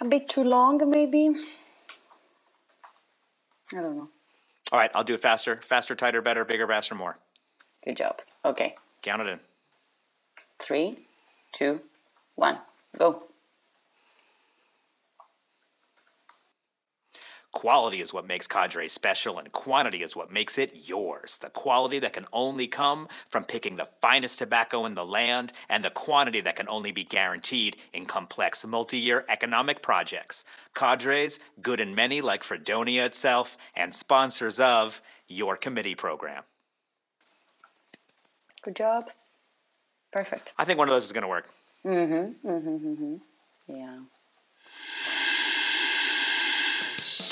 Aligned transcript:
A 0.00 0.04
bit 0.04 0.28
too 0.28 0.44
long, 0.44 0.78
maybe. 0.90 1.30
I 3.72 3.80
don't 3.80 3.96
know. 3.96 4.10
All 4.72 4.78
right, 4.78 4.90
I'll 4.94 5.04
do 5.04 5.14
it 5.14 5.20
faster. 5.20 5.60
Faster, 5.62 5.94
tighter, 5.94 6.20
better, 6.20 6.44
bigger, 6.44 6.66
faster, 6.66 6.94
more. 6.94 7.18
Good 7.84 7.96
job. 7.96 8.20
Okay. 8.44 8.74
Count 9.02 9.22
it 9.22 9.28
in. 9.28 9.40
Three, 10.58 11.06
two, 11.52 11.80
one, 12.34 12.58
go. 12.98 13.25
Quality 17.56 18.02
is 18.02 18.12
what 18.12 18.26
makes 18.26 18.46
Cadre 18.46 18.86
special, 18.86 19.38
and 19.38 19.50
quantity 19.50 20.02
is 20.02 20.14
what 20.14 20.30
makes 20.30 20.58
it 20.58 20.86
yours. 20.90 21.38
The 21.38 21.48
quality 21.48 21.98
that 22.00 22.12
can 22.12 22.26
only 22.30 22.66
come 22.66 23.08
from 23.30 23.44
picking 23.44 23.76
the 23.76 23.88
finest 24.02 24.38
tobacco 24.38 24.84
in 24.84 24.94
the 24.94 25.06
land, 25.06 25.54
and 25.70 25.82
the 25.82 25.88
quantity 25.88 26.42
that 26.42 26.56
can 26.56 26.68
only 26.68 26.92
be 26.92 27.02
guaranteed 27.02 27.78
in 27.94 28.04
complex 28.04 28.66
multi 28.66 28.98
year 28.98 29.24
economic 29.30 29.80
projects. 29.80 30.44
Cadres, 30.74 31.40
good 31.62 31.80
and 31.80 31.96
many 31.96 32.20
like 32.20 32.44
Fredonia 32.44 33.06
itself, 33.06 33.56
and 33.74 33.94
sponsors 33.94 34.60
of 34.60 35.00
your 35.26 35.56
committee 35.56 35.94
program. 35.94 36.42
Good 38.60 38.76
job. 38.76 39.08
Perfect. 40.12 40.52
I 40.58 40.66
think 40.66 40.78
one 40.78 40.88
of 40.88 40.92
those 40.92 41.04
is 41.04 41.12
going 41.12 41.22
to 41.22 41.28
work. 41.28 41.48
Mm-hmm. 41.86 42.50
Mm-hmm. 42.50 42.86
Mm-hmm. 42.86 43.74
Yeah. 43.74 44.00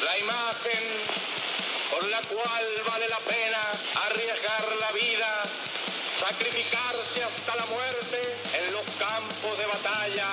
La 0.04 0.18
imagen 0.18 0.84
por 1.90 2.04
la 2.10 2.20
cual 2.28 2.66
vale 2.88 3.08
la 3.08 3.18
pena 3.18 3.60
arriesgar 4.06 4.62
la 4.80 4.92
vida, 4.92 5.42
sacrificarse 6.20 7.24
hasta 7.24 7.56
la 7.56 7.64
muerte 7.66 8.20
en 8.58 8.72
los 8.74 8.84
campos 8.98 9.58
de 9.58 9.66
batalla 9.66 10.28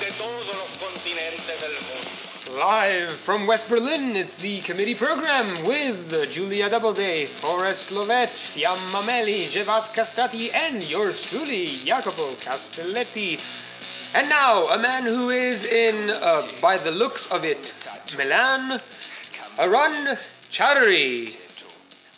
de 0.00 0.10
todos 0.12 0.46
los 0.46 0.78
continentes 0.78 1.60
del 1.60 1.72
mundo. 1.72 2.22
Live 2.58 3.10
from 3.10 3.46
West 3.46 3.68
Berlin, 3.68 4.16
it's 4.16 4.38
the 4.38 4.60
committee 4.60 4.94
program 4.94 5.46
with 5.64 6.12
Julia 6.30 6.68
Doubleday, 6.68 7.24
Forrest 7.26 7.92
Lovette, 7.92 8.28
Fiamma 8.28 9.04
Meli, 9.04 9.46
Xhevat 9.46 9.94
Kastrati, 9.94 10.52
and 10.54 10.82
yours 10.84 11.22
truly, 11.30 11.66
Jacopo 11.84 12.34
Castelletti. 12.40 13.38
And 14.14 14.28
now, 14.28 14.66
a 14.66 14.76
man 14.76 15.04
who 15.04 15.30
is 15.30 15.64
in, 15.64 16.10
uh, 16.10 16.42
by 16.60 16.76
the 16.76 16.90
looks 16.90 17.32
of 17.32 17.46
it, 17.46 17.72
Milan, 18.18 18.78
Arun 19.58 20.16
Chaudhary. 20.50 21.34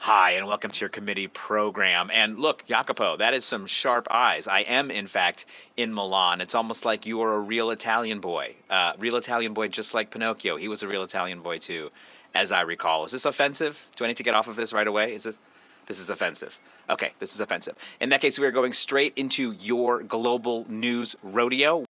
Hi, 0.00 0.32
and 0.32 0.48
welcome 0.48 0.72
to 0.72 0.80
your 0.80 0.88
committee 0.88 1.28
program. 1.28 2.10
And 2.12 2.40
look, 2.40 2.66
Jacopo, 2.66 3.16
that 3.18 3.32
is 3.32 3.44
some 3.44 3.64
sharp 3.64 4.08
eyes. 4.10 4.48
I 4.48 4.62
am, 4.62 4.90
in 4.90 5.06
fact, 5.06 5.46
in 5.76 5.94
Milan. 5.94 6.40
It's 6.40 6.56
almost 6.56 6.84
like 6.84 7.06
you 7.06 7.22
are 7.22 7.34
a 7.34 7.38
real 7.40 7.70
Italian 7.70 8.18
boy. 8.18 8.56
Uh, 8.68 8.94
real 8.98 9.14
Italian 9.14 9.54
boy, 9.54 9.68
just 9.68 9.94
like 9.94 10.10
Pinocchio. 10.10 10.56
He 10.56 10.66
was 10.66 10.82
a 10.82 10.88
real 10.88 11.04
Italian 11.04 11.42
boy, 11.42 11.58
too, 11.58 11.92
as 12.34 12.50
I 12.50 12.62
recall. 12.62 13.04
Is 13.04 13.12
this 13.12 13.24
offensive? 13.24 13.88
Do 13.94 14.04
I 14.04 14.08
need 14.08 14.16
to 14.16 14.24
get 14.24 14.34
off 14.34 14.48
of 14.48 14.56
this 14.56 14.72
right 14.72 14.88
away? 14.88 15.14
Is 15.14 15.22
this. 15.22 15.38
This 15.86 16.00
is 16.00 16.10
offensive. 16.10 16.58
Okay, 16.88 17.12
this 17.18 17.34
is 17.34 17.40
offensive. 17.40 17.76
In 18.00 18.10
that 18.10 18.20
case, 18.20 18.38
we 18.38 18.46
are 18.46 18.50
going 18.50 18.74
straight 18.74 19.14
into 19.16 19.52
your 19.52 20.02
global 20.02 20.66
news 20.68 21.16
rodeo. 21.22 21.84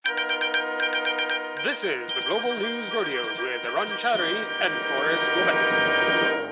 This 1.63 1.83
is 1.83 2.13
the 2.13 2.21
Global 2.29 2.53
News 2.59 2.93
Rodeo 2.93 3.21
with 3.21 3.65
Arun 3.65 3.87
Chaudhary 3.97 4.37
and 4.61 4.71
Forrest 4.71 5.31
Lovette. 5.31 6.51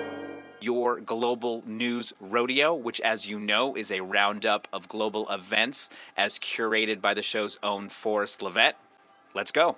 your 0.60 1.00
global 1.00 1.62
news 1.68 2.14
rodeo, 2.20 2.74
which, 2.74 3.00
as 3.02 3.30
you 3.30 3.40
know, 3.40 3.76
is 3.76 3.92
a 3.92 4.02
roundup 4.02 4.68
of 4.74 4.88
global 4.88 5.30
events 5.30 5.90
as 6.18 6.40
curated 6.40 7.00
by 7.00 7.14
the 7.14 7.22
show's 7.22 7.60
own 7.62 7.90
Forrest 7.90 8.40
Lovette. 8.40 8.74
Let's 9.36 9.52
go. 9.52 9.78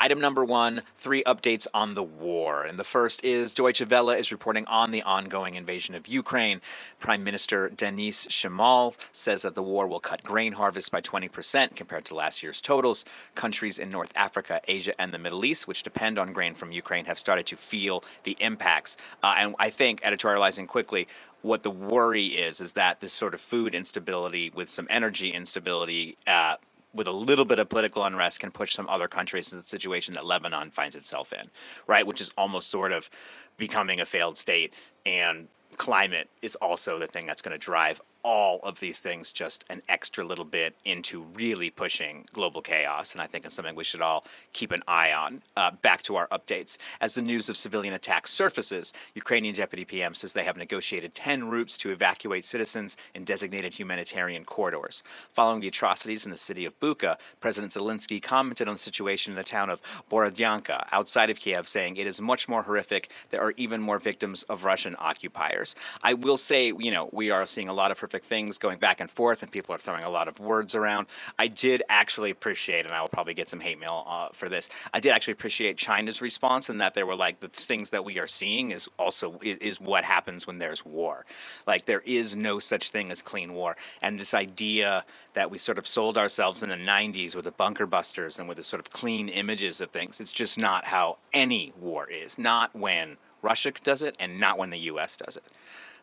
Item 0.00 0.20
number 0.20 0.44
one 0.44 0.82
three 0.96 1.22
updates 1.24 1.66
on 1.72 1.94
the 1.94 2.02
war. 2.02 2.64
And 2.64 2.78
the 2.78 2.84
first 2.84 3.24
is 3.24 3.54
Deutsche 3.54 3.88
Welle 3.88 4.10
is 4.10 4.32
reporting 4.32 4.66
on 4.66 4.90
the 4.90 5.02
ongoing 5.02 5.54
invasion 5.54 5.94
of 5.94 6.06
Ukraine. 6.08 6.60
Prime 6.98 7.24
Minister 7.24 7.68
Denys 7.68 8.28
Shmyhal 8.28 8.96
says 9.12 9.42
that 9.42 9.54
the 9.54 9.62
war 9.62 9.86
will 9.86 10.00
cut 10.00 10.22
grain 10.22 10.54
harvest 10.54 10.90
by 10.90 11.00
20% 11.00 11.76
compared 11.76 12.04
to 12.06 12.14
last 12.14 12.42
year's 12.42 12.60
totals. 12.60 13.04
Countries 13.34 13.78
in 13.78 13.90
North 13.90 14.12
Africa, 14.16 14.60
Asia, 14.66 15.00
and 15.00 15.12
the 15.12 15.18
Middle 15.18 15.44
East, 15.44 15.68
which 15.68 15.82
depend 15.82 16.18
on 16.18 16.32
grain 16.32 16.54
from 16.54 16.72
Ukraine, 16.72 17.04
have 17.06 17.18
started 17.18 17.46
to 17.46 17.56
feel 17.56 18.04
the 18.24 18.36
impacts. 18.40 18.96
Uh, 19.22 19.34
and 19.38 19.54
I 19.58 19.70
think, 19.70 20.00
editorializing 20.02 20.66
quickly, 20.66 21.08
what 21.42 21.62
the 21.62 21.70
worry 21.70 22.26
is 22.26 22.60
is 22.60 22.72
that 22.74 23.00
this 23.00 23.12
sort 23.12 23.34
of 23.34 23.40
food 23.40 23.74
instability 23.74 24.50
with 24.54 24.68
some 24.68 24.86
energy 24.88 25.30
instability 25.30 26.16
uh, 26.26 26.56
with 26.94 27.06
a 27.06 27.12
little 27.12 27.44
bit 27.44 27.58
of 27.58 27.68
political 27.68 28.04
unrest 28.04 28.40
can 28.40 28.50
push 28.50 28.74
some 28.74 28.88
other 28.88 29.08
countries 29.08 29.52
into 29.52 29.62
the 29.62 29.68
situation 29.68 30.14
that 30.14 30.26
Lebanon 30.26 30.70
finds 30.70 30.94
itself 30.96 31.32
in, 31.32 31.50
right? 31.86 32.06
Which 32.06 32.20
is 32.20 32.32
almost 32.36 32.68
sort 32.68 32.92
of 32.92 33.08
becoming 33.56 34.00
a 34.00 34.06
failed 34.06 34.36
state. 34.36 34.74
And 35.06 35.48
climate 35.76 36.28
is 36.42 36.54
also 36.56 36.98
the 36.98 37.06
thing 37.06 37.26
that's 37.26 37.42
going 37.42 37.52
to 37.52 37.58
drive 37.58 38.00
all 38.22 38.60
of 38.62 38.80
these 38.80 39.00
things 39.00 39.32
just 39.32 39.64
an 39.68 39.82
extra 39.88 40.24
little 40.24 40.44
bit 40.44 40.74
into 40.84 41.22
really 41.34 41.70
pushing 41.70 42.24
global 42.32 42.62
chaos. 42.62 43.12
And 43.12 43.20
I 43.20 43.26
think 43.26 43.44
it's 43.44 43.54
something 43.54 43.74
we 43.74 43.84
should 43.84 44.00
all 44.00 44.24
keep 44.52 44.70
an 44.72 44.82
eye 44.86 45.12
on. 45.12 45.42
Uh, 45.56 45.72
back 45.82 46.02
to 46.02 46.16
our 46.16 46.28
updates. 46.28 46.78
As 47.00 47.14
the 47.14 47.22
news 47.22 47.48
of 47.48 47.56
civilian 47.56 47.94
attacks 47.94 48.30
surfaces, 48.30 48.92
Ukrainian 49.14 49.54
Deputy 49.54 49.84
PM 49.84 50.14
says 50.14 50.32
they 50.32 50.44
have 50.44 50.56
negotiated 50.56 51.14
10 51.14 51.48
routes 51.48 51.76
to 51.78 51.90
evacuate 51.90 52.44
citizens 52.44 52.96
in 53.14 53.24
designated 53.24 53.74
humanitarian 53.74 54.44
corridors. 54.44 55.02
Following 55.32 55.60
the 55.60 55.68
atrocities 55.68 56.24
in 56.24 56.30
the 56.30 56.36
city 56.36 56.64
of 56.64 56.78
Bucha, 56.80 57.16
President 57.40 57.72
Zelensky 57.72 58.22
commented 58.22 58.68
on 58.68 58.74
the 58.74 58.78
situation 58.78 59.32
in 59.32 59.36
the 59.36 59.44
town 59.44 59.70
of 59.70 59.82
Borodyanka 60.10 60.86
outside 60.92 61.30
of 61.30 61.40
Kiev, 61.40 61.66
saying 61.66 61.96
it 61.96 62.06
is 62.06 62.20
much 62.20 62.48
more 62.48 62.62
horrific. 62.62 63.10
There 63.30 63.42
are 63.42 63.54
even 63.56 63.80
more 63.80 63.98
victims 63.98 64.42
of 64.44 64.64
Russian 64.64 64.94
occupiers. 64.98 65.74
I 66.02 66.14
will 66.14 66.36
say, 66.36 66.72
you 66.78 66.90
know, 66.90 67.08
we 67.12 67.30
are 67.30 67.46
seeing 67.46 67.68
a 67.68 67.74
lot 67.74 67.90
of 67.90 67.98
things 68.18 68.58
going 68.58 68.78
back 68.78 69.00
and 69.00 69.10
forth, 69.10 69.42
and 69.42 69.50
people 69.50 69.74
are 69.74 69.78
throwing 69.78 70.04
a 70.04 70.10
lot 70.10 70.28
of 70.28 70.40
words 70.40 70.74
around. 70.74 71.06
I 71.38 71.48
did 71.48 71.82
actually 71.88 72.30
appreciate, 72.30 72.84
and 72.84 72.92
I 72.92 73.00
will 73.00 73.08
probably 73.08 73.34
get 73.34 73.48
some 73.48 73.60
hate 73.60 73.78
mail 73.78 74.04
uh, 74.06 74.28
for 74.32 74.48
this. 74.48 74.68
I 74.92 75.00
did 75.00 75.10
actually 75.10 75.32
appreciate 75.32 75.76
China's 75.76 76.20
response, 76.22 76.68
in 76.70 76.78
that 76.78 76.94
they 76.94 77.02
were 77.02 77.16
like, 77.16 77.40
the 77.40 77.48
things 77.48 77.90
that 77.90 78.04
we 78.04 78.18
are 78.18 78.26
seeing 78.26 78.70
is 78.70 78.88
also 78.98 79.38
is 79.42 79.80
what 79.80 80.04
happens 80.04 80.46
when 80.46 80.58
there's 80.58 80.84
war. 80.84 81.24
Like 81.66 81.86
there 81.86 82.02
is 82.04 82.36
no 82.36 82.58
such 82.58 82.90
thing 82.90 83.10
as 83.10 83.22
clean 83.22 83.54
war, 83.54 83.76
and 84.02 84.18
this 84.18 84.34
idea 84.34 85.04
that 85.34 85.50
we 85.50 85.58
sort 85.58 85.78
of 85.78 85.86
sold 85.86 86.18
ourselves 86.18 86.62
in 86.62 86.68
the 86.68 86.76
90s 86.76 87.34
with 87.34 87.44
the 87.44 87.52
bunker 87.52 87.86
busters 87.86 88.38
and 88.38 88.48
with 88.48 88.56
the 88.56 88.62
sort 88.62 88.80
of 88.80 88.90
clean 88.90 89.28
images 89.28 89.80
of 89.80 89.90
things. 89.90 90.20
It's 90.20 90.32
just 90.32 90.58
not 90.58 90.86
how 90.86 91.18
any 91.32 91.72
war 91.80 92.08
is. 92.08 92.38
Not 92.38 92.74
when 92.74 93.16
Russia 93.42 93.72
does 93.82 94.02
it, 94.02 94.16
and 94.20 94.38
not 94.38 94.58
when 94.58 94.70
the 94.70 94.78
U.S. 94.78 95.16
does 95.16 95.36
it. 95.36 95.44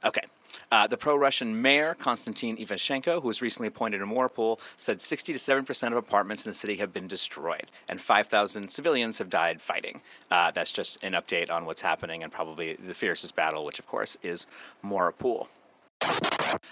Okay. 0.06 0.24
Uh, 0.72 0.88
the 0.88 0.98
pro 0.98 1.16
Russian 1.16 1.62
mayor, 1.62 1.94
Konstantin 1.94 2.58
Ivashchenko, 2.58 3.22
who 3.22 3.28
was 3.28 3.42
recently 3.42 3.68
appointed 3.68 4.02
in 4.02 4.10
Mariupol, 4.10 4.60
said 4.76 5.02
60 5.02 5.34
to 5.34 5.40
7 5.40 5.66
percent 5.66 5.94
of 5.94 5.98
apartments 5.98 6.46
in 6.46 6.52
the 6.52 6.56
city 6.56 6.78
have 6.78 6.94
been 6.94 7.08
destroyed, 7.08 7.72
and 7.90 8.02
5,000 8.02 8.70
civilians 8.70 9.18
have 9.18 9.30
died 9.30 9.62
fighting. 9.62 10.02
Uh, 10.32 10.52
that's 10.52 10.72
just 10.72 11.04
an 11.04 11.14
update 11.14 11.52
on 11.52 11.66
what's 11.66 11.82
happening 11.82 12.24
and 12.24 12.32
probably 12.32 12.76
the 12.76 12.94
fiercest 12.94 13.36
battle, 13.36 13.66
which, 13.66 13.80
of 13.80 13.88
course, 13.88 14.18
is 14.24 14.48
Mariupol. 14.84 15.48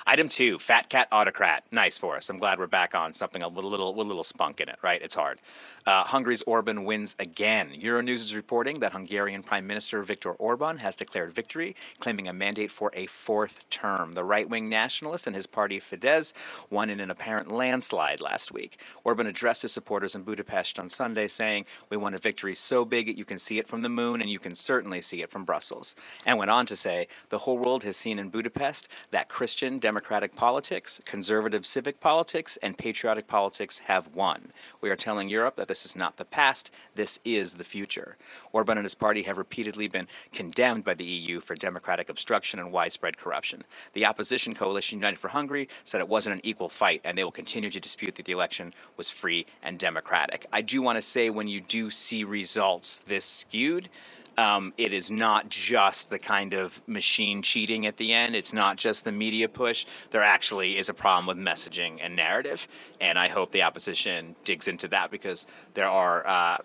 Item 0.06 0.30
two, 0.30 0.60
Fat 0.60 0.90
Cat 0.90 1.08
Autocrat. 1.12 1.64
Nice 1.72 1.98
for 1.98 2.16
us. 2.16 2.30
I'm 2.30 2.38
glad 2.38 2.60
we're 2.60 2.68
back 2.68 2.96
on 2.96 3.14
something 3.14 3.42
with 3.44 3.64
a 3.64 3.68
little 3.68 3.94
with 3.94 4.06
a 4.06 4.08
little 4.08 4.24
spunk 4.24 4.62
in 4.62 4.70
it, 4.70 4.78
right? 4.82 5.02
It's 5.02 5.16
hard. 5.16 5.40
Uh, 5.86 6.04
Hungary's 6.04 6.42
Orban 6.42 6.84
wins 6.84 7.16
again. 7.18 7.72
Euronews 7.80 8.16
is 8.16 8.36
reporting 8.36 8.80
that 8.82 8.92
Hungarian 8.92 9.42
Prime 9.42 9.66
Minister 9.66 10.04
Viktor 10.04 10.32
Orban 10.34 10.80
has 10.80 10.98
declared 10.98 11.34
victory, 11.34 11.76
claiming 12.00 12.28
a 12.28 12.34
mandate 12.34 12.72
for 12.72 12.92
a 12.94 13.06
fourth 13.06 13.70
term. 13.70 14.12
The 14.14 14.26
right 14.26 14.50
wing 14.50 14.68
nationalist 14.68 15.28
and 15.28 15.36
his 15.36 15.48
party 15.48 15.80
Fidesz 15.80 16.34
won 16.70 16.90
in 16.90 17.00
an 17.00 17.10
apparent 17.10 17.52
landslide 17.52 18.20
last 18.20 18.52
week. 18.52 18.80
Orban 19.06 19.28
addressed 19.28 19.62
his 19.62 19.72
supporters 19.72 20.14
in 20.14 20.24
Budapest 20.24 20.78
on 20.78 20.90
Sunday, 20.90 21.28
saying, 21.30 21.66
We 21.90 21.98
won 21.98 22.14
a 22.14 22.18
victory 22.18 22.54
so 22.54 22.84
big 22.84 23.08
that 23.08 23.18
you 23.18 23.26
can 23.26 23.40
see 23.40 23.58
it 23.58 23.68
from 23.68 23.82
the 23.82 23.90
moon 23.90 24.20
and 24.22 24.30
you 24.30 24.40
can 24.40 24.56
certainly 24.56 25.02
see 25.02 25.22
it 25.22 25.30
from 25.30 25.46
Brussels. 25.46 25.96
And 26.26 26.38
went 26.38 26.52
on 26.52 26.66
to 26.66 26.76
say, 26.76 27.08
The 27.30 27.40
whole 27.40 27.58
world 27.58 27.84
has 27.84 27.96
seen 27.96 28.20
in 28.20 28.30
Budapest 28.30 28.90
that 29.12 29.30
Christian 29.30 29.67
democratic 29.76 30.36
politics, 30.36 31.02
conservative 31.06 31.66
civic 31.66 32.00
politics, 32.00 32.58
and 32.64 32.78
patriotic 32.78 33.28
politics 33.28 33.80
have 33.80 34.16
won. 34.16 34.52
We 34.82 34.90
are 34.90 34.96
telling 34.96 35.30
Europe 35.30 35.58
that 35.58 35.68
this 35.68 35.86
is 35.86 35.96
not 35.96 36.18
the 36.18 36.26
past, 36.26 36.72
this 36.96 37.20
is 37.26 37.56
the 37.56 37.64
future. 37.64 38.16
Orban 38.52 38.78
and 38.78 38.86
his 38.86 38.96
party 38.96 39.24
have 39.24 39.38
repeatedly 39.38 39.88
been 39.88 40.08
condemned 40.32 40.84
by 40.84 40.94
the 40.94 41.04
EU 41.04 41.40
for 41.40 41.56
democratic 41.56 42.10
obstruction 42.10 42.60
and 42.60 42.72
widespread 42.72 43.18
corruption. 43.18 43.66
The 43.94 44.06
opposition 44.06 44.56
coalition 44.56 45.00
United 45.00 45.20
for 45.20 45.30
Hungary 45.30 45.68
said 45.84 46.02
it 46.02 46.10
wasn't 46.10 46.36
an 46.36 46.46
equal 46.46 46.70
fight, 46.70 47.02
and 47.04 47.18
they 47.18 47.24
will 47.24 47.32
continue 47.32 47.70
to 47.70 47.80
dispute 47.80 48.16
that 48.16 48.26
the 48.26 48.34
election 48.34 48.74
was 48.96 49.12
free 49.12 49.46
and 49.62 49.78
democratic. 49.78 50.46
I 50.54 50.62
do 50.62 50.82
want 50.82 50.96
to 50.98 51.02
say 51.02 51.30
when 51.30 51.48
you 51.48 51.62
do 51.62 51.90
see 51.90 52.24
results 52.24 53.00
this 53.00 53.26
skewed, 53.26 53.90
um, 54.38 54.74
it 54.78 54.94
is 54.94 55.10
not 55.10 55.50
just 55.50 56.10
the 56.10 56.20
kind 56.20 56.54
of 56.54 56.82
machine 56.88 57.42
cheating 57.42 57.86
at 57.86 57.98
the 57.98 58.14
end. 58.14 58.36
It's 58.36 58.54
not 58.54 58.78
just 58.78 59.04
the 59.04 59.12
media 59.12 59.50
push. 59.50 59.86
There 60.12 60.22
actually 60.22 60.78
is 60.78 60.90
a 60.90 60.94
problem 60.94 61.26
with 61.26 61.38
messaging 61.38 62.00
and 62.02 62.16
narrative. 62.16 62.68
And 63.02 63.18
I 63.18 63.28
hope 63.28 63.52
the 63.52 63.64
opposition 63.64 64.36
digs 64.46 64.68
into 64.68 64.88
that 64.90 65.12
because 65.12 65.48
there 65.74 65.90
are 65.90 66.28
uh, 66.28 66.58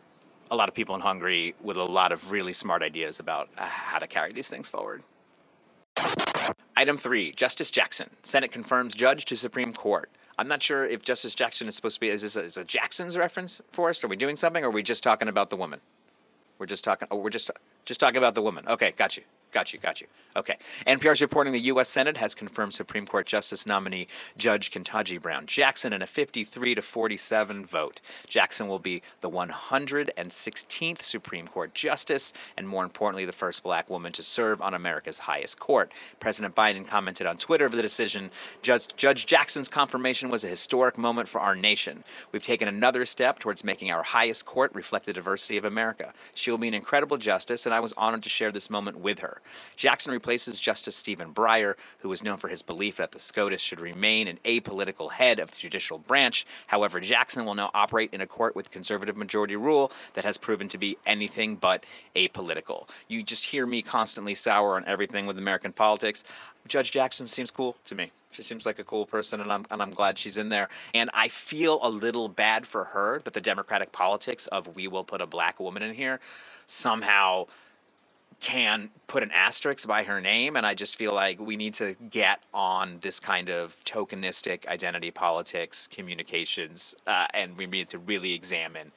a 0.50 0.56
lot 0.56 0.68
of 0.68 0.74
people 0.74 0.94
in 0.94 1.00
Hungary 1.00 1.54
with 1.62 1.76
a 1.76 1.84
lot 1.84 2.12
of 2.12 2.30
really 2.30 2.52
smart 2.52 2.82
ideas 2.82 3.20
about 3.20 3.48
uh, 3.56 3.64
how 3.64 3.98
to 3.98 4.06
carry 4.06 4.32
these 4.32 4.50
things 4.50 4.68
forward. 4.68 5.02
Item 6.76 6.96
three 6.96 7.32
Justice 7.32 7.70
Jackson. 7.70 8.10
Senate 8.22 8.52
confirms 8.52 8.94
judge 8.94 9.24
to 9.26 9.36
Supreme 9.36 9.72
Court. 9.72 10.10
I'm 10.38 10.48
not 10.48 10.62
sure 10.62 10.84
if 10.84 11.04
Justice 11.04 11.34
Jackson 11.34 11.68
is 11.68 11.76
supposed 11.76 11.96
to 11.96 12.00
be. 12.00 12.08
Is 12.08 12.22
this 12.22 12.36
a, 12.36 12.42
is 12.42 12.56
a 12.56 12.64
Jackson's 12.64 13.16
reference 13.16 13.60
for 13.70 13.90
us? 13.90 14.02
Are 14.02 14.08
we 14.08 14.16
doing 14.16 14.36
something, 14.36 14.64
or 14.64 14.68
are 14.68 14.70
we 14.70 14.82
just 14.82 15.02
talking 15.02 15.28
about 15.28 15.50
the 15.50 15.56
woman? 15.56 15.80
We're 16.58 16.66
just 16.66 16.84
talking. 16.84 17.08
Oh, 17.10 17.16
we're 17.16 17.30
just 17.30 17.50
just 17.84 18.00
talking 18.00 18.18
about 18.18 18.34
the 18.34 18.42
woman. 18.42 18.66
Okay, 18.68 18.92
got 18.92 19.16
you. 19.16 19.24
Got 19.52 19.74
you, 19.74 19.78
got 19.78 20.00
you. 20.00 20.06
Okay. 20.34 20.56
NPR's 20.86 21.20
reporting 21.20 21.52
the 21.52 21.60
U.S. 21.60 21.90
Senate 21.90 22.16
has 22.16 22.34
confirmed 22.34 22.72
Supreme 22.72 23.06
Court 23.06 23.26
Justice 23.26 23.66
nominee 23.66 24.08
Judge 24.38 24.70
Ketanji 24.70 25.20
Brown 25.20 25.44
Jackson 25.44 25.92
in 25.92 26.00
a 26.00 26.06
53 26.06 26.74
to 26.74 26.80
47 26.80 27.66
vote. 27.66 28.00
Jackson 28.26 28.66
will 28.66 28.78
be 28.78 29.02
the 29.20 29.28
116th 29.28 31.02
Supreme 31.02 31.46
Court 31.46 31.74
Justice, 31.74 32.32
and 32.56 32.66
more 32.66 32.82
importantly, 32.82 33.26
the 33.26 33.32
first 33.32 33.62
black 33.62 33.90
woman 33.90 34.10
to 34.12 34.22
serve 34.22 34.62
on 34.62 34.72
America's 34.72 35.20
highest 35.20 35.58
court. 35.58 35.92
President 36.18 36.54
Biden 36.54 36.88
commented 36.88 37.26
on 37.26 37.36
Twitter 37.36 37.66
of 37.66 37.72
the 37.72 37.82
decision 37.82 38.30
Judge, 38.62 38.88
Judge 38.96 39.26
Jackson's 39.26 39.68
confirmation 39.68 40.30
was 40.30 40.44
a 40.44 40.48
historic 40.48 40.96
moment 40.96 41.28
for 41.28 41.42
our 41.42 41.54
nation. 41.54 42.04
We've 42.32 42.42
taken 42.42 42.68
another 42.68 43.04
step 43.04 43.38
towards 43.38 43.64
making 43.64 43.90
our 43.90 44.02
highest 44.02 44.46
court 44.46 44.74
reflect 44.74 45.04
the 45.04 45.12
diversity 45.12 45.58
of 45.58 45.66
America. 45.66 46.14
She 46.34 46.50
will 46.50 46.56
be 46.56 46.68
an 46.68 46.74
incredible 46.74 47.18
justice, 47.18 47.66
and 47.66 47.74
I 47.74 47.80
was 47.80 47.92
honored 47.98 48.22
to 48.22 48.30
share 48.30 48.50
this 48.50 48.70
moment 48.70 48.98
with 48.98 49.18
her. 49.18 49.41
Jackson 49.76 50.12
replaces 50.12 50.60
Justice 50.60 50.96
Stephen 50.96 51.32
Breyer, 51.32 51.74
who 51.98 52.08
was 52.08 52.22
known 52.22 52.36
for 52.36 52.48
his 52.48 52.62
belief 52.62 52.96
that 52.96 53.12
the 53.12 53.18
SCOTUS 53.18 53.60
should 53.60 53.80
remain 53.80 54.28
an 54.28 54.38
apolitical 54.44 55.12
head 55.12 55.38
of 55.38 55.50
the 55.50 55.56
judicial 55.56 55.98
branch. 55.98 56.46
However, 56.68 57.00
Jackson 57.00 57.44
will 57.44 57.54
now 57.54 57.70
operate 57.74 58.12
in 58.12 58.20
a 58.20 58.26
court 58.26 58.54
with 58.56 58.70
conservative 58.70 59.16
majority 59.16 59.56
rule 59.56 59.92
that 60.14 60.24
has 60.24 60.38
proven 60.38 60.68
to 60.68 60.78
be 60.78 60.96
anything 61.06 61.56
but 61.56 61.84
apolitical. 62.14 62.88
You 63.08 63.22
just 63.22 63.46
hear 63.46 63.66
me 63.66 63.82
constantly 63.82 64.34
sour 64.34 64.76
on 64.76 64.84
everything 64.86 65.26
with 65.26 65.38
American 65.38 65.72
politics. 65.72 66.24
Judge 66.68 66.90
Jackson 66.90 67.26
seems 67.26 67.50
cool 67.50 67.76
to 67.84 67.94
me. 67.94 68.12
She 68.30 68.42
seems 68.42 68.64
like 68.64 68.78
a 68.78 68.84
cool 68.84 69.04
person, 69.04 69.40
and 69.40 69.52
I'm, 69.52 69.64
and 69.70 69.82
I'm 69.82 69.90
glad 69.90 70.16
she's 70.16 70.38
in 70.38 70.48
there. 70.48 70.68
And 70.94 71.10
I 71.12 71.28
feel 71.28 71.78
a 71.82 71.90
little 71.90 72.28
bad 72.28 72.66
for 72.66 72.84
her 72.84 73.20
that 73.24 73.34
the 73.34 73.40
Democratic 73.40 73.92
politics 73.92 74.46
of 74.46 74.74
we 74.74 74.88
will 74.88 75.04
put 75.04 75.20
a 75.20 75.26
black 75.26 75.60
woman 75.60 75.82
in 75.82 75.94
here 75.94 76.18
somehow 76.66 77.46
can 78.42 78.90
put 79.06 79.22
an 79.22 79.30
asterisk 79.30 79.86
by 79.86 80.02
her 80.02 80.20
name 80.20 80.56
and 80.56 80.66
i 80.66 80.74
just 80.74 80.96
feel 80.96 81.12
like 81.12 81.40
we 81.40 81.56
need 81.56 81.72
to 81.72 81.94
get 82.10 82.42
on 82.52 82.98
this 83.00 83.20
kind 83.20 83.48
of 83.48 83.76
tokenistic 83.84 84.66
identity 84.66 85.12
politics 85.12 85.88
communications 85.88 86.94
uh, 87.06 87.26
and 87.32 87.56
we 87.56 87.66
need 87.66 87.88
to 87.88 87.98
really 87.98 88.34
examine 88.34 88.90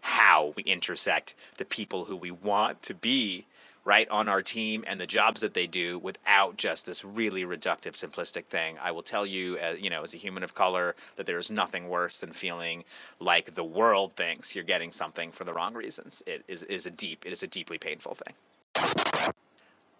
how 0.00 0.52
we 0.56 0.64
intersect 0.64 1.36
the 1.58 1.64
people 1.64 2.06
who 2.06 2.16
we 2.16 2.30
want 2.30 2.82
to 2.82 2.92
be 2.92 3.46
right 3.84 4.08
on 4.10 4.28
our 4.28 4.42
team 4.42 4.84
and 4.86 5.00
the 5.00 5.06
jobs 5.06 5.40
that 5.40 5.54
they 5.54 5.66
do 5.66 5.98
without 5.98 6.56
just 6.56 6.84
this 6.84 7.04
really 7.04 7.44
reductive 7.44 7.92
simplistic 7.92 8.44
thing. 8.44 8.76
I 8.82 8.90
will 8.90 9.02
tell 9.02 9.24
you 9.24 9.58
uh, 9.58 9.74
you 9.78 9.90
know 9.90 10.02
as 10.02 10.12
a 10.12 10.18
human 10.18 10.42
of 10.42 10.54
color 10.54 10.94
that 11.16 11.26
there's 11.26 11.50
nothing 11.50 11.88
worse 11.88 12.18
than 12.18 12.32
feeling 12.32 12.84
like 13.20 13.54
the 13.54 13.64
world 13.64 14.14
thinks 14.14 14.54
you're 14.54 14.64
getting 14.64 14.92
something 14.92 15.30
for 15.30 15.44
the 15.44 15.54
wrong 15.54 15.74
reasons. 15.74 16.22
It 16.26 16.44
is, 16.48 16.64
is 16.64 16.84
a 16.84 16.90
deep 16.90 17.24
it 17.24 17.32
is 17.32 17.42
a 17.42 17.46
deeply 17.46 17.78
painful 17.78 18.14
thing 18.14 18.34
あ! 18.80 19.47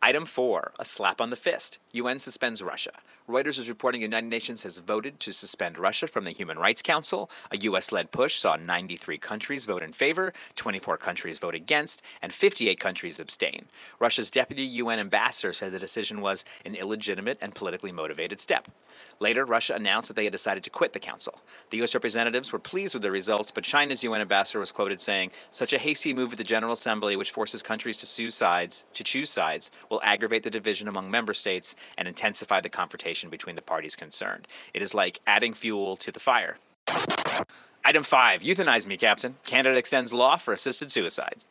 Item 0.00 0.26
4, 0.26 0.74
a 0.78 0.84
slap 0.84 1.20
on 1.20 1.30
the 1.30 1.36
fist. 1.36 1.78
UN 1.90 2.20
suspends 2.20 2.62
Russia. 2.62 2.92
Reuters 3.28 3.58
is 3.58 3.68
reporting 3.68 4.00
the 4.00 4.06
United 4.06 4.28
Nations 4.28 4.62
has 4.62 4.78
voted 4.78 5.20
to 5.20 5.32
suspend 5.32 5.78
Russia 5.78 6.06
from 6.06 6.24
the 6.24 6.30
Human 6.30 6.56
Rights 6.56 6.80
Council. 6.82 7.28
A 7.50 7.58
US 7.58 7.90
led 7.92 8.12
push 8.12 8.36
saw 8.36 8.56
93 8.56 9.18
countries 9.18 9.66
vote 9.66 9.82
in 9.82 9.92
favor, 9.92 10.32
24 10.54 10.96
countries 10.96 11.38
vote 11.38 11.54
against, 11.54 12.00
and 12.22 12.32
58 12.32 12.78
countries 12.80 13.20
abstain. 13.20 13.66
Russia's 13.98 14.30
deputy 14.30 14.62
UN 14.62 14.98
ambassador 14.98 15.52
said 15.52 15.72
the 15.72 15.78
decision 15.78 16.20
was 16.20 16.44
an 16.64 16.74
illegitimate 16.74 17.36
and 17.42 17.54
politically 17.54 17.92
motivated 17.92 18.40
step. 18.40 18.68
Later, 19.20 19.44
Russia 19.44 19.74
announced 19.74 20.08
that 20.08 20.14
they 20.14 20.24
had 20.24 20.32
decided 20.32 20.64
to 20.64 20.70
quit 20.70 20.92
the 20.92 20.98
council. 20.98 21.40
The 21.70 21.76
U.S. 21.78 21.94
representatives 21.94 22.52
were 22.52 22.58
pleased 22.58 22.94
with 22.94 23.02
the 23.02 23.10
results, 23.10 23.50
but 23.50 23.64
China's 23.64 24.02
UN 24.02 24.20
ambassador 24.20 24.60
was 24.60 24.72
quoted 24.72 25.00
saying, 25.00 25.32
"Such 25.50 25.72
a 25.72 25.78
hasty 25.78 26.14
move 26.14 26.32
at 26.32 26.38
the 26.38 26.44
General 26.44 26.72
Assembly, 26.72 27.14
which 27.14 27.30
forces 27.30 27.62
countries 27.62 27.96
to 27.98 28.30
sides 28.30 28.84
to 28.94 29.04
choose 29.04 29.30
sides, 29.30 29.70
will 29.90 30.00
aggravate 30.02 30.42
the 30.42 30.50
division 30.50 30.88
among 30.88 31.10
member 31.10 31.34
states 31.34 31.74
and 31.96 32.08
intensify 32.08 32.60
the 32.60 32.68
confrontation 32.68 33.30
between 33.30 33.56
the 33.56 33.62
parties 33.62 33.96
concerned. 33.96 34.46
It 34.74 34.82
is 34.82 34.94
like 34.94 35.20
adding 35.26 35.54
fuel 35.54 35.96
to 35.96 36.12
the 36.12 36.20
fire." 36.20 36.58
Item 37.84 38.02
5. 38.02 38.42
Euthanize 38.42 38.86
me, 38.86 38.96
Captain. 38.96 39.36
Canada 39.46 39.78
extends 39.78 40.12
law 40.12 40.36
for 40.36 40.52
assisted 40.52 40.90
suicides. 40.90 41.48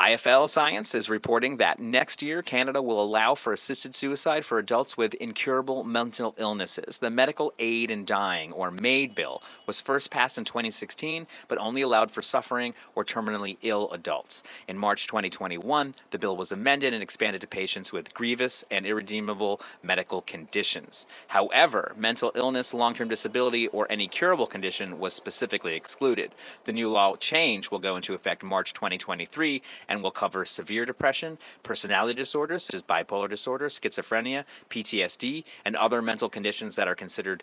IFL 0.00 0.48
Science 0.48 0.94
is 0.94 1.10
reporting 1.10 1.58
that 1.58 1.78
next 1.78 2.22
year 2.22 2.40
Canada 2.40 2.80
will 2.80 3.02
allow 3.02 3.34
for 3.34 3.52
assisted 3.52 3.94
suicide 3.94 4.46
for 4.46 4.56
adults 4.56 4.96
with 4.96 5.12
incurable 5.12 5.84
mental 5.84 6.34
illnesses. 6.38 7.00
The 7.00 7.10
Medical 7.10 7.52
Aid 7.58 7.90
in 7.90 8.06
Dying, 8.06 8.50
or 8.52 8.70
MAID 8.70 9.14
bill, 9.14 9.42
was 9.66 9.82
first 9.82 10.10
passed 10.10 10.38
in 10.38 10.44
2016, 10.44 11.26
but 11.48 11.58
only 11.58 11.82
allowed 11.82 12.10
for 12.10 12.22
suffering 12.22 12.72
or 12.94 13.04
terminally 13.04 13.58
ill 13.60 13.90
adults. 13.92 14.42
In 14.66 14.78
March 14.78 15.06
2021, 15.06 15.94
the 16.12 16.18
bill 16.18 16.34
was 16.34 16.50
amended 16.50 16.94
and 16.94 17.02
expanded 17.02 17.42
to 17.42 17.46
patients 17.46 17.92
with 17.92 18.14
grievous 18.14 18.64
and 18.70 18.86
irredeemable 18.86 19.60
medical 19.82 20.22
conditions. 20.22 21.04
However, 21.28 21.92
mental 21.94 22.32
illness, 22.34 22.72
long 22.72 22.94
term 22.94 23.10
disability, 23.10 23.68
or 23.68 23.86
any 23.90 24.08
curable 24.08 24.46
condition 24.46 24.98
was 24.98 25.12
specifically 25.12 25.76
excluded. 25.76 26.34
The 26.64 26.72
new 26.72 26.88
law 26.88 27.16
change 27.16 27.70
will 27.70 27.80
go 27.80 27.96
into 27.96 28.14
effect 28.14 28.42
March 28.42 28.72
2023 28.72 29.60
and 29.90 30.02
will 30.02 30.10
cover 30.12 30.44
severe 30.46 30.86
depression, 30.86 31.36
personality 31.62 32.14
disorders 32.14 32.64
such 32.64 32.74
as 32.74 32.82
bipolar 32.82 33.28
disorder, 33.28 33.66
schizophrenia, 33.66 34.44
PTSD, 34.70 35.44
and 35.64 35.76
other 35.76 36.00
mental 36.00 36.30
conditions 36.30 36.76
that 36.76 36.88
are 36.88 36.94
considered 36.94 37.42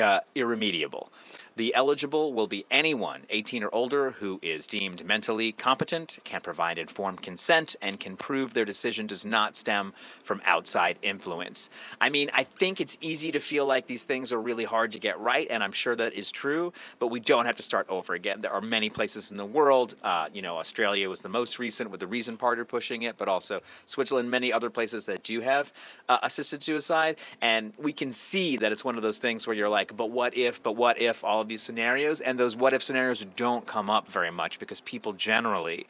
uh, 0.00 0.20
irremediable. 0.34 1.10
The 1.56 1.74
eligible 1.74 2.32
will 2.32 2.48
be 2.48 2.64
anyone 2.70 3.22
18 3.30 3.62
or 3.62 3.72
older 3.72 4.12
who 4.12 4.40
is 4.42 4.66
deemed 4.66 5.04
mentally 5.04 5.52
competent, 5.52 6.18
can 6.24 6.40
provide 6.40 6.78
informed 6.78 7.22
consent, 7.22 7.76
and 7.80 8.00
can 8.00 8.16
prove 8.16 8.54
their 8.54 8.64
decision 8.64 9.06
does 9.06 9.24
not 9.24 9.54
stem 9.54 9.92
from 10.22 10.40
outside 10.44 10.98
influence. 11.02 11.70
I 12.00 12.10
mean, 12.10 12.30
I 12.32 12.42
think 12.42 12.80
it's 12.80 12.98
easy 13.00 13.30
to 13.32 13.38
feel 13.38 13.66
like 13.66 13.86
these 13.86 14.04
things 14.04 14.32
are 14.32 14.40
really 14.40 14.64
hard 14.64 14.92
to 14.92 14.98
get 14.98 15.18
right, 15.20 15.46
and 15.48 15.62
I'm 15.62 15.72
sure 15.72 15.94
that 15.94 16.14
is 16.14 16.32
true, 16.32 16.72
but 16.98 17.08
we 17.08 17.20
don't 17.20 17.46
have 17.46 17.56
to 17.56 17.62
start 17.62 17.86
over 17.88 18.14
again. 18.14 18.40
There 18.40 18.52
are 18.52 18.60
many 18.60 18.90
places 18.90 19.30
in 19.30 19.36
the 19.36 19.46
world, 19.46 19.94
uh, 20.02 20.28
you 20.32 20.42
know, 20.42 20.58
Australia 20.58 21.08
was 21.08 21.20
the 21.20 21.28
most 21.28 21.53
recent 21.58 21.90
with 21.90 22.00
the 22.00 22.06
Reason 22.06 22.36
Party 22.36 22.62
pushing 22.64 23.02
it, 23.02 23.16
but 23.16 23.28
also 23.28 23.60
Switzerland, 23.86 24.30
many 24.30 24.52
other 24.52 24.70
places 24.70 25.06
that 25.06 25.22
do 25.22 25.40
have 25.40 25.72
uh, 26.08 26.18
assisted 26.22 26.62
suicide, 26.62 27.16
and 27.40 27.72
we 27.78 27.92
can 27.92 28.12
see 28.12 28.56
that 28.56 28.72
it's 28.72 28.84
one 28.84 28.96
of 28.96 29.02
those 29.02 29.18
things 29.18 29.46
where 29.46 29.56
you're 29.56 29.68
like, 29.68 29.96
but 29.96 30.10
what 30.10 30.36
if, 30.36 30.62
but 30.62 30.76
what 30.76 31.00
if, 31.00 31.24
all 31.24 31.40
of 31.40 31.48
these 31.48 31.62
scenarios, 31.62 32.20
and 32.20 32.38
those 32.38 32.56
what 32.56 32.72
if 32.72 32.82
scenarios 32.82 33.24
don't 33.36 33.66
come 33.66 33.90
up 33.90 34.08
very 34.08 34.30
much 34.30 34.58
because 34.58 34.80
people 34.80 35.12
generally 35.12 35.86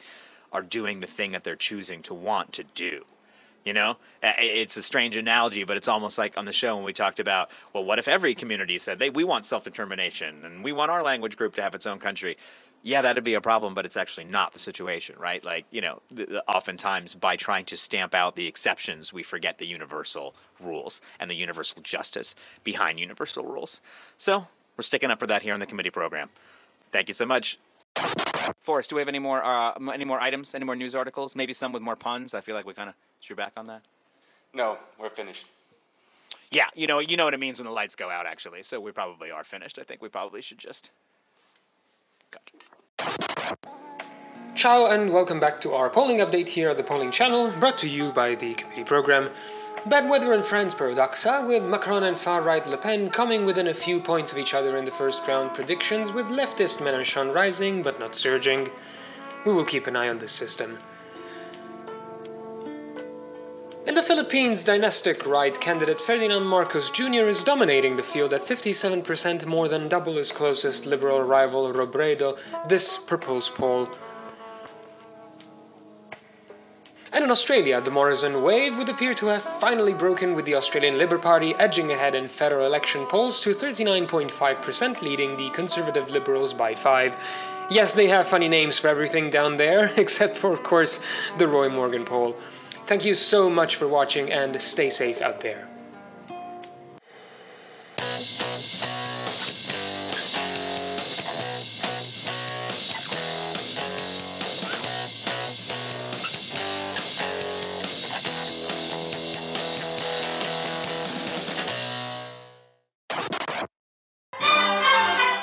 are 0.51 0.61
doing 0.61 1.01
the 1.01 1.07
thing 1.07 1.31
that 1.31 1.43
they're 1.43 1.55
choosing 1.55 2.01
to 2.03 2.13
want 2.13 2.53
to 2.53 2.63
do. 2.63 3.03
You 3.65 3.73
know, 3.73 3.97
it's 4.21 4.77
a 4.77 4.83
strange 4.83 5.17
analogy, 5.17 5.63
but 5.63 5.75
it's 5.75 5.87
almost 5.87 6.19
like 6.19 6.37
on 6.37 6.45
the 6.45 6.53
show 6.53 6.75
when 6.75 6.85
we 6.85 6.93
talked 6.93 7.19
about, 7.19 7.49
well, 7.73 7.83
what 7.83 7.97
if 7.97 8.07
every 8.07 8.35
community 8.35 8.77
said 8.77 8.99
they 8.99 9.09
we 9.09 9.23
want 9.23 9.43
self 9.43 9.63
determination 9.63 10.45
and 10.45 10.63
we 10.63 10.71
want 10.71 10.91
our 10.91 11.01
language 11.01 11.35
group 11.35 11.55
to 11.55 11.63
have 11.63 11.73
its 11.73 11.87
own 11.87 11.97
country? 11.97 12.37
Yeah, 12.87 13.01
that'd 13.01 13.23
be 13.23 13.33
a 13.33 13.41
problem, 13.41 13.73
but 13.73 13.83
it's 13.83 13.97
actually 13.97 14.25
not 14.25 14.53
the 14.53 14.59
situation, 14.59 15.15
right? 15.17 15.43
Like, 15.43 15.65
you 15.71 15.81
know, 15.81 16.03
oftentimes 16.47 17.15
by 17.15 17.35
trying 17.35 17.65
to 17.65 17.77
stamp 17.77 18.13
out 18.13 18.35
the 18.35 18.45
exceptions, 18.45 19.11
we 19.11 19.23
forget 19.23 19.57
the 19.57 19.65
universal 19.65 20.35
rules 20.61 21.01
and 21.19 21.27
the 21.27 21.35
universal 21.35 21.81
justice 21.81 22.35
behind 22.63 22.99
universal 22.99 23.43
rules. 23.43 23.81
So 24.17 24.49
we're 24.77 24.83
sticking 24.83 25.09
up 25.09 25.17
for 25.17 25.25
that 25.25 25.41
here 25.41 25.55
in 25.55 25.59
the 25.59 25.65
committee 25.65 25.89
program. 25.89 26.29
Thank 26.91 27.07
you 27.07 27.15
so 27.15 27.25
much. 27.25 27.57
Forrest, 28.59 28.91
do 28.91 28.97
we 28.97 29.01
have 29.01 29.09
any 29.09 29.17
more 29.17 29.43
uh, 29.43 29.73
any 29.91 30.05
more 30.05 30.19
items, 30.19 30.53
any 30.53 30.63
more 30.63 30.75
news 30.75 30.93
articles? 30.93 31.35
Maybe 31.35 31.53
some 31.53 31.71
with 31.71 31.81
more 31.81 31.95
puns. 31.95 32.35
I 32.35 32.41
feel 32.41 32.53
like 32.53 32.67
we 32.67 32.75
kind 32.75 32.89
of 32.89 32.95
drew 33.19 33.35
back 33.35 33.53
on 33.57 33.65
that. 33.65 33.81
No, 34.53 34.77
we're 34.99 35.09
finished. 35.09 35.47
Yeah, 36.51 36.67
you 36.75 36.85
know, 36.85 36.99
you 36.99 37.17
know 37.17 37.25
what 37.25 37.33
it 37.33 37.39
means 37.39 37.57
when 37.57 37.65
the 37.65 37.71
lights 37.71 37.95
go 37.95 38.11
out. 38.11 38.27
Actually, 38.27 38.61
so 38.61 38.79
we 38.79 38.91
probably 38.91 39.31
are 39.31 39.43
finished. 39.43 39.79
I 39.79 39.83
think 39.83 40.03
we 40.03 40.09
probably 40.09 40.43
should 40.43 40.59
just 40.59 40.91
cut. 42.29 42.51
Ciao 44.55 44.87
and 44.87 45.11
welcome 45.11 45.39
back 45.39 45.59
to 45.61 45.73
our 45.73 45.89
polling 45.89 46.19
update 46.19 46.47
here 46.47 46.69
at 46.69 46.77
the 46.77 46.83
polling 46.83 47.11
channel, 47.11 47.51
brought 47.59 47.77
to 47.77 47.89
you 47.89 48.13
by 48.13 48.35
the 48.35 48.53
committee 48.53 48.85
program. 48.85 49.29
Bad 49.85 50.09
weather 50.09 50.33
in 50.33 50.41
France 50.41 50.73
paradoxa, 50.73 51.45
with 51.45 51.65
Macron 51.65 52.03
and 52.03 52.17
far-right 52.17 52.65
Le 52.65 52.77
Pen 52.77 53.09
coming 53.09 53.45
within 53.45 53.67
a 53.67 53.73
few 53.73 53.99
points 53.99 54.31
of 54.31 54.37
each 54.37 54.53
other 54.53 54.77
in 54.77 54.85
the 54.85 54.91
first 54.91 55.27
round 55.27 55.53
predictions, 55.53 56.13
with 56.13 56.27
leftist 56.27 56.79
Mélenchon 56.79 57.35
rising 57.35 57.83
but 57.83 57.99
not 57.99 58.15
surging. 58.15 58.69
We 59.45 59.51
will 59.51 59.65
keep 59.65 59.87
an 59.87 59.95
eye 59.97 60.09
on 60.09 60.19
this 60.19 60.31
system. 60.31 60.79
In 63.87 63.93
the 63.93 64.01
Philippines, 64.01 64.63
dynastic 64.63 65.27
right 65.27 65.59
candidate 65.61 66.01
Ferdinand 66.01 66.43
Marcos 66.43 66.89
Jr. 66.89 67.27
is 67.27 67.43
dominating 67.43 67.95
the 67.95 68.01
field 68.01 68.33
at 68.33 68.41
57%, 68.41 69.45
more 69.45 69.67
than 69.67 69.87
double 69.87 70.15
his 70.15 70.31
closest 70.31 70.87
liberal 70.87 71.21
rival 71.21 71.71
Robredo, 71.71 72.35
this 72.67 72.97
proposed 72.97 73.53
poll. 73.53 73.87
And 77.13 77.23
in 77.23 77.29
Australia, 77.29 77.79
the 77.79 77.91
Morrison 77.91 78.41
wave 78.41 78.75
would 78.75 78.89
appear 78.89 79.13
to 79.13 79.27
have 79.27 79.43
finally 79.43 79.93
broken 79.93 80.33
with 80.33 80.45
the 80.45 80.55
Australian 80.55 80.97
Liberal 80.97 81.21
Party 81.21 81.53
edging 81.59 81.91
ahead 81.91 82.15
in 82.15 82.27
federal 82.27 82.65
election 82.65 83.05
polls 83.05 83.39
to 83.41 83.51
39.5%, 83.51 85.03
leading 85.03 85.37
the 85.37 85.51
Conservative 85.51 86.09
Liberals 86.09 86.53
by 86.53 86.73
5. 86.73 87.67
Yes, 87.69 87.93
they 87.93 88.07
have 88.07 88.27
funny 88.27 88.47
names 88.47 88.79
for 88.79 88.87
everything 88.87 89.29
down 89.29 89.57
there, 89.57 89.91
except 89.97 90.35
for, 90.35 90.51
of 90.51 90.63
course, 90.63 91.05
the 91.37 91.47
Roy 91.47 91.69
Morgan 91.69 92.03
poll. 92.03 92.35
Thank 92.85 93.03
you 93.03 93.15
so 93.15 93.49
much 93.49 93.77
for 93.77 93.87
watching 93.87 94.31
and 94.31 94.61
stay 94.61 94.91
safe 94.91 95.19
out 95.19 95.41
there. 95.41 95.67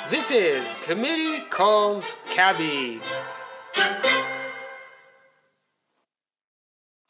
This 0.09 0.31
is 0.31 0.75
Committee 0.85 1.43
Calls 1.49 2.15
Cabbies. 2.29 3.22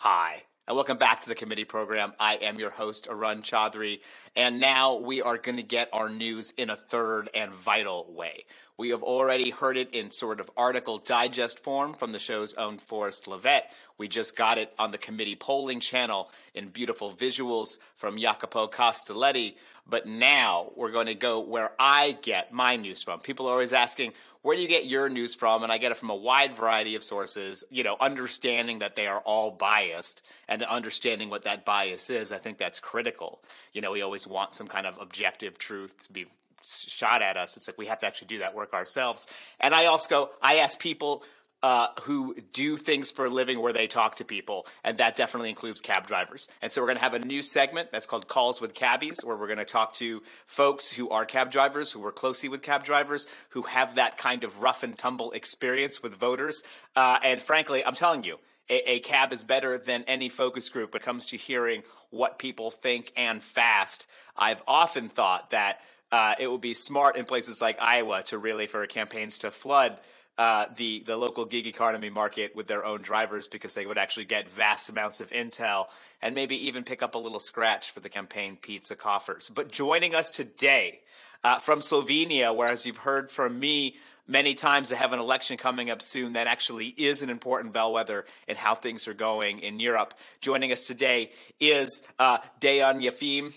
Hi, 0.05 0.43
and 0.67 0.75
welcome 0.75 0.97
back 0.97 1.21
to 1.21 1.29
the 1.29 1.33
committee 1.33 1.63
program. 1.63 2.11
I 2.19 2.35
am 2.35 2.59
your 2.59 2.71
host, 2.71 3.07
Arun 3.09 3.41
Chaudhary, 3.41 4.01
and 4.35 4.59
now 4.59 4.97
we 4.97 5.21
are 5.21 5.37
going 5.37 5.55
to 5.55 5.63
get 5.63 5.87
our 5.93 6.09
news 6.09 6.51
in 6.57 6.69
a 6.69 6.75
third 6.75 7.29
and 7.33 7.53
vital 7.53 8.11
way. 8.13 8.41
We 8.77 8.89
have 8.89 9.01
already 9.01 9.51
heard 9.51 9.77
it 9.77 9.95
in 9.95 10.11
sort 10.11 10.41
of 10.41 10.51
article 10.57 10.97
digest 10.97 11.63
form 11.63 11.93
from 11.93 12.11
the 12.11 12.19
show's 12.19 12.53
own 12.55 12.79
Forrest 12.79 13.27
Lovette. 13.27 13.71
We 13.97 14.09
just 14.09 14.35
got 14.35 14.57
it 14.57 14.73
on 14.77 14.91
the 14.91 14.97
committee 14.97 15.37
polling 15.37 15.79
channel 15.79 16.29
in 16.53 16.67
beautiful 16.67 17.09
visuals 17.09 17.77
from 17.95 18.17
Jacopo 18.17 18.67
Castelletti. 18.67 19.55
But 19.87 20.07
now 20.07 20.71
we're 20.75 20.91
going 20.91 21.07
to 21.07 21.15
go 21.15 21.41
where 21.41 21.71
I 21.77 22.17
get 22.21 22.53
my 22.53 22.77
news 22.77 23.03
from. 23.03 23.19
People 23.19 23.47
are 23.47 23.51
always 23.51 23.73
asking, 23.73 24.13
where 24.41 24.55
do 24.55 24.61
you 24.61 24.67
get 24.67 24.85
your 24.85 25.09
news 25.09 25.35
from? 25.35 25.63
And 25.63 25.71
I 25.71 25.77
get 25.77 25.91
it 25.91 25.97
from 25.97 26.09
a 26.09 26.15
wide 26.15 26.53
variety 26.53 26.95
of 26.95 27.03
sources, 27.03 27.63
you 27.69 27.83
know, 27.83 27.97
understanding 27.99 28.79
that 28.79 28.95
they 28.95 29.07
are 29.07 29.19
all 29.19 29.51
biased 29.51 30.21
and 30.47 30.63
understanding 30.63 31.29
what 31.29 31.43
that 31.43 31.65
bias 31.65 32.09
is. 32.09 32.31
I 32.31 32.37
think 32.37 32.57
that's 32.57 32.79
critical. 32.79 33.41
You 33.73 33.81
know, 33.81 33.91
we 33.91 34.01
always 34.01 34.27
want 34.27 34.53
some 34.53 34.67
kind 34.67 34.87
of 34.87 34.97
objective 35.01 35.57
truth 35.57 36.07
to 36.07 36.13
be 36.13 36.27
shot 36.65 37.21
at 37.21 37.37
us. 37.37 37.57
It's 37.57 37.67
like 37.67 37.77
we 37.77 37.87
have 37.87 37.99
to 37.99 38.07
actually 38.07 38.27
do 38.27 38.39
that 38.39 38.55
work 38.55 38.73
ourselves. 38.73 39.27
And 39.59 39.73
I 39.73 39.85
also 39.85 40.31
I 40.41 40.57
ask 40.57 40.79
people 40.79 41.23
uh, 41.63 41.87
who 42.03 42.35
do 42.51 42.75
things 42.75 43.09
for 43.11 43.25
a 43.25 43.29
living 43.29 43.61
where 43.61 43.71
they 43.71 43.87
talk 43.87 44.15
to 44.15 44.25
people, 44.25 44.67
and 44.83 44.97
that 44.97 45.15
definitely 45.15 45.49
includes 45.49 45.79
cab 45.79 46.05
drivers. 46.05 46.49
And 46.61 46.69
so 46.69 46.81
we're 46.81 46.87
going 46.87 46.97
to 46.97 47.03
have 47.03 47.13
a 47.13 47.19
new 47.19 47.41
segment 47.41 47.89
that's 47.91 48.05
called 48.05 48.27
Calls 48.27 48.59
with 48.59 48.73
Cabbies, 48.73 49.21
where 49.23 49.37
we're 49.37 49.47
going 49.47 49.59
to 49.59 49.65
talk 49.65 49.93
to 49.93 50.21
folks 50.45 50.91
who 50.91 51.09
are 51.09 51.25
cab 51.25 51.51
drivers, 51.51 51.93
who 51.93 52.01
work 52.01 52.17
closely 52.17 52.49
with 52.49 52.61
cab 52.61 52.83
drivers, 52.83 53.27
who 53.49 53.61
have 53.63 53.95
that 53.95 54.17
kind 54.17 54.43
of 54.43 54.61
rough 54.61 54.83
and 54.83 54.97
tumble 54.97 55.31
experience 55.31 56.03
with 56.03 56.13
voters. 56.13 56.63
Uh, 56.97 57.17
and 57.23 57.41
frankly, 57.41 57.83
I'm 57.85 57.95
telling 57.95 58.25
you, 58.25 58.39
a, 58.69 58.91
a, 58.93 58.99
cab 58.99 59.31
is 59.31 59.43
better 59.45 59.77
than 59.77 60.03
any 60.03 60.29
focus 60.29 60.69
group 60.69 60.93
when 60.93 61.01
it 61.01 61.05
comes 61.05 61.27
to 61.27 61.37
hearing 61.37 61.83
what 62.09 62.39
people 62.39 62.71
think 62.71 63.11
and 63.15 63.41
fast. 63.41 64.07
I've 64.35 64.63
often 64.67 65.09
thought 65.09 65.51
that 65.51 65.79
uh, 66.11 66.35
it 66.39 66.49
would 66.49 66.61
be 66.61 66.73
smart 66.73 67.15
in 67.15 67.25
places 67.25 67.61
like 67.61 67.77
Iowa 67.81 68.23
to 68.27 68.37
really, 68.37 68.67
for 68.67 68.85
campaigns 68.85 69.39
to 69.39 69.51
flood 69.51 69.99
uh, 70.37 70.65
the 70.75 71.03
the 71.05 71.15
local 71.15 71.45
gig 71.45 71.67
economy 71.67 72.09
market 72.09 72.55
with 72.55 72.67
their 72.67 72.83
own 72.83 73.01
drivers 73.01 73.47
because 73.47 73.75
they 73.75 73.85
would 73.85 73.97
actually 73.97 74.25
get 74.25 74.49
vast 74.49 74.89
amounts 74.89 75.21
of 75.21 75.29
intel 75.29 75.85
and 76.21 76.33
maybe 76.33 76.55
even 76.67 76.83
pick 76.83 77.03
up 77.03 77.15
a 77.15 77.19
little 77.19 77.39
scratch 77.39 77.91
for 77.91 77.99
the 77.99 78.09
campaign 78.09 78.57
pizza 78.59 78.95
coffers. 78.95 79.51
But 79.53 79.71
joining 79.71 80.15
us 80.15 80.31
today 80.31 81.01
uh, 81.43 81.59
from 81.59 81.79
Slovenia, 81.79 82.55
where 82.55 82.69
as 82.69 82.85
you've 82.85 82.97
heard 82.97 83.29
from 83.29 83.59
me 83.59 83.95
many 84.27 84.55
times, 84.55 84.89
they 84.89 84.95
have 84.95 85.13
an 85.13 85.19
election 85.19 85.57
coming 85.57 85.89
up 85.89 86.01
soon 86.01 86.33
that 86.33 86.47
actually 86.47 86.87
is 86.87 87.21
an 87.21 87.29
important 87.29 87.73
bellwether 87.73 88.25
in 88.47 88.55
how 88.55 88.73
things 88.73 89.07
are 89.07 89.13
going 89.13 89.59
in 89.59 89.79
Europe. 89.79 90.15
Joining 90.41 90.71
us 90.71 90.83
today 90.83 91.29
is 91.59 92.01
uh, 92.17 92.39
Dejan 92.59 93.03
Jefim. 93.03 93.53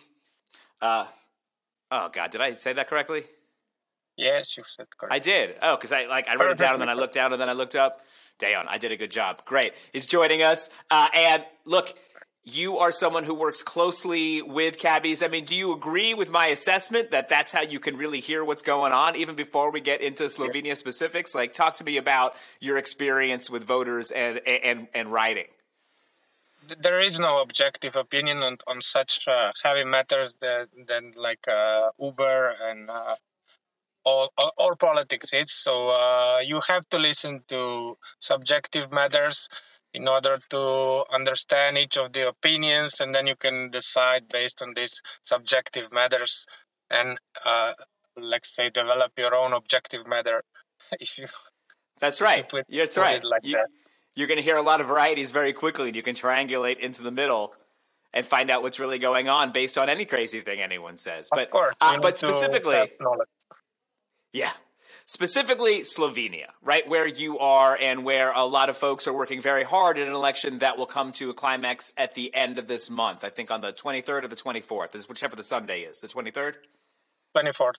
Uh, 0.82 1.06
oh 1.90 2.10
God, 2.12 2.30
did 2.30 2.40
I 2.42 2.52
say 2.52 2.74
that 2.74 2.88
correctly? 2.88 3.24
Yes, 4.16 4.56
you 4.56 4.62
said 4.66 4.86
correct. 4.96 5.14
I 5.14 5.18
did. 5.18 5.56
Oh, 5.60 5.76
because 5.76 5.92
I 5.92 6.06
like 6.06 6.28
I 6.28 6.36
wrote 6.36 6.52
it 6.52 6.58
down 6.58 6.74
and 6.74 6.80
then 6.80 6.88
I 6.88 6.94
looked 6.94 7.14
down 7.14 7.32
and 7.32 7.40
then 7.40 7.48
I 7.48 7.52
looked 7.52 7.74
up. 7.74 8.02
Dejan, 8.38 8.66
I 8.68 8.78
did 8.78 8.92
a 8.92 8.96
good 8.96 9.10
job. 9.10 9.44
Great. 9.44 9.74
He's 9.92 10.06
joining 10.06 10.42
us. 10.42 10.68
Uh, 10.90 11.08
and 11.14 11.44
look, 11.64 11.94
you 12.44 12.78
are 12.78 12.92
someone 12.92 13.24
who 13.24 13.34
works 13.34 13.62
closely 13.62 14.40
with 14.40 14.78
cabbies. 14.78 15.22
I 15.22 15.28
mean, 15.28 15.44
do 15.44 15.56
you 15.56 15.74
agree 15.74 16.14
with 16.14 16.30
my 16.30 16.46
assessment 16.46 17.10
that 17.10 17.28
that's 17.28 17.52
how 17.52 17.62
you 17.62 17.80
can 17.80 17.96
really 17.96 18.20
hear 18.20 18.44
what's 18.44 18.62
going 18.62 18.92
on, 18.92 19.16
even 19.16 19.34
before 19.34 19.72
we 19.72 19.80
get 19.80 20.00
into 20.00 20.24
Slovenia 20.24 20.66
yeah. 20.66 20.74
specifics? 20.74 21.34
Like, 21.34 21.52
talk 21.52 21.74
to 21.74 21.84
me 21.84 21.96
about 21.96 22.36
your 22.60 22.76
experience 22.76 23.50
with 23.50 23.64
voters 23.64 24.12
and 24.12 24.40
and 24.46 24.86
and 24.94 25.12
writing. 25.12 25.48
There 26.78 27.00
is 27.00 27.18
no 27.18 27.42
objective 27.42 27.96
opinion 27.96 28.42
on 28.42 28.58
on 28.68 28.80
such 28.80 29.26
uh, 29.26 29.52
heavy 29.64 29.84
matters 29.84 30.34
that 30.40 30.68
than 30.86 31.12
like 31.16 31.48
uh, 31.48 31.90
Uber 31.98 32.54
and 32.62 32.88
uh, 32.88 33.16
all, 34.06 34.30
all, 34.38 34.52
all 34.56 34.76
politics 34.76 35.34
is. 35.34 35.52
So 35.52 35.88
uh, 35.88 36.38
you 36.42 36.60
have 36.68 36.88
to 36.90 36.98
listen 36.98 37.40
to 37.48 37.98
subjective 38.18 38.90
matters 38.92 39.48
in 39.92 40.08
order 40.08 40.36
to 40.50 41.04
understand 41.12 41.76
each 41.76 41.96
of 41.98 42.12
the 42.12 42.28
opinions, 42.28 43.00
and 43.00 43.14
then 43.14 43.26
you 43.26 43.36
can 43.36 43.70
decide 43.70 44.28
based 44.28 44.62
on 44.62 44.74
these 44.74 45.02
subjective 45.22 45.92
matters 45.92 46.46
and 46.90 47.18
uh, 47.44 47.72
let's 48.16 48.54
say 48.54 48.70
develop 48.70 49.12
your 49.18 49.34
own 49.34 49.52
objective 49.52 50.06
matter. 50.06 50.42
if 51.00 51.18
you 51.18 51.26
that's 51.98 52.20
right. 52.20 52.38
You 52.38 52.44
put, 52.44 52.66
That's 52.68 52.98
right. 52.98 53.24
Like 53.24 53.44
you, 53.44 53.52
that. 53.52 53.68
You're 54.14 54.28
going 54.28 54.38
to 54.38 54.42
hear 54.42 54.56
a 54.56 54.62
lot 54.62 54.80
of 54.80 54.86
varieties 54.86 55.30
very 55.30 55.52
quickly, 55.52 55.88
and 55.88 55.96
you 55.96 56.02
can 56.02 56.14
triangulate 56.14 56.78
into 56.78 57.02
the 57.02 57.10
middle 57.10 57.54
and 58.12 58.24
find 58.24 58.50
out 58.50 58.62
what's 58.62 58.80
really 58.80 58.98
going 58.98 59.28
on 59.28 59.52
based 59.52 59.76
on 59.76 59.88
any 59.88 60.04
crazy 60.04 60.40
thing 60.40 60.60
anyone 60.60 60.96
says. 60.96 61.28
Of 61.32 61.36
but 61.36 61.50
course, 61.50 61.76
uh, 61.80 61.98
but 62.00 62.16
specifically, 62.16 62.92
yeah. 64.36 64.50
Specifically, 65.06 65.82
Slovenia, 65.82 66.48
right 66.62 66.86
where 66.88 67.06
you 67.06 67.38
are, 67.38 67.78
and 67.80 68.04
where 68.04 68.32
a 68.32 68.44
lot 68.44 68.68
of 68.68 68.76
folks 68.76 69.06
are 69.06 69.12
working 69.12 69.40
very 69.40 69.62
hard 69.62 69.98
in 69.98 70.08
an 70.08 70.14
election 70.14 70.58
that 70.58 70.76
will 70.76 70.86
come 70.86 71.12
to 71.12 71.30
a 71.30 71.34
climax 71.34 71.94
at 71.96 72.14
the 72.14 72.34
end 72.34 72.58
of 72.58 72.66
this 72.66 72.90
month. 72.90 73.22
I 73.22 73.30
think 73.30 73.50
on 73.50 73.60
the 73.60 73.72
23rd 73.72 74.24
or 74.24 74.28
the 74.28 74.36
24th, 74.36 74.96
is 74.96 75.08
whichever 75.08 75.36
the 75.36 75.44
Sunday 75.44 75.82
is. 75.82 76.00
The 76.00 76.08
23rd? 76.08 76.56
24th. 77.36 77.74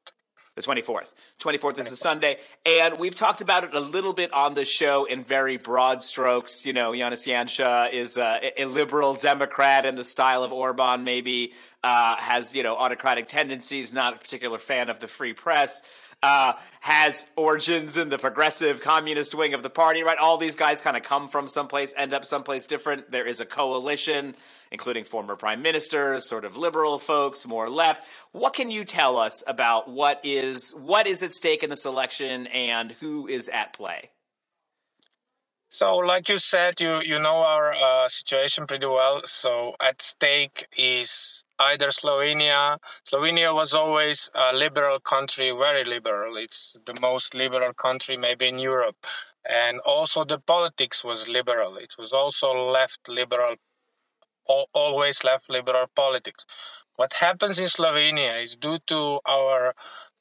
The 0.55 0.61
24th. 0.61 1.13
24th 1.39 1.79
is 1.79 1.91
a 1.91 1.95
Sunday. 1.97 2.37
And 2.65 2.97
we've 2.97 3.13
talked 3.13 3.41
about 3.41 3.65
it 3.65 3.75
a 3.75 3.79
little 3.79 4.13
bit 4.13 4.31
on 4.33 4.53
the 4.53 4.65
show 4.65 5.05
in 5.05 5.21
very 5.21 5.57
broad 5.57 6.01
strokes. 6.03 6.65
You 6.65 6.73
know, 6.73 6.93
Janez 6.93 7.27
Janša 7.27 7.91
is 7.91 8.17
a, 8.17 8.53
a 8.57 8.65
liberal 8.65 9.15
Democrat 9.15 9.85
in 9.85 9.95
the 9.95 10.03
style 10.03 10.43
of 10.43 10.53
Orban, 10.53 11.03
maybe, 11.03 11.51
uh, 11.83 12.15
has, 12.15 12.55
you 12.55 12.63
know, 12.63 12.75
autocratic 12.75 13.27
tendencies, 13.27 13.93
not 13.93 14.15
a 14.15 14.17
particular 14.17 14.57
fan 14.57 14.89
of 14.89 14.99
the 14.99 15.07
free 15.07 15.33
press 15.33 15.81
uh, 16.23 16.53
has 16.81 17.27
origins 17.35 17.97
in 17.97 18.09
the 18.09 18.17
progressive 18.17 18.81
communist 18.81 19.35
wing 19.35 19.53
of 19.53 19.63
the 19.63 19.69
party, 19.69 20.03
right? 20.03 20.17
All 20.17 20.37
these 20.37 20.55
guys 20.55 20.81
kind 20.81 20.97
of 20.97 21.03
come 21.03 21.27
from 21.27 21.47
someplace, 21.47 21.93
end 21.95 22.13
up 22.13 22.25
someplace 22.25 22.65
different. 22.65 23.11
There 23.11 23.27
is 23.27 23.39
a 23.39 23.45
coalition, 23.45 24.35
including 24.71 25.03
former 25.03 25.35
prime 25.35 25.61
ministers, 25.61 26.25
sort 26.25 26.45
of 26.45 26.57
liberal 26.57 26.97
folks, 26.97 27.45
more 27.45 27.69
left. 27.69 28.07
What 28.31 28.53
can 28.53 28.71
you 28.71 28.83
tell 28.83 29.17
us 29.17 29.43
about 29.47 29.89
what 29.89 30.19
is 30.23 30.73
what 30.77 31.05
is 31.05 31.21
at 31.21 31.33
stake 31.33 31.63
in 31.63 31.69
this 31.69 31.85
election 31.85 32.47
and 32.47 32.93
who 32.93 33.27
is 33.27 33.47
at 33.49 33.73
play? 33.73 34.09
So, 35.69 35.97
like 35.97 36.29
you 36.29 36.37
said, 36.37 36.79
you 36.81 37.01
you 37.05 37.19
know 37.19 37.43
our 37.45 37.73
uh, 37.73 38.07
situation 38.07 38.65
pretty 38.65 38.87
well. 38.87 39.21
So, 39.25 39.75
at 39.79 40.01
stake 40.01 40.65
is 40.77 41.45
either 41.59 41.87
Slovenia. 41.87 42.77
Slovenia 43.07 43.53
was 43.53 43.73
always 43.73 44.29
a 44.33 44.55
liberal 44.55 44.99
country, 44.99 45.51
very 45.51 45.83
liberal. 45.83 46.37
It's 46.37 46.79
the 46.85 46.95
most 47.01 47.33
liberal 47.33 47.73
country 47.73 48.17
maybe 48.17 48.47
in 48.47 48.59
Europe. 48.59 48.97
And 49.49 49.79
also 49.81 50.25
the 50.25 50.39
politics 50.39 51.03
was 51.03 51.27
liberal. 51.27 51.77
It 51.77 51.95
was 51.97 52.13
also 52.13 52.51
left 52.51 53.07
liberal, 53.07 53.55
always 54.73 55.23
left 55.23 55.49
liberal 55.49 55.87
politics. 55.95 56.45
What 56.95 57.13
happens 57.13 57.59
in 57.59 57.67
Slovenia 57.67 58.41
is 58.41 58.55
due 58.55 58.79
to 58.87 59.19
our 59.27 59.73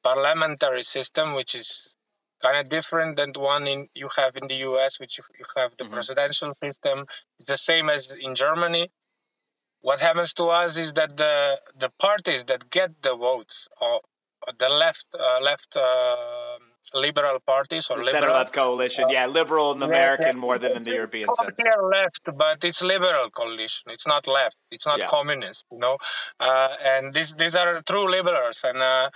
parliamentary 0.02 0.82
system, 0.82 1.34
which 1.34 1.54
is 1.54 1.96
kind 2.42 2.58
of 2.58 2.68
different 2.68 3.16
than 3.16 3.32
the 3.32 3.40
one 3.40 3.66
in 3.66 3.88
you 3.94 4.10
have 4.16 4.36
in 4.36 4.46
the 4.46 4.56
US, 4.70 5.00
which 5.00 5.18
you, 5.18 5.24
you 5.38 5.46
have 5.56 5.76
the 5.76 5.84
mm-hmm. 5.84 5.94
presidential 5.94 6.52
system. 6.54 7.06
It's 7.38 7.48
the 7.48 7.56
same 7.56 7.88
as 7.90 8.10
in 8.10 8.34
Germany 8.34 8.90
what 9.88 9.98
happens 10.08 10.30
to 10.40 10.44
us 10.62 10.72
is 10.84 10.90
that 10.98 11.10
the 11.22 11.34
the 11.84 11.90
parties 12.06 12.42
that 12.50 12.62
get 12.78 12.90
the 13.06 13.14
votes 13.28 13.56
or 13.84 13.94
the 14.62 14.70
left 14.82 15.08
uh, 15.26 15.38
left 15.48 15.70
uh, 15.76 16.56
liberal 17.06 17.38
parties 17.54 17.84
or 17.90 17.96
The 17.96 18.04
liberal. 18.04 18.20
center 18.22 18.32
left 18.40 18.52
coalition, 18.62 19.04
yeah, 19.16 19.26
liberal 19.40 19.68
in 19.74 19.78
the 19.82 19.86
American 19.94 20.34
more 20.46 20.56
than 20.62 20.72
in 20.78 20.82
the 20.88 20.94
European 21.00 21.26
it's 21.28 21.40
sense. 21.40 21.60
Left, 21.98 22.24
but 22.44 22.58
it's 22.68 22.82
liberal 22.94 23.28
coalition. 23.40 23.84
It's 23.94 24.08
not 24.14 24.24
left. 24.38 24.56
It's 24.74 24.86
not 24.90 24.98
Yeah. 24.98 25.14
communist. 25.16 25.62
You 25.74 25.80
know, 25.84 25.96
uh, 26.48 26.70
and 26.92 27.04
these 27.16 27.30
these 27.42 27.54
are 27.60 27.72
true 27.90 28.06
liberals, 28.18 28.58
and 28.68 28.78
uh, 28.94 29.08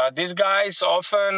uh, 0.00 0.10
these 0.18 0.34
guys 0.48 0.74
often. 0.96 1.34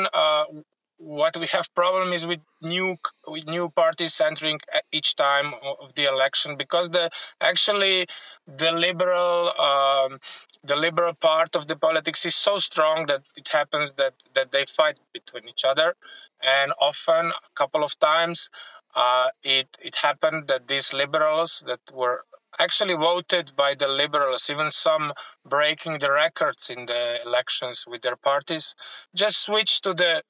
Uh, 1.03 1.15
what 1.23 1.37
we 1.39 1.47
have 1.47 1.75
problem 1.75 2.13
is 2.13 2.27
with 2.27 2.41
new 2.61 2.97
with 3.27 3.47
new 3.47 3.69
parties 3.69 4.21
entering 4.21 4.59
each 4.93 5.17
time 5.17 5.55
of 5.81 5.95
the 5.95 6.05
election 6.05 6.57
because 6.57 6.91
the 6.91 7.11
actually 7.41 8.07
the 8.47 8.73
liberal 8.73 9.51
um, 9.61 10.19
the 10.65 10.77
liberal 10.77 11.15
part 11.15 11.55
of 11.57 11.67
the 11.67 11.77
politics 11.77 12.25
is 12.27 12.35
so 12.35 12.59
strong 12.59 13.07
that 13.07 13.23
it 13.37 13.49
happens 13.49 13.93
that 13.93 14.15
that 14.35 14.53
they 14.53 14.65
fight 14.65 14.99
between 15.13 15.45
each 15.49 15.65
other. 15.65 15.95
And 16.43 16.73
often 16.81 17.27
a 17.31 17.53
couple 17.55 17.85
of 17.85 17.99
times 17.99 18.51
uh, 18.95 19.29
it 19.43 19.77
it 19.81 19.97
happened 19.97 20.49
that 20.49 20.69
these 20.69 20.93
liberals 20.93 21.63
that 21.67 21.81
were 21.95 22.25
actually 22.59 22.95
voted 22.95 23.53
by 23.57 23.75
the 23.75 23.89
liberals 23.89 24.51
even 24.51 24.71
some 24.71 25.13
breaking 25.49 25.99
the 26.01 26.13
records 26.13 26.69
in 26.69 26.87
the 26.87 27.19
elections 27.25 27.87
with 27.89 28.03
their 28.03 28.17
parties 28.17 28.75
just 29.15 29.43
switched 29.47 29.83
to 29.85 29.95
the 29.95 30.23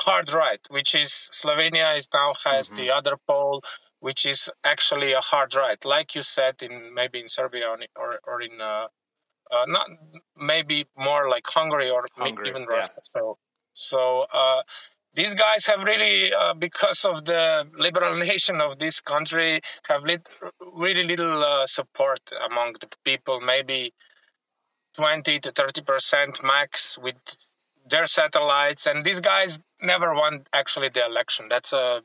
hard 0.00 0.32
right, 0.32 0.60
which 0.70 0.94
is 0.94 1.10
Slovenia 1.10 1.96
is 1.96 2.08
now 2.12 2.32
has 2.44 2.70
the 2.70 2.90
other 2.90 3.16
pole, 3.28 3.62
which 4.00 4.26
is 4.26 4.50
actually 4.64 5.12
a 5.12 5.20
hard 5.20 5.54
right, 5.54 5.82
like 5.84 6.14
you 6.14 6.22
said 6.22 6.62
in 6.62 6.94
maybe 6.94 7.20
in 7.20 7.28
Serbia 7.28 7.66
or 7.96 8.18
or, 8.26 8.42
in 8.42 8.60
uh, 8.60 8.86
uh, 9.50 9.64
not 9.66 9.86
maybe 10.36 10.86
more 10.96 11.28
like 11.28 11.46
Hungary 11.46 11.90
or 11.90 12.06
Hungary, 12.16 12.48
even 12.48 12.62
yeah. 12.62 12.76
Russia. 12.76 13.00
So 13.02 13.38
so. 13.72 14.26
Uh, 14.32 14.62
these 15.12 15.34
guys 15.34 15.66
have 15.66 15.82
really, 15.82 16.32
uh, 16.32 16.54
because 16.54 17.04
of 17.04 17.24
the 17.24 17.66
liberal 17.76 18.16
nation 18.28 18.60
of 18.60 18.78
this 18.78 19.00
country, 19.00 19.60
have 19.88 20.04
lit- 20.04 20.28
really 20.72 21.02
little 21.02 21.42
uh, 21.42 21.66
support 21.66 22.20
among 22.48 22.74
the 22.80 22.88
people. 23.04 23.40
Maybe 23.40 23.92
20 24.96 25.40
to 25.40 25.50
30 25.50 25.82
percent 25.82 26.44
max 26.44 26.98
with 26.98 27.16
their 27.90 28.06
satellites 28.06 28.86
and 28.86 29.04
these 29.04 29.20
guys 29.20 29.60
never 29.82 30.14
won 30.14 30.44
actually 30.52 30.88
the 30.88 31.04
election 31.04 31.46
that's 31.48 31.72
a 31.72 32.02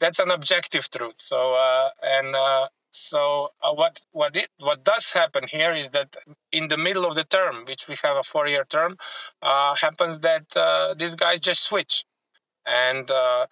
that's 0.00 0.18
an 0.18 0.30
objective 0.30 0.88
truth 0.90 1.18
so 1.18 1.54
uh, 1.54 1.88
and 2.02 2.34
uh, 2.36 2.66
so 2.90 3.50
uh, 3.62 3.72
what 3.72 4.04
what 4.12 4.34
it 4.36 4.48
what 4.58 4.84
does 4.84 5.12
happen 5.12 5.44
here 5.48 5.72
is 5.72 5.90
that 5.90 6.16
in 6.52 6.68
the 6.68 6.78
middle 6.78 7.04
of 7.04 7.14
the 7.14 7.24
term 7.24 7.64
which 7.68 7.88
we 7.88 7.96
have 8.02 8.16
a 8.16 8.22
four 8.22 8.46
year 8.46 8.64
term 8.64 8.96
uh, 9.42 9.74
happens 9.76 10.20
that 10.20 10.46
uh, 10.56 10.94
these 10.94 11.14
guys 11.14 11.40
just 11.40 11.62
switch 11.62 12.04
and 12.66 13.10
uh, 13.10 13.46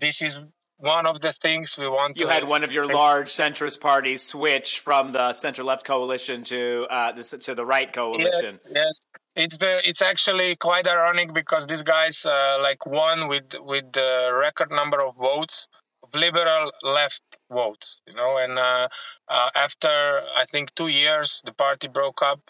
this 0.00 0.22
is 0.22 0.40
one 0.78 1.06
of 1.06 1.20
the 1.20 1.32
things 1.32 1.78
we 1.78 1.88
want 1.88 2.18
You 2.18 2.28
had 2.28 2.44
one 2.44 2.64
of 2.64 2.72
your 2.72 2.86
large 2.86 3.28
centrist 3.28 3.80
parties 3.80 4.22
switch 4.22 4.80
from 4.80 5.12
the 5.12 5.32
center 5.32 5.62
left 5.62 5.86
coalition 5.86 6.44
to 6.44 6.86
uh, 6.90 7.12
the, 7.12 7.22
to 7.22 7.54
the 7.54 7.64
right 7.64 7.92
coalition. 7.92 8.60
Yes, 8.66 8.74
yes. 8.74 9.00
It's 9.36 9.58
the 9.58 9.80
it's 9.88 10.02
actually 10.02 10.54
quite 10.56 10.86
ironic 10.86 11.34
because 11.34 11.66
these 11.66 11.82
guys 11.82 12.24
uh, 12.24 12.58
like 12.62 12.86
won 12.86 13.28
with 13.28 13.54
with 13.60 13.92
the 13.92 14.30
record 14.32 14.70
number 14.70 15.00
of 15.02 15.16
votes 15.16 15.68
of 16.02 16.14
liberal 16.14 16.70
left 16.82 17.22
votes, 17.50 18.00
you 18.06 18.14
know, 18.14 18.36
and 18.36 18.58
uh, 18.58 18.88
uh, 19.28 19.50
after 19.56 20.22
I 20.36 20.44
think 20.44 20.74
two 20.74 20.88
years 20.88 21.42
the 21.44 21.52
party 21.52 21.88
broke 21.88 22.22
up. 22.22 22.40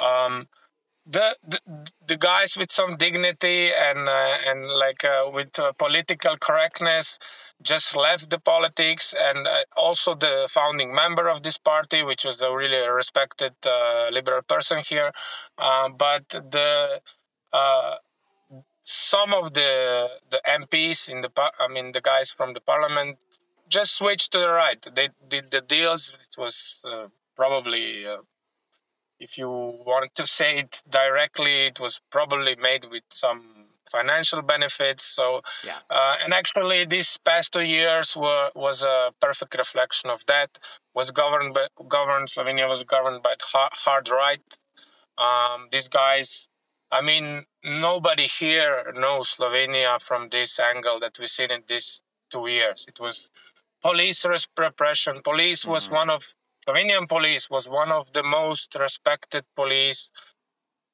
Um, 0.00 0.48
the, 1.06 1.36
the 2.06 2.16
guys 2.16 2.56
with 2.56 2.72
some 2.72 2.96
dignity 2.96 3.70
and 3.72 4.08
uh, 4.08 4.36
and 4.46 4.68
like 4.68 5.04
uh, 5.04 5.30
with 5.32 5.58
uh, 5.58 5.72
political 5.72 6.36
correctness 6.36 7.18
just 7.62 7.94
left 7.96 8.30
the 8.30 8.38
politics. 8.38 9.14
And 9.18 9.46
uh, 9.46 9.64
also 9.76 10.14
the 10.14 10.48
founding 10.50 10.94
member 10.94 11.28
of 11.28 11.42
this 11.42 11.58
party 11.58 12.02
which 12.02 12.24
was 12.24 12.40
a 12.40 12.54
really 12.54 12.86
respected 12.88 13.54
uh, 13.66 14.08
liberal 14.12 14.42
person 14.42 14.78
here. 14.78 15.12
Uh, 15.58 15.90
but 15.90 16.28
the 16.28 17.00
some 18.82 19.32
of 19.32 19.54
the 19.54 20.10
the 20.30 20.40
MPs 20.46 21.10
in 21.10 21.20
the 21.22 21.30
I 21.60 21.68
mean 21.68 21.92
the 21.92 22.00
guys 22.00 22.30
from 22.30 22.54
the 22.54 22.60
parliament 22.60 23.18
just 23.68 23.96
switched 23.96 24.32
to 24.32 24.38
the 24.38 24.50
right. 24.50 24.80
They 24.94 25.08
did 25.28 25.50
the 25.50 25.60
deals. 25.60 26.12
It 26.12 26.38
was 26.38 26.82
probably 27.34 28.06
if 29.26 29.38
you 29.40 29.48
want 29.90 30.14
to 30.20 30.24
say 30.38 30.50
it 30.62 30.72
directly, 31.00 31.56
it 31.70 31.78
was 31.84 31.94
probably 32.16 32.54
made 32.68 32.84
with 32.92 33.06
some 33.24 33.40
financial 33.96 34.42
benefits. 34.54 35.04
So, 35.18 35.26
Yeah. 35.70 35.80
uh, 35.98 36.16
and 36.22 36.30
actually, 36.40 36.80
these 36.94 37.10
past 37.28 37.48
two 37.54 37.66
years 37.78 38.08
were 38.24 38.46
was 38.66 38.78
a 38.96 38.98
perfect 39.26 39.52
reflection 39.64 40.08
of 40.16 40.20
that. 40.32 40.50
Was 40.98 41.10
governed 41.22 41.52
by 41.56 41.66
governed 41.96 42.28
Slovenia 42.34 42.66
was 42.74 42.82
governed 42.94 43.20
by 43.28 43.34
hard 43.84 44.06
right. 44.22 44.46
Um, 45.26 45.58
these 45.74 45.88
guys, 46.00 46.28
I 46.98 47.00
mean, 47.10 47.26
nobody 47.88 48.26
here 48.40 48.74
knows 49.04 49.26
Slovenia 49.36 49.92
from 50.08 50.22
this 50.36 50.52
angle 50.72 50.98
that 51.04 51.14
we've 51.18 51.34
seen 51.38 51.50
in 51.56 51.62
these 51.72 51.88
two 52.32 52.46
years. 52.58 52.80
It 52.92 52.98
was 53.06 53.16
police 53.88 54.20
repression. 54.66 55.14
Police 55.30 55.62
was 55.74 55.84
one 56.00 56.10
of 56.16 56.22
Slovenian 56.66 57.08
police 57.08 57.50
was 57.50 57.68
one 57.68 57.92
of 57.92 58.12
the 58.12 58.22
most 58.22 58.74
respected 58.74 59.44
police 59.54 60.10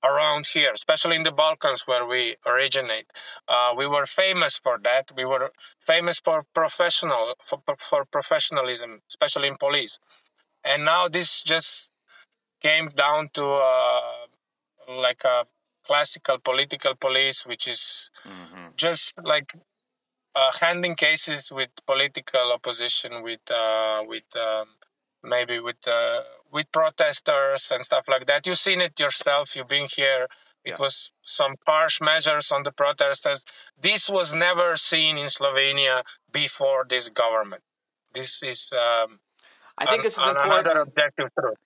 around 0.03 0.47
here, 0.47 0.73
especially 0.73 1.17
in 1.17 1.23
the 1.23 1.33
Balkans 1.33 1.87
where 1.87 2.07
we 2.07 2.37
originate. 2.47 3.07
Uh, 3.47 3.75
we 3.77 3.87
were 3.87 4.07
famous 4.07 4.59
for 4.59 4.79
that. 4.83 5.13
We 5.17 5.25
were 5.25 5.51
famous 5.81 6.19
for 6.21 6.45
professional 6.55 7.35
for, 7.43 7.61
for 7.79 8.05
professionalism, 8.05 9.01
especially 9.09 9.49
in 9.49 9.57
police. 9.57 9.99
And 10.65 10.85
now 10.85 11.09
this 11.09 11.43
just 11.43 11.93
came 12.61 12.89
down 12.89 13.29
to 13.35 13.45
uh, 13.45 14.01
like 14.89 15.23
a 15.25 15.45
classical 15.85 16.39
political 16.39 16.95
police, 16.95 17.47
which 17.47 17.69
is 17.69 18.11
just 18.77 19.15
like 19.23 19.55
uh, 20.35 20.51
handling 20.61 20.97
cases 20.97 21.53
with 21.53 21.71
political 21.87 22.53
opposition, 22.53 23.23
with 23.23 23.41
uh, 23.51 24.03
with 24.07 24.27
um, 24.37 24.67
maybe 25.23 25.59
with 25.61 25.87
uh, 25.87 26.21
with 26.53 26.71
protesters 26.73 27.71
and 27.73 27.85
stuff 27.85 28.07
like 28.09 28.27
that. 28.27 28.47
You've 28.47 28.59
seen 28.59 28.81
it 28.81 28.99
yourself. 28.99 29.55
You've 29.57 29.69
been 29.69 29.87
here. 29.95 30.25
It 30.65 30.73
Yes. 30.73 30.79
was 30.79 31.13
some 31.23 31.55
harsh 31.67 32.01
measures 32.03 32.53
on 32.53 32.65
the 32.65 32.73
protesters. 32.73 33.45
This 33.81 34.11
was 34.11 34.35
never 34.35 34.77
seen 34.77 35.17
in 35.17 35.27
Slovenia 35.29 36.03
before 36.31 36.85
this 36.87 37.09
government. 37.09 37.63
This 38.13 38.43
is 38.43 38.71
um, 38.75 39.21
I 39.79 39.87
think 39.87 39.99
an- 40.01 40.03
this 40.03 40.19
is 40.19 40.25
an- 40.25 40.31
important. 40.31 40.67
another 40.67 40.81
objective 40.81 41.29
truth. 41.39 41.57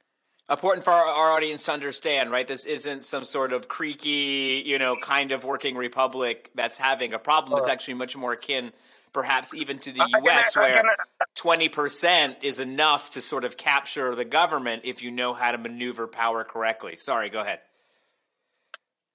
important 0.48 0.84
for 0.84 0.92
our 0.92 1.32
audience 1.32 1.64
to 1.64 1.72
understand, 1.72 2.30
right? 2.30 2.46
This 2.46 2.66
isn't 2.66 3.02
some 3.02 3.24
sort 3.24 3.52
of 3.52 3.66
creaky, 3.66 4.62
you 4.64 4.78
know, 4.78 4.94
kind 5.02 5.32
of 5.32 5.42
working 5.44 5.74
republic 5.74 6.50
that's 6.54 6.78
having 6.78 7.14
a 7.14 7.18
problem. 7.18 7.58
It's 7.58 7.66
actually 7.68 7.94
much 7.94 8.14
more 8.16 8.32
akin, 8.34 8.72
perhaps 9.14 9.54
even 9.54 9.78
to 9.78 9.92
the 9.92 10.00
can- 10.00 10.24
U.S., 10.24 10.56
I 10.56 10.60
where 10.60 10.84
twenty 11.34 11.70
percent 11.70 12.36
is 12.42 12.60
enough 12.60 13.08
to 13.10 13.20
sort 13.22 13.44
of 13.44 13.56
capture 13.56 14.14
the 14.14 14.26
government 14.26 14.82
if 14.84 15.02
you 15.02 15.10
know 15.10 15.32
how 15.32 15.52
to 15.52 15.58
maneuver 15.58 16.06
power 16.06 16.44
correctly. 16.44 16.96
Sorry, 16.96 17.30
go 17.30 17.40
ahead. 17.40 17.60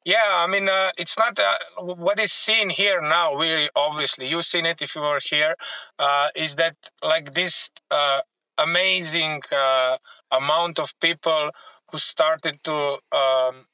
Yeah, 0.05 0.43
I 0.43 0.47
mean, 0.47 0.69
uh, 0.69 0.89
it's 0.97 1.19
not 1.19 1.37
uh, 1.37 1.83
what 1.83 2.19
is 2.19 2.31
seen 2.31 2.69
here 2.69 3.01
now. 3.01 3.37
We 3.37 3.69
obviously 3.75 4.27
you've 4.27 4.45
seen 4.45 4.65
it 4.65 4.81
if 4.81 4.95
you 4.95 5.01
were 5.01 5.19
here. 5.23 5.55
Uh, 5.99 6.29
is 6.35 6.55
that 6.55 6.77
like 7.03 7.33
this 7.33 7.69
uh, 7.91 8.21
amazing 8.57 9.41
uh, 9.51 9.97
amount 10.31 10.79
of 10.79 10.97
people 10.99 11.51
who 11.91 11.97
started 11.97 12.63
to 12.63 12.75
um, 13.11 13.65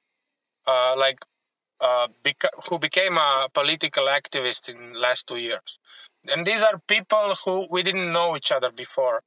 uh, 0.66 0.96
like 0.98 1.20
uh, 1.80 2.08
beca- 2.24 2.58
who 2.70 2.80
became 2.80 3.18
a 3.18 3.48
political 3.54 4.06
activist 4.06 4.68
in 4.74 4.94
the 4.94 5.00
last 5.00 5.28
two 5.28 5.38
years, 5.38 5.80
and 6.30 6.46
these 6.46 6.64
are 6.64 6.80
people 6.88 7.36
who 7.44 7.68
we 7.72 7.84
didn't 7.84 8.12
know 8.12 8.36
each 8.36 8.52
other 8.52 8.72
before, 8.72 9.22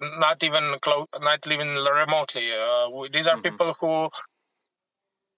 not 0.00 0.42
even 0.42 0.74
close, 0.80 1.06
not 1.20 1.46
even 1.46 1.68
remotely. 1.76 2.52
Uh, 2.52 2.88
we- 2.90 3.08
these 3.08 3.26
are 3.28 3.40
people 3.40 3.74
who 3.80 4.10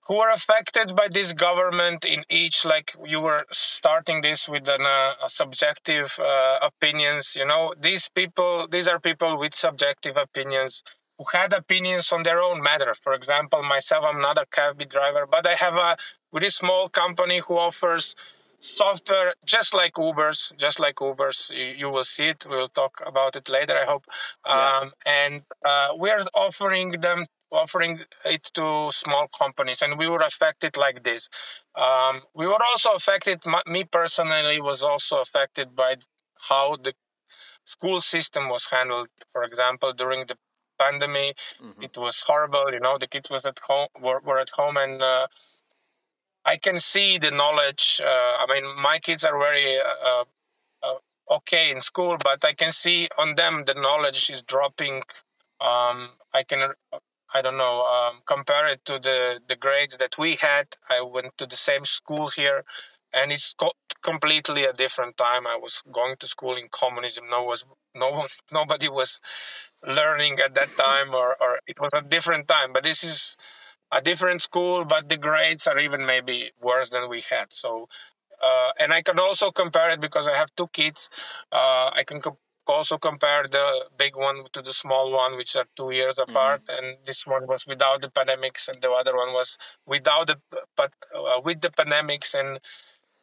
who 0.06 0.18
were 0.18 0.30
affected 0.32 0.96
by 0.96 1.08
this 1.10 1.32
government 1.32 2.04
in 2.04 2.24
each 2.28 2.64
like 2.64 2.92
you 3.04 3.20
were 3.20 3.44
starting 3.52 4.22
this 4.22 4.48
with 4.48 4.68
an 4.68 4.82
uh, 4.82 5.12
a 5.24 5.28
subjective 5.28 6.18
uh, 6.20 6.58
opinions 6.62 7.36
you 7.38 7.44
know? 7.46 7.72
These 7.78 8.08
people 8.08 8.66
these 8.68 8.88
are 8.88 8.98
people 8.98 9.38
with 9.38 9.54
subjective 9.54 10.16
opinions 10.16 10.82
who 11.18 11.24
had 11.32 11.52
opinions 11.52 12.12
on 12.12 12.22
their 12.22 12.40
own 12.40 12.62
matter. 12.62 12.94
For 12.94 13.12
example 13.14 13.62
myself 13.62 14.04
i'm 14.08 14.20
not 14.20 14.38
a 14.38 14.46
cab 14.50 14.76
driver 14.88 15.26
but 15.30 15.46
i 15.46 15.54
have 15.54 15.74
a 15.76 15.96
really 16.32 16.48
small 16.48 16.88
company 16.88 17.38
who 17.46 17.54
offers 17.56 18.14
software 18.60 19.32
just 19.44 19.74
like 19.74 19.94
ubers 19.94 20.54
just 20.56 20.78
like 20.80 20.96
ubers 20.96 21.50
you, 21.50 21.74
you 21.82 21.90
will 21.90 22.04
see 22.04 22.28
it 22.28 22.46
we'll 22.48 22.68
talk 22.68 23.02
about 23.06 23.34
it 23.36 23.48
later 23.48 23.74
i 23.76 23.84
hope 23.84 24.04
Yeah. 24.46 24.80
um, 24.82 24.92
and 25.06 25.42
uh, 25.64 25.88
we're 25.96 26.24
offering 26.34 26.92
them 27.00 27.26
offering 27.52 28.00
it 28.24 28.44
to 28.54 28.90
small 28.92 29.26
companies, 29.36 29.82
and 29.82 29.98
we 29.98 30.08
were 30.08 30.20
affected 30.20 30.76
like 30.76 31.02
this. 31.02 31.28
Um, 31.74 32.22
we 32.32 32.46
were 32.46 32.62
also 32.70 32.90
affected. 32.94 33.42
Me 33.66 33.82
personally 33.84 34.60
was 34.60 34.84
also 34.84 35.18
affected 35.18 35.74
by 35.74 35.96
how 36.48 36.76
the 36.76 36.92
school 37.64 38.00
system 38.00 38.48
was 38.48 38.66
handled. 38.70 39.08
For 39.32 39.44
example, 39.44 39.92
during 39.92 40.26
the 40.26 40.36
pandemic, 40.78 41.36
mm-hmm. 41.62 41.82
it 41.82 41.96
was 41.98 42.22
horrible. 42.26 42.72
You 42.72 42.80
know, 42.80 42.98
the 42.98 43.08
kids 43.08 43.30
was 43.30 43.44
at 43.46 43.58
home 43.66 43.88
were, 44.00 44.20
were 44.20 44.38
at 44.38 44.50
home, 44.50 44.76
and 44.76 45.02
uh, 45.02 45.26
I 46.44 46.56
can 46.56 46.78
see 46.80 47.18
the 47.18 47.30
knowledge. 47.30 48.00
Uh, 48.04 48.08
I 48.08 48.46
mean, 48.48 48.64
my 48.80 48.98
kids 48.98 49.24
are 49.24 49.38
very 49.38 49.78
uh, 49.78 50.24
uh, 50.82 50.94
okay 51.30 51.70
in 51.70 51.80
school, 51.80 52.16
but 52.22 52.44
I 52.44 52.52
can 52.52 52.72
see 52.72 53.08
on 53.18 53.34
them 53.36 53.64
the 53.66 53.74
knowledge 53.74 54.30
is 54.30 54.42
dropping. 54.42 55.02
Um, 55.60 56.10
I 56.32 56.42
can, 56.48 56.72
I 57.34 57.42
don't 57.42 57.58
know, 57.58 57.84
um, 57.86 58.22
compare 58.26 58.66
it 58.68 58.84
to 58.86 58.98
the 58.98 59.40
the 59.46 59.56
grades 59.56 59.98
that 59.98 60.18
we 60.18 60.36
had. 60.36 60.66
I 60.88 61.02
went 61.02 61.36
to 61.38 61.46
the 61.46 61.56
same 61.56 61.84
school 61.84 62.28
here, 62.28 62.64
and 63.12 63.32
it's 63.32 63.54
co- 63.54 63.72
completely 64.02 64.64
a 64.64 64.72
different 64.72 65.16
time. 65.18 65.46
I 65.46 65.56
was 65.56 65.82
going 65.92 66.16
to 66.20 66.26
school 66.26 66.56
in 66.56 66.66
communism. 66.70 67.24
No 67.30 67.44
was 67.44 67.64
no 67.94 68.26
nobody 68.52 68.88
was 68.88 69.20
learning 69.86 70.38
at 70.40 70.54
that 70.54 70.76
time, 70.76 71.14
or 71.14 71.36
or 71.40 71.60
it 71.66 71.78
was 71.80 71.92
a 71.94 72.02
different 72.02 72.48
time. 72.48 72.72
But 72.72 72.82
this 72.84 73.04
is 73.04 73.36
a 73.92 74.00
different 74.00 74.42
school, 74.42 74.84
but 74.84 75.08
the 75.08 75.16
grades 75.16 75.66
are 75.66 75.78
even 75.78 76.06
maybe 76.06 76.50
worse 76.62 76.90
than 76.90 77.08
we 77.08 77.22
had. 77.30 77.52
So, 77.52 77.88
uh, 78.42 78.70
and 78.78 78.92
I 78.92 79.02
can 79.02 79.18
also 79.18 79.50
compare 79.50 79.90
it 79.90 80.00
because 80.00 80.28
I 80.28 80.36
have 80.36 80.48
two 80.56 80.68
kids. 80.68 81.10
Uh, 81.50 81.90
I 81.94 82.04
can 82.06 82.20
co- 82.20 82.38
also 82.66 82.98
compare 82.98 83.44
the 83.44 83.86
big 83.98 84.16
one 84.16 84.44
to 84.52 84.62
the 84.62 84.72
small 84.72 85.12
one, 85.12 85.36
which 85.36 85.56
are 85.56 85.66
two 85.76 85.90
years 85.90 86.14
mm-hmm. 86.14 86.30
apart. 86.30 86.62
Mm-hmm. 86.66 86.84
And 86.84 86.96
this 87.04 87.26
one 87.26 87.46
was 87.46 87.66
without 87.66 88.00
the 88.00 88.08
pandemics, 88.08 88.68
and 88.68 88.80
the 88.80 88.90
other 88.90 89.16
one 89.16 89.32
was 89.32 89.58
without 89.86 90.28
the 90.28 90.36
but 90.76 90.92
uh, 91.14 91.40
with 91.44 91.60
the 91.60 91.70
pandemics. 91.70 92.34
And 92.34 92.60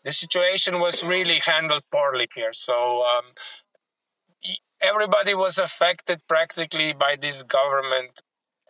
the 0.03 0.11
situation 0.11 0.79
was 0.79 1.03
really 1.03 1.39
handled 1.45 1.83
poorly 1.91 2.27
here. 2.35 2.53
So. 2.53 3.03
Um, 3.03 3.25
everybody 4.79 5.33
was 5.33 5.57
affected 5.57 6.21
practically 6.27 6.93
by 6.93 7.17
this 7.19 7.41
government 7.41 8.21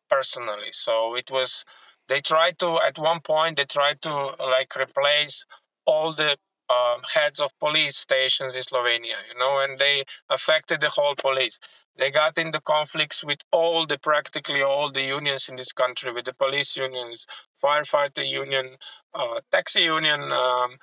personally. 0.10 0.72
So 0.72 1.16
it 1.16 1.30
was 1.32 1.66
they 2.10 2.22
tried 2.22 2.60
to 2.60 2.80
at 2.86 2.98
one 2.98 3.20
point 3.22 3.58
they 3.58 3.65
tried 3.65 4.02
to 4.02 4.36
like 4.39 4.76
replace 4.76 5.46
all 5.86 6.12
the 6.12 6.38
um, 6.70 7.02
heads 7.15 7.39
of 7.39 7.58
police 7.60 7.96
stations 7.96 8.56
in 8.56 8.62
Slovenia, 8.62 9.15
you 9.32 9.39
know, 9.39 9.62
and 9.63 9.80
they 9.80 10.04
affected 10.30 10.82
the 10.82 10.89
whole 10.89 11.15
police. 11.15 11.60
They 11.98 12.12
got 12.12 12.38
into 12.38 12.60
conflicts 12.60 13.24
with 13.24 13.39
all 13.52 13.86
the 13.86 13.98
practically 13.98 14.62
all 14.62 14.91
the 14.91 15.04
unions 15.04 15.48
in 15.50 15.56
this 15.56 15.72
country, 15.72 16.12
with 16.12 16.26
the 16.26 16.34
police 16.34 16.76
unions, 16.78 17.26
firefighter 17.63 18.28
union, 18.28 18.76
uh, 19.13 19.39
taxi 19.52 19.84
union. 19.84 20.32
Um, 20.32 20.78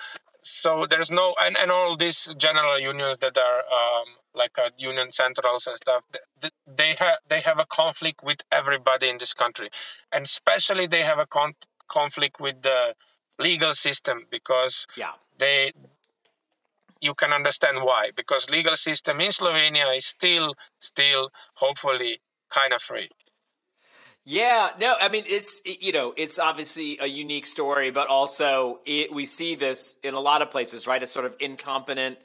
so 0.45 0.87
there's 0.89 1.11
no 1.11 1.35
and, 1.43 1.57
and 1.61 1.71
all 1.71 1.97
these 1.97 2.35
general 2.37 2.79
unions 2.79 3.17
that 3.19 3.37
are 3.39 3.59
um, 3.61 4.09
like 4.35 4.59
uh, 4.59 4.69
union 4.77 5.11
centrals 5.11 5.67
and 5.67 5.77
stuff 5.77 6.05
they 6.67 6.95
have 6.99 7.19
they 7.29 7.41
have 7.41 7.59
a 7.59 7.65
conflict 7.67 8.21
with 8.23 8.43
everybody 8.53 9.09
in 9.09 9.19
this 9.19 9.33
country. 9.33 9.71
And 10.13 10.25
especially 10.25 10.87
they 10.87 11.03
have 11.03 11.19
a 11.19 11.27
con- 11.27 11.55
conflict 11.89 12.41
with 12.41 12.63
the 12.63 12.95
legal 13.39 13.73
system 13.73 14.27
because 14.31 14.87
yeah. 14.97 15.13
they 15.39 15.73
you 17.01 17.15
can 17.15 17.33
understand 17.33 17.79
why 17.83 18.11
because 18.15 18.51
legal 18.51 18.77
system 18.77 19.21
in 19.21 19.31
Slovenia 19.31 19.97
is 19.97 20.07
still 20.07 20.55
still 20.79 21.31
hopefully 21.57 22.19
kind 22.51 22.73
of 22.73 22.83
free 22.83 23.09
yeah, 24.25 24.71
no, 24.81 24.95
I 24.99 25.11
mean 25.11 25.25
it's 25.27 25.61
you 25.65 25.93
know 25.93 26.15
it's 26.17 26.39
obviously 26.39 26.99
a 27.01 27.07
unique 27.07 27.45
story, 27.45 27.91
but 27.91 28.09
also 28.09 28.81
it, 28.87 29.13
we 29.13 29.27
see 29.27 29.55
this 29.55 29.97
in 30.03 30.15
a 30.15 30.21
lot 30.21 30.41
of 30.41 30.51
places, 30.51 30.87
right? 30.87 31.03
A 31.03 31.07
sort 31.07 31.27
of 31.27 31.37
incompetent 31.41 32.19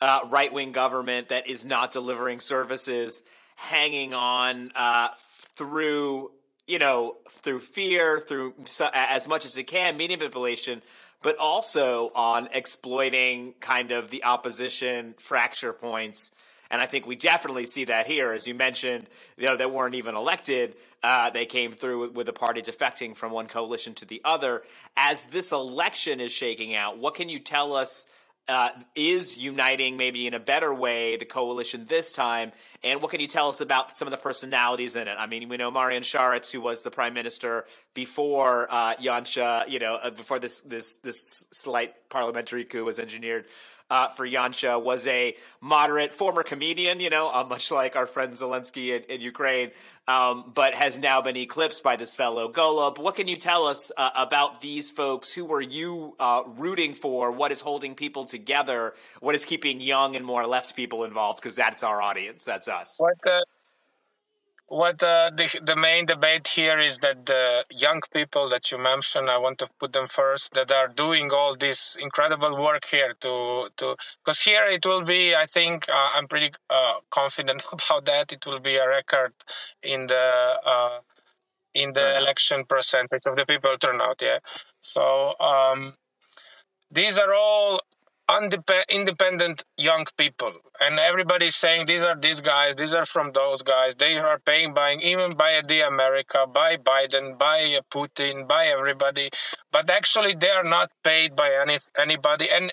uh, 0.00 0.20
right 0.28 0.52
wing 0.52 0.72
government 0.72 1.28
that 1.28 1.48
is 1.48 1.64
not 1.64 1.92
delivering 1.92 2.40
services, 2.40 3.22
hanging 3.54 4.12
on 4.12 4.72
uh, 4.74 5.08
through 5.18 6.32
you 6.66 6.80
know 6.80 7.16
through 7.30 7.60
fear, 7.60 8.18
through 8.18 8.54
as 8.92 9.28
much 9.28 9.44
as 9.44 9.56
it 9.56 9.68
can, 9.68 9.96
media 9.96 10.16
manipulation, 10.16 10.82
but 11.22 11.36
also 11.38 12.10
on 12.16 12.48
exploiting 12.52 13.54
kind 13.60 13.92
of 13.92 14.10
the 14.10 14.24
opposition 14.24 15.14
fracture 15.16 15.72
points. 15.72 16.32
And 16.70 16.80
I 16.80 16.86
think 16.86 17.06
we 17.06 17.16
definitely 17.16 17.64
see 17.64 17.84
that 17.84 18.06
here, 18.06 18.32
as 18.32 18.46
you 18.46 18.54
mentioned, 18.54 19.08
you 19.36 19.46
know, 19.46 19.56
that 19.56 19.72
weren't 19.72 19.94
even 19.94 20.14
elected. 20.14 20.74
Uh, 21.02 21.30
they 21.30 21.46
came 21.46 21.72
through 21.72 22.00
with, 22.00 22.12
with 22.12 22.26
the 22.26 22.32
party 22.32 22.62
defecting 22.62 23.16
from 23.16 23.32
one 23.32 23.46
coalition 23.46 23.94
to 23.94 24.04
the 24.04 24.20
other. 24.24 24.62
As 24.96 25.26
this 25.26 25.52
election 25.52 26.20
is 26.20 26.32
shaking 26.32 26.74
out, 26.74 26.98
what 26.98 27.14
can 27.14 27.28
you 27.28 27.38
tell 27.38 27.74
us 27.74 28.06
uh, 28.48 28.70
is 28.94 29.36
uniting 29.36 29.96
maybe 29.96 30.26
in 30.26 30.34
a 30.34 30.38
better 30.40 30.72
way 30.72 31.16
the 31.16 31.24
coalition 31.24 31.84
this 31.86 32.12
time? 32.12 32.52
And 32.82 33.02
what 33.02 33.10
can 33.10 33.20
you 33.20 33.26
tell 33.26 33.48
us 33.48 33.60
about 33.60 33.96
some 33.96 34.06
of 34.06 34.12
the 34.12 34.18
personalities 34.18 34.96
in 34.96 35.08
it? 35.08 35.16
I 35.18 35.26
mean, 35.26 35.48
we 35.48 35.56
know 35.56 35.70
Marjan 35.70 36.00
Šarec, 36.00 36.50
who 36.52 36.60
was 36.60 36.82
the 36.82 36.90
prime 36.90 37.14
minister 37.14 37.66
before 37.96 38.68
uh, 38.70 38.94
Janša, 38.96 39.68
you 39.68 39.80
know, 39.80 39.96
uh, 39.96 40.10
before 40.10 40.38
this 40.38 40.60
this 40.60 40.96
this 40.98 41.46
slight 41.50 42.08
parliamentary 42.08 42.64
coup 42.64 42.84
was 42.84 43.00
engineered 43.00 43.46
uh, 43.90 44.08
for 44.08 44.26
Janša 44.26 44.82
was 44.82 45.06
a 45.06 45.36
moderate 45.60 46.12
former 46.12 46.42
comedian, 46.42 47.00
you 47.00 47.10
know, 47.10 47.30
uh, 47.32 47.44
much 47.48 47.70
like 47.70 47.96
our 47.96 48.06
friend 48.06 48.32
Zelensky 48.32 48.96
in, 48.96 49.02
in 49.04 49.20
Ukraine, 49.20 49.70
um, 50.08 50.52
but 50.54 50.74
has 50.74 50.98
now 50.98 51.20
been 51.22 51.36
eclipsed 51.36 51.82
by 51.82 51.96
this 51.96 52.16
fellow 52.16 52.50
Golob. 52.50 52.98
What 52.98 53.14
can 53.14 53.28
you 53.28 53.36
tell 53.36 53.66
us 53.66 53.92
uh, 53.96 54.10
about 54.16 54.60
these 54.60 54.90
folks? 54.90 55.32
Who 55.32 55.52
are 55.52 55.60
you 55.60 56.16
uh, 56.18 56.42
rooting 56.56 56.94
for? 56.94 57.30
What 57.30 57.52
is 57.52 57.60
holding 57.60 57.94
people 57.94 58.24
together? 58.24 58.94
What 59.20 59.34
is 59.34 59.44
keeping 59.44 59.80
young 59.80 60.16
and 60.16 60.24
more 60.24 60.46
left 60.46 60.74
people 60.74 61.04
involved? 61.04 61.40
Because 61.40 61.54
that's 61.54 61.84
our 61.84 62.02
audience. 62.02 62.44
That's 62.44 62.68
us. 62.68 62.96
What 62.98 63.14
uh, 63.26 63.40
what 64.68 65.00
uh, 65.02 65.30
the 65.30 65.60
the 65.62 65.76
main 65.76 66.06
debate 66.06 66.48
here 66.48 66.80
is 66.80 66.98
that 66.98 67.26
the 67.26 67.64
young 67.70 68.00
people 68.12 68.48
that 68.48 68.72
you 68.72 68.78
mentioned, 68.78 69.30
I 69.30 69.38
want 69.38 69.58
to 69.58 69.68
put 69.78 69.92
them 69.92 70.06
first, 70.08 70.54
that 70.54 70.72
are 70.72 70.88
doing 70.88 71.30
all 71.32 71.54
this 71.54 71.96
incredible 72.00 72.60
work 72.60 72.84
here 72.90 73.12
to 73.20 73.68
to 73.76 73.96
because 74.24 74.40
here 74.42 74.66
it 74.66 74.84
will 74.84 75.02
be, 75.02 75.34
I 75.36 75.46
think, 75.46 75.88
uh, 75.88 76.08
I'm 76.16 76.26
pretty 76.26 76.50
uh, 76.68 76.94
confident 77.10 77.62
about 77.72 78.06
that. 78.06 78.32
It 78.32 78.44
will 78.44 78.60
be 78.60 78.76
a 78.76 78.88
record 78.88 79.32
in 79.82 80.08
the 80.08 80.58
uh, 80.66 80.98
in 81.74 81.92
the 81.92 82.16
election 82.16 82.64
percentage 82.64 83.26
of 83.26 83.36
the 83.36 83.46
people 83.46 83.76
turnout. 83.78 84.20
Yeah, 84.20 84.38
so 84.80 85.34
um, 85.38 85.94
these 86.90 87.18
are 87.18 87.32
all 87.32 87.80
independent 88.90 89.64
young 89.76 90.06
people. 90.16 90.52
And 90.80 90.98
everybody's 90.98 91.54
saying 91.54 91.86
these 91.86 92.02
are 92.02 92.16
these 92.16 92.40
guys 92.40 92.76
these 92.76 92.94
are 92.94 93.04
from 93.04 93.32
those 93.32 93.62
guys. 93.62 93.96
They 93.96 94.18
are 94.18 94.38
paying 94.38 94.74
buying 94.74 95.00
even 95.00 95.32
by 95.32 95.62
the 95.66 95.80
america 95.86 96.46
by 96.52 96.76
biden 96.76 97.38
by 97.38 97.78
putin 97.90 98.46
by 98.48 98.66
everybody. 98.66 99.30
But 99.70 99.88
actually 99.90 100.34
they 100.34 100.50
are 100.50 100.64
not 100.64 100.90
paid 101.04 101.36
by 101.36 101.50
any 101.62 101.78
anybody. 101.98 102.48
And 102.50 102.72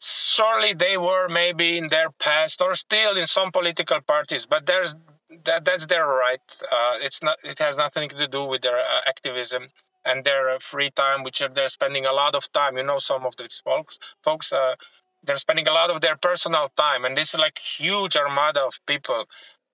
surely 0.00 0.74
they 0.74 0.96
were 0.96 1.28
maybe 1.28 1.78
in 1.78 1.88
their 1.88 2.10
past 2.10 2.60
or 2.60 2.74
still 2.74 3.16
in 3.16 3.26
some 3.26 3.52
political 3.52 4.00
parties 4.00 4.46
but 4.46 4.66
there's 4.66 4.96
that 5.44 5.64
that's 5.64 5.86
their 5.86 6.06
right. 6.06 6.40
Uh, 6.70 6.96
it's 7.00 7.22
not 7.22 7.38
it 7.42 7.58
has 7.58 7.76
nothing 7.76 8.08
to 8.08 8.28
do 8.28 8.44
with 8.44 8.62
their 8.62 8.78
uh, 8.78 9.00
activism 9.06 9.68
and 10.04 10.24
their 10.24 10.50
uh, 10.50 10.58
free 10.60 10.90
time, 10.90 11.22
which 11.22 11.42
they're 11.54 11.68
spending 11.68 12.06
a 12.06 12.12
lot 12.12 12.34
of 12.34 12.50
time. 12.52 12.76
You 12.76 12.82
know, 12.84 12.98
some 12.98 13.24
of 13.26 13.36
these 13.36 13.60
folks, 13.64 13.98
folks, 14.22 14.52
uh, 14.52 14.74
they're 15.22 15.36
spending 15.36 15.68
a 15.68 15.72
lot 15.72 15.90
of 15.90 16.00
their 16.00 16.16
personal 16.16 16.68
time, 16.76 17.04
and 17.04 17.16
this 17.16 17.34
is 17.34 17.40
like 17.40 17.58
huge 17.58 18.16
armada 18.16 18.60
of 18.60 18.80
people. 18.86 19.24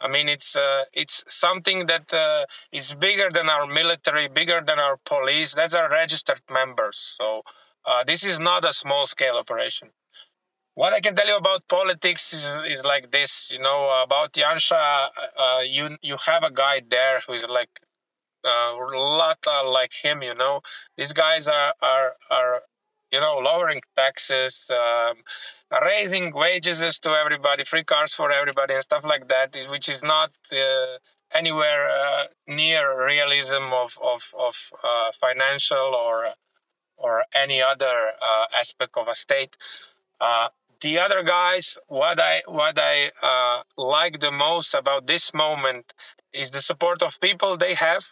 I 0.00 0.08
mean, 0.08 0.28
it's 0.28 0.56
uh, 0.56 0.84
it's 0.92 1.24
something 1.28 1.86
that 1.86 2.12
uh, 2.12 2.44
is 2.72 2.94
bigger 2.94 3.28
than 3.32 3.48
our 3.48 3.66
military, 3.66 4.28
bigger 4.28 4.60
than 4.64 4.78
our 4.78 4.96
police. 5.04 5.54
That's 5.54 5.74
our 5.74 5.90
registered 5.90 6.40
members. 6.50 6.96
So 7.18 7.42
uh, 7.84 8.04
this 8.04 8.24
is 8.24 8.38
not 8.38 8.64
a 8.64 8.72
small 8.72 9.06
scale 9.06 9.36
operation. 9.36 9.90
What 10.74 10.92
I 10.92 11.00
can 11.00 11.14
tell 11.14 11.26
you 11.26 11.36
about 11.36 11.68
politics 11.68 12.32
is, 12.32 12.46
is 12.66 12.84
like 12.84 13.10
this. 13.10 13.50
You 13.52 13.58
know, 13.60 14.02
about 14.04 14.32
Janša, 14.34 15.08
uh, 15.36 15.60
you 15.66 15.96
you 16.02 16.16
have 16.26 16.44
a 16.44 16.50
guy 16.52 16.80
there 16.88 17.20
who 17.26 17.32
is 17.34 17.46
like 17.48 17.80
a 18.44 18.77
lot 18.96 19.38
like 19.66 19.92
him. 20.03 20.22
You 20.22 20.35
know, 20.35 20.61
these 20.96 21.12
guys 21.12 21.48
are 21.48 21.74
are 21.83 22.14
are 22.31 22.62
you 23.12 23.20
know 23.20 23.38
lowering 23.38 23.81
taxes, 23.96 24.70
um, 24.70 25.16
raising 25.85 26.33
wages 26.35 26.98
to 27.01 27.11
everybody, 27.11 27.64
free 27.64 27.85
cars 27.85 28.14
for 28.14 28.31
everybody, 28.33 28.74
and 28.74 28.83
stuff 28.83 29.05
like 29.05 29.29
that, 29.29 29.57
which 29.70 29.88
is 29.88 30.03
not. 30.03 30.31
Uh, 30.53 30.98
anywhere 31.35 31.88
uh, 31.90 32.24
near 32.46 33.07
realism 33.07 33.64
of 33.72 33.98
of 34.03 34.33
of 34.38 34.72
uh, 34.83 35.11
financial 35.12 35.94
or 35.94 36.29
or 36.96 37.24
any 37.35 37.62
other 37.62 38.12
uh, 38.22 38.46
aspect 38.59 38.96
of 38.96 39.09
a 39.09 39.14
state. 39.14 39.57
Uh, 40.20 40.48
the 40.81 40.98
other 40.98 41.22
guys, 41.22 41.79
what 41.88 42.18
I 42.20 42.42
what 42.46 42.79
I 42.79 43.11
uh, 43.22 43.62
like 43.77 44.20
the 44.20 44.33
most 44.33 44.74
about 44.74 45.07
this 45.07 45.35
moment 45.35 45.92
is 46.33 46.51
the 46.51 46.61
support 46.61 47.03
of 47.03 47.20
people 47.20 47.57
they 47.57 47.74
have 47.74 48.05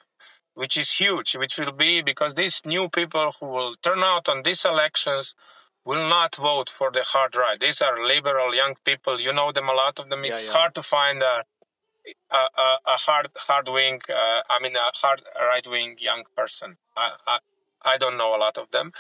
which 0.57 0.77
is 0.79 0.90
huge, 0.90 1.37
which 1.37 1.59
will 1.59 1.73
be 1.73 2.01
because 2.01 2.35
these 2.35 2.62
new 2.64 2.88
people 2.88 3.31
who 3.38 3.47
will 3.47 3.75
turn 3.83 4.03
out 4.03 4.27
on 4.27 4.42
these 4.42 4.64
elections 4.64 5.37
will 5.85 6.09
not 6.09 6.35
vote 6.35 6.71
for 6.71 6.90
the 6.90 7.05
hard 7.05 7.37
right. 7.37 7.61
These 7.61 7.83
are 7.83 7.97
liberal 8.05 8.55
young 8.55 8.75
people. 8.83 9.21
You 9.21 9.35
know 9.35 9.53
them, 9.53 9.69
a 9.69 9.75
lot 9.75 10.01
of 10.01 10.09
them. 10.09 10.25
It's 10.25 10.49
yeah. 10.49 10.57
hard 10.57 10.75
to 10.77 10.83
find 10.83 11.23
a, 11.23 11.45
a, 12.31 12.37
a, 12.95 12.97
hard 13.07 13.29
hard 13.37 13.69
wing, 13.69 14.01
uh, 14.09 14.40
I 14.49 14.59
mean, 14.62 14.75
a 14.77 14.90
hard 14.95 15.21
right 15.38 15.66
wing 15.69 15.97
young 16.01 16.25
person. 16.35 16.79
I, 16.97 17.12
I, 17.27 17.38
I 17.85 17.99
don't 17.99 18.16
know 18.16 18.35
a 18.35 18.40
lot 18.40 18.57
of 18.57 18.71
them. 18.71 18.92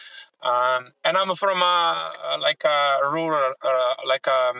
Um, 0.42 0.92
and 1.04 1.16
I'm 1.16 1.34
from 1.36 1.62
a, 1.62 2.38
like 2.38 2.64
a 2.64 2.98
rural, 3.10 3.54
uh, 3.64 3.94
like 4.06 4.26
a, 4.26 4.52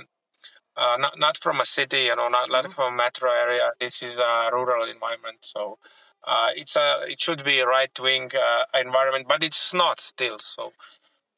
uh, 0.78 0.96
not, 0.98 1.18
not 1.18 1.36
from 1.36 1.60
a 1.60 1.66
city, 1.66 2.04
you 2.08 2.16
know, 2.16 2.28
not 2.28 2.50
like 2.50 2.70
from 2.70 2.94
a 2.94 2.96
metro 2.96 3.30
area. 3.30 3.72
This 3.78 4.02
is 4.02 4.18
a 4.18 4.48
rural 4.50 4.88
environment. 4.88 5.38
So 5.42 5.78
uh, 6.26 6.50
it's 6.56 6.76
a, 6.76 7.02
it 7.08 7.20
should 7.20 7.44
be 7.44 7.60
a 7.60 7.66
right 7.66 7.96
wing 8.00 8.28
uh, 8.34 8.78
environment, 8.78 9.26
but 9.28 9.42
it's 9.42 9.72
not 9.72 10.00
still. 10.00 10.38
So 10.38 10.72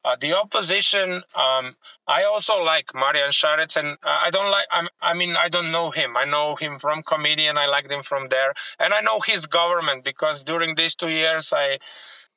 uh, 0.03 0.15
the 0.19 0.33
opposition, 0.33 1.21
um, 1.35 1.75
I 2.07 2.23
also 2.23 2.63
like 2.63 2.87
Marjan 2.87 3.31
Šarec, 3.31 3.75
and 3.77 3.97
uh, 4.03 4.19
I 4.23 4.29
don't 4.29 4.49
like. 4.49 4.65
I'm, 4.71 4.87
I 5.01 5.13
mean, 5.13 5.35
I 5.35 5.49
don't 5.49 5.71
know 5.71 5.91
him. 5.91 6.15
I 6.15 6.25
know 6.25 6.55
him 6.55 6.77
from 6.77 7.03
comedian. 7.03 7.57
I 7.57 7.65
liked 7.65 7.91
him 7.91 8.01
from 8.01 8.29
there, 8.29 8.53
and 8.79 8.93
I 8.93 9.01
know 9.01 9.19
his 9.19 9.45
government 9.45 10.03
because 10.05 10.43
during 10.43 10.75
these 10.75 10.95
two 10.95 11.09
years, 11.09 11.53
I 11.55 11.79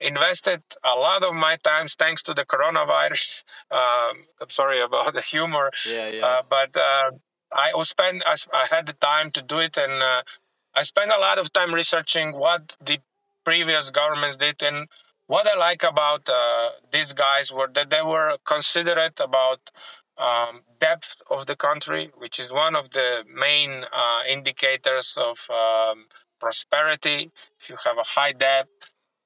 invested 0.00 0.62
a 0.84 0.98
lot 0.98 1.22
of 1.22 1.34
my 1.34 1.56
times 1.62 1.94
thanks 1.94 2.22
to 2.24 2.34
the 2.34 2.44
coronavirus. 2.44 3.44
Um, 3.70 4.16
I'm 4.40 4.50
sorry 4.50 4.82
about 4.82 5.14
the 5.14 5.22
humor, 5.22 5.70
Yeah, 5.88 6.08
yeah. 6.08 6.26
uh, 6.26 6.42
but 6.50 6.76
uh, 6.76 7.12
I 7.50 7.72
was 7.74 7.88
spend. 7.88 8.22
I, 8.26 8.66
had 8.70 8.86
the 8.86 8.92
time 8.92 9.30
to 9.30 9.42
do 9.42 9.60
it, 9.60 9.78
and 9.78 10.02
uh, 10.02 10.22
I 10.74 10.82
spent 10.82 11.10
a 11.12 11.20
lot 11.20 11.38
of 11.38 11.52
time 11.52 11.74
researching 11.74 12.32
what 12.32 12.76
the 12.84 12.98
previous 13.44 13.90
governments 13.90 14.36
did 14.36 14.62
and 14.62 14.88
what 15.26 15.46
I 15.46 15.56
like 15.56 15.82
about 15.82 16.28
uh, 16.28 16.70
these 16.90 17.12
guys 17.12 17.52
were 17.52 17.68
that 17.74 17.90
they 17.90 18.02
were 18.02 18.36
considerate 18.44 19.20
about 19.20 19.70
um, 20.18 20.62
depth 20.78 21.22
of 21.30 21.46
the 21.46 21.56
country, 21.56 22.10
which 22.16 22.38
is 22.38 22.52
one 22.52 22.76
of 22.76 22.90
the 22.90 23.24
main 23.32 23.84
uh, 23.92 24.20
indicators 24.28 25.16
of 25.20 25.48
um, 25.50 26.06
prosperity. 26.40 27.30
If 27.60 27.70
you 27.70 27.76
have 27.84 27.98
a 27.98 28.02
high 28.16 28.32
debt, 28.32 28.68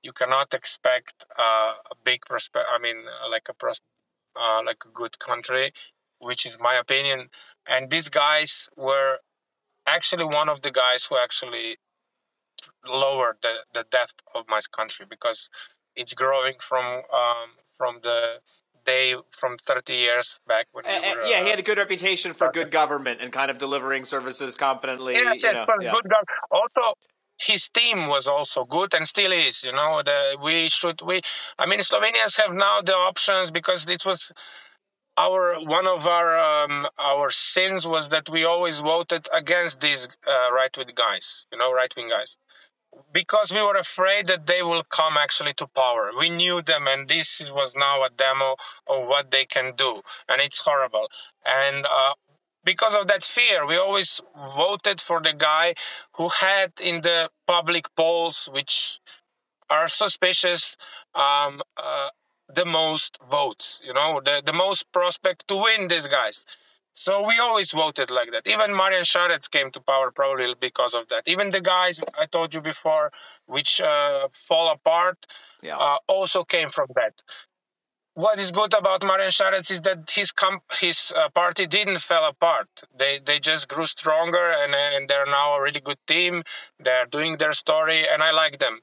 you 0.02 0.12
cannot 0.12 0.54
expect 0.54 1.26
uh, 1.38 1.74
a 1.90 1.94
big 2.04 2.22
prosper. 2.22 2.62
I 2.72 2.78
mean, 2.78 2.98
uh, 2.98 3.30
like 3.30 3.48
a 3.48 3.54
pros- 3.54 3.80
uh, 4.36 4.62
like 4.64 4.84
a 4.86 4.90
good 4.90 5.18
country, 5.18 5.72
which 6.20 6.46
is 6.46 6.58
my 6.60 6.74
opinion. 6.74 7.28
And 7.66 7.90
these 7.90 8.08
guys 8.08 8.68
were 8.76 9.18
actually 9.86 10.24
one 10.24 10.48
of 10.48 10.62
the 10.62 10.70
guys 10.70 11.06
who 11.06 11.16
actually 11.18 11.76
lowered 12.88 13.36
the, 13.42 13.54
the 13.74 13.84
depth 13.90 14.14
of 14.34 14.44
my 14.48 14.60
country 14.72 15.06
because 15.08 15.50
it's 15.94 16.14
growing 16.14 16.54
from 16.60 16.84
um, 17.12 17.50
from 17.76 18.00
the 18.02 18.40
day 18.84 19.14
from 19.30 19.56
30 19.58 19.94
years 19.94 20.38
back 20.46 20.66
when 20.72 20.84
we 20.86 20.92
And- 20.92 21.04
and- 21.04 21.20
were, 21.20 21.26
yeah, 21.26 21.40
he 21.40 21.46
uh, 21.46 21.50
had 21.50 21.58
a 21.58 21.62
good 21.62 21.78
reputation 21.78 22.32
for 22.34 22.50
good 22.52 22.70
government 22.70 23.20
and 23.20 23.32
kind 23.32 23.50
of 23.50 23.58
delivering 23.58 24.04
services 24.04 24.56
competently. 24.56 25.14
Yes, 25.14 25.42
you 25.42 25.52
know, 25.52 25.66
yeah. 25.80 25.90
good 25.90 26.04
gov- 26.04 26.36
Also, 26.52 26.94
his 27.38 27.68
team 27.68 28.06
was 28.06 28.26
also 28.28 28.64
good 28.64 28.94
and 28.94 29.06
still 29.08 29.32
is. 29.32 29.64
You 29.64 29.72
know, 29.72 30.02
the, 30.04 30.36
we 30.42 30.68
should 30.68 31.02
we. 31.02 31.20
I 31.58 31.66
mean, 31.66 31.80
Slovenians 31.80 32.40
have 32.40 32.54
now 32.54 32.80
the 32.80 32.94
options 32.94 33.50
because 33.50 33.86
this 33.86 34.06
was 34.06 34.32
our 35.18 35.54
one 35.60 35.86
of 35.86 36.06
our 36.06 36.38
um, 36.38 36.86
our 36.98 37.30
sins 37.30 37.86
was 37.86 38.08
that 38.10 38.28
we 38.28 38.44
always 38.44 38.80
voted 38.80 39.28
against 39.32 39.80
these 39.80 40.08
uh, 40.28 40.52
right 40.52 40.76
wing 40.76 40.90
guys. 40.94 41.46
You 41.52 41.58
know, 41.58 41.72
right 41.72 41.92
wing 41.96 42.08
guys. 42.10 42.38
Because 43.12 43.52
we 43.52 43.60
were 43.62 43.76
afraid 43.76 44.26
that 44.28 44.46
they 44.46 44.62
will 44.62 44.82
come 44.82 45.16
actually 45.18 45.52
to 45.54 45.66
power. 45.66 46.10
We 46.18 46.30
knew 46.30 46.62
them, 46.62 46.86
and 46.88 47.08
this 47.08 47.52
was 47.54 47.76
now 47.76 48.02
a 48.04 48.10
demo 48.10 48.56
of 48.86 49.06
what 49.06 49.30
they 49.30 49.44
can 49.44 49.74
do, 49.76 50.02
and 50.28 50.40
it's 50.40 50.64
horrible. 50.64 51.08
And 51.44 51.84
uh, 51.86 52.14
because 52.64 52.94
of 52.94 53.06
that 53.08 53.22
fear, 53.24 53.66
we 53.66 53.76
always 53.76 54.20
voted 54.56 55.00
for 55.00 55.20
the 55.20 55.32
guy 55.32 55.74
who 56.14 56.28
had 56.28 56.72
in 56.82 57.02
the 57.02 57.30
public 57.46 57.86
polls, 57.96 58.48
which 58.52 59.00
are 59.70 59.88
suspicious, 59.88 60.76
um, 61.14 61.62
uh, 61.76 62.08
the 62.52 62.64
most 62.64 63.18
votes. 63.28 63.82
You 63.84 63.94
know, 63.94 64.20
the 64.24 64.42
the 64.44 64.52
most 64.52 64.92
prospect 64.92 65.48
to 65.48 65.56
win 65.56 65.88
these 65.88 66.06
guys. 66.06 66.44
So 66.92 67.22
we 67.26 67.38
always 67.38 67.72
voted 67.72 68.10
like 68.10 68.30
that. 68.32 68.46
Even 68.46 68.70
Marjan 68.70 69.02
Šarec 69.04 69.50
came 69.50 69.70
to 69.72 69.80
power 69.80 70.10
probably 70.10 70.54
because 70.58 70.94
of 70.94 71.08
that. 71.08 71.24
Even 71.26 71.50
the 71.50 71.60
guys 71.60 72.00
I 72.18 72.24
told 72.24 72.54
you 72.54 72.62
before, 72.62 73.12
which 73.44 73.82
uh, 73.82 74.28
fall 74.32 74.72
apart, 74.72 75.18
Yeah. 75.62 75.76
uh, 75.76 75.98
also 76.08 76.42
came 76.44 76.70
from 76.70 76.88
that 76.94 77.14
what 78.14 78.38
is 78.38 78.50
good 78.50 78.72
about 78.72 79.02
Marjan 79.02 79.28
Šarec 79.28 79.70
is 79.70 79.82
that 79.82 80.10
his 80.10 80.32
com- 80.32 80.62
his 80.80 81.12
uh, 81.16 81.28
party 81.28 81.66
didn't 81.66 81.98
fall 81.98 82.26
apart. 82.28 82.68
They 82.96 83.18
they 83.22 83.38
just 83.38 83.68
grew 83.68 83.84
stronger 83.84 84.46
and 84.62 84.74
and 84.74 85.08
they're 85.08 85.26
now 85.26 85.54
a 85.56 85.62
really 85.62 85.80
good 85.80 85.98
team. 86.06 86.42
They're 86.80 87.06
doing 87.06 87.36
their 87.36 87.52
story 87.52 88.04
and 88.10 88.22
I 88.22 88.30
like 88.32 88.58
them. 88.58 88.80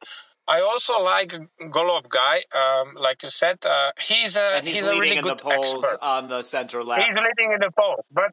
I 0.47 0.59
also 0.61 1.01
like 1.01 1.33
Golob 1.61 2.09
guy, 2.09 2.41
um, 2.53 2.95
like 2.99 3.23
you 3.23 3.29
said. 3.29 3.59
Uh, 3.65 3.91
he's 3.99 4.35
a 4.35 4.57
and 4.57 4.67
he's, 4.67 4.75
he's, 4.75 4.87
a 4.87 4.99
really 4.99 5.21
good 5.21 5.37
polls 5.37 5.73
expert. 5.73 5.99
on 6.01 6.27
the 6.27 6.41
center 6.41 6.83
left. 6.83 7.05
He's 7.05 7.15
leading 7.15 7.53
in 7.53 7.59
the 7.61 7.71
polls, 7.71 8.09
but 8.11 8.31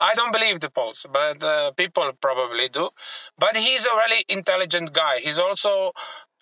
I 0.00 0.14
don't 0.14 0.32
believe 0.32 0.60
the 0.60 0.70
polls, 0.70 1.06
but 1.12 1.42
uh, 1.42 1.72
people 1.72 2.12
probably 2.20 2.68
do. 2.68 2.90
But 3.36 3.56
he's 3.56 3.84
a 3.84 3.94
really 3.94 4.24
intelligent 4.28 4.92
guy. 4.92 5.18
He's 5.18 5.40
also 5.40 5.92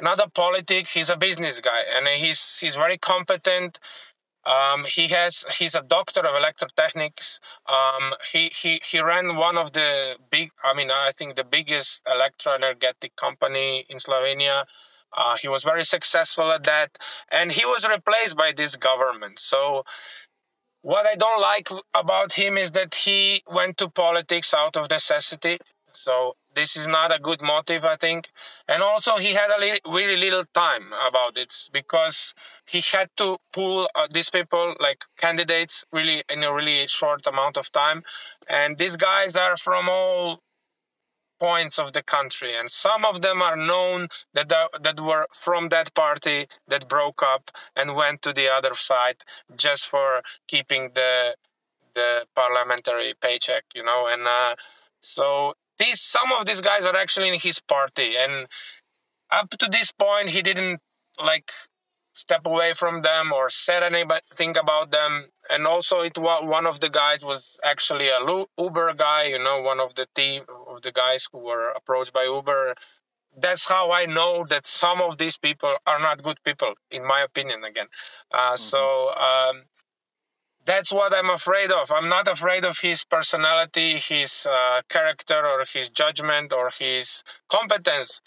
not 0.03 0.19
a 0.19 0.29
politic. 0.29 0.89
He's 0.89 1.09
a 1.09 1.17
business 1.17 1.61
guy, 1.61 1.83
and 1.97 2.07
he's 2.09 2.59
he's 2.59 2.77
very 2.77 2.99
competent. 2.99 3.79
Um, 4.45 4.85
he 4.85 5.09
has 5.09 5.45
he's 5.59 5.75
a 5.75 5.83
doctor 5.83 6.21
of 6.21 6.35
electrotechnics. 6.35 7.41
Um, 7.67 8.15
he, 8.33 8.49
he 8.49 8.81
he 8.85 9.01
ran 9.01 9.37
one 9.37 9.59
of 9.59 9.73
the 9.73 10.17
big, 10.31 10.51
I 10.63 10.75
mean, 10.75 10.91
I 10.91 11.11
think 11.15 11.37
the 11.37 11.45
biggest 11.45 12.05
electroenergetic 12.05 13.17
company 13.17 13.85
in 13.89 13.99
Slovenia. 13.99 14.65
Uh, 15.17 15.37
he 15.41 15.49
was 15.49 15.65
very 15.65 15.85
successful 15.85 16.53
at 16.53 16.65
that, 16.65 16.99
and 17.31 17.53
he 17.53 17.65
was 17.65 17.87
replaced 17.89 18.37
by 18.37 18.53
this 18.55 18.77
government. 18.77 19.39
So 19.39 19.85
what 20.83 21.07
I 21.07 21.15
don't 21.15 21.41
like 21.41 21.69
about 21.95 22.35
him 22.35 22.57
is 22.57 22.73
that 22.73 22.95
he 22.95 23.43
went 23.51 23.77
to 23.79 23.89
politics 23.89 24.55
out 24.55 24.77
of 24.77 24.91
necessity. 24.91 25.59
So 25.93 26.37
this 26.55 26.77
is 26.77 26.87
not 26.87 27.15
a 27.15 27.21
good 27.21 27.43
motive, 27.43 27.85
I 27.85 27.97
think. 27.97 28.29
And 28.69 28.83
also, 28.83 29.17
he 29.17 29.35
had 29.35 29.51
a 29.51 29.61
li- 29.61 29.81
really 29.87 30.17
little 30.17 30.45
time 30.55 30.93
about 31.09 31.37
it 31.37 31.53
because 31.73 32.35
he 32.67 32.81
had 32.93 33.09
to 33.17 33.39
pull 33.53 33.89
uh, 33.95 34.07
these 34.11 34.31
people, 34.31 34.75
like 34.81 35.05
candidates, 35.17 35.85
really 35.93 36.23
in 36.33 36.45
a 36.45 36.53
really 36.53 36.87
short 36.87 37.27
amount 37.27 37.57
of 37.57 37.73
time. 37.73 38.03
And 38.49 38.79
these 38.79 38.97
guys 38.97 39.37
are 39.37 39.57
from 39.57 39.89
all 39.89 40.41
points 41.39 41.79
of 41.79 41.93
the 41.93 42.03
country, 42.03 42.55
and 42.55 42.71
some 42.71 43.05
of 43.05 43.21
them 43.23 43.43
are 43.43 43.57
known 43.57 44.09
that 44.35 44.53
are, 44.53 44.71
that 44.81 45.01
were 45.01 45.27
from 45.33 45.69
that 45.69 45.95
party 45.95 46.47
that 46.67 46.89
broke 46.89 47.23
up 47.23 47.51
and 47.77 47.95
went 47.95 48.23
to 48.23 48.33
the 48.33 48.49
other 48.49 48.75
side 48.75 49.23
just 49.57 49.89
for 49.89 50.23
keeping 50.47 50.91
the 50.95 51.37
the 51.95 52.27
parliamentary 52.35 53.15
paycheck, 53.21 53.65
you 53.75 53.85
know. 53.85 54.09
And 54.09 54.23
uh, 54.27 54.55
so 55.01 55.55
these 55.79 56.01
some 56.01 56.31
of 56.39 56.47
these 56.47 56.61
guys 56.61 56.87
are 56.87 56.97
actually 56.97 57.29
in 57.29 57.39
his 57.39 57.61
party, 57.61 58.17
and 58.17 58.47
up 59.31 59.51
to 59.51 59.69
this 59.71 59.93
point, 59.93 60.31
he 60.31 60.43
didn't 60.43 60.81
like 61.23 61.51
step 62.15 62.45
away 62.47 62.73
from 62.73 63.03
them 63.03 63.33
or 63.33 63.49
said 63.49 63.83
anything 63.83 64.57
about 64.57 64.91
them. 64.91 65.27
And 65.51 65.67
also, 65.67 66.01
it 66.01 66.19
wa- 66.19 66.45
one 66.45 66.67
of 66.67 66.81
the 66.81 66.91
guys 66.91 67.25
was 67.25 67.59
actually 67.65 68.09
a 68.09 68.21
Uber 68.59 68.95
guy, 68.95 69.25
you 69.25 69.39
know, 69.39 69.61
one 69.63 69.81
of 69.81 69.95
the 69.95 70.07
team 70.15 70.43
of 70.69 70.83
the 70.83 70.93
guys 70.93 71.29
who 71.33 71.39
were 71.39 71.71
approached 71.71 72.13
by 72.13 72.25
Uber. 72.25 72.75
That's 73.37 73.69
how 73.69 73.93
I 73.93 74.07
know 74.07 74.45
that 74.49 74.67
some 74.67 75.01
of 75.01 75.19
these 75.19 75.39
people 75.39 75.75
are 75.87 75.99
not 76.01 76.23
good 76.23 76.39
people, 76.45 76.75
in 76.91 77.07
my 77.07 77.21
opinion. 77.21 77.65
Again, 77.65 77.87
uh, 78.33 78.57
so 78.57 79.15
um, 79.17 79.65
that's 80.65 80.93
what 80.93 81.15
I'm 81.15 81.31
afraid 81.31 81.71
of. 81.71 81.91
I'm 81.95 82.09
not 82.09 82.29
afraid 82.29 82.65
of 82.65 82.79
his 82.81 83.05
personality, 83.05 83.97
his 83.97 84.47
uh, 84.51 84.83
character, 84.89 85.47
or 85.47 85.65
his 85.73 85.89
judgment, 85.89 86.53
or 86.53 86.71
his 86.79 87.23
competence. 87.49 88.21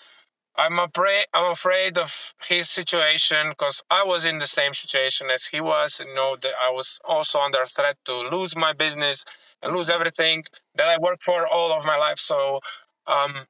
I'm 0.57 0.79
afraid. 0.79 1.25
I'm 1.33 1.51
afraid 1.51 1.97
of 1.97 2.33
his 2.47 2.69
situation 2.69 3.49
because 3.49 3.83
I 3.89 4.03
was 4.03 4.25
in 4.25 4.39
the 4.39 4.45
same 4.47 4.73
situation 4.73 5.29
as 5.31 5.45
he 5.47 5.61
was. 5.61 6.01
You 6.05 6.13
know, 6.13 6.35
that 6.35 6.53
I 6.61 6.69
was 6.71 6.99
also 7.05 7.39
under 7.39 7.65
threat 7.65 7.97
to 8.05 8.13
lose 8.29 8.55
my 8.55 8.73
business 8.73 9.25
and 9.61 9.73
lose 9.73 9.89
everything 9.89 10.43
that 10.75 10.89
I 10.89 10.97
worked 10.97 11.23
for 11.23 11.47
all 11.47 11.71
of 11.71 11.85
my 11.85 11.97
life. 11.97 12.17
So, 12.19 12.59
um, 13.07 13.45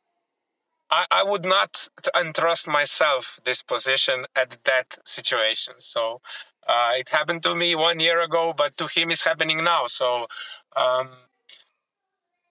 I, 0.89 1.05
I 1.11 1.23
would 1.23 1.45
not 1.45 1.87
entrust 2.19 2.67
myself 2.67 3.39
this 3.45 3.63
position 3.63 4.25
at 4.35 4.57
that 4.65 4.99
situation. 5.05 5.75
So, 5.79 6.21
uh, 6.67 6.91
it 6.95 7.09
happened 7.09 7.43
to 7.43 7.55
me 7.55 7.75
one 7.75 7.99
year 7.99 8.21
ago, 8.21 8.53
but 8.55 8.77
to 8.77 8.87
him 8.87 9.11
it's 9.11 9.25
happening 9.25 9.63
now. 9.63 9.87
So, 9.87 10.27
um, 10.75 11.09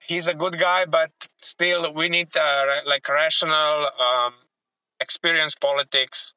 he's 0.01 0.27
a 0.27 0.33
good 0.33 0.57
guy, 0.59 0.85
but 0.85 1.11
still 1.41 1.93
we 1.93 2.09
need 2.09 2.35
uh, 2.35 2.65
like 2.85 3.07
rational 3.09 3.87
um, 3.99 4.33
experienced 4.99 5.59
politics 5.61 6.33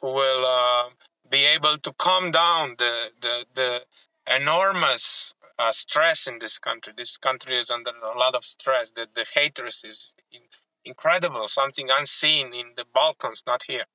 who 0.00 0.08
will 0.08 0.46
uh, 0.46 0.90
be 1.28 1.44
able 1.44 1.76
to 1.78 1.92
calm 1.92 2.30
down 2.30 2.76
the 2.78 3.10
the, 3.20 3.46
the 3.54 3.82
enormous 4.26 5.34
uh, 5.58 5.72
stress 5.72 6.26
in 6.26 6.38
this 6.40 6.58
country. 6.58 6.92
This 6.96 7.16
country 7.18 7.56
is 7.58 7.70
under 7.70 7.90
a 7.90 8.18
lot 8.18 8.34
of 8.34 8.44
stress. 8.44 8.92
The 8.92 9.06
the 9.14 9.26
haters 9.34 9.84
is 9.84 10.14
in, 10.32 10.42
incredible, 10.84 11.48
something 11.48 11.88
unseen 11.90 12.54
in 12.54 12.68
the 12.76 12.84
Balkans, 12.94 13.44
not 13.46 13.64
here. 13.64 13.86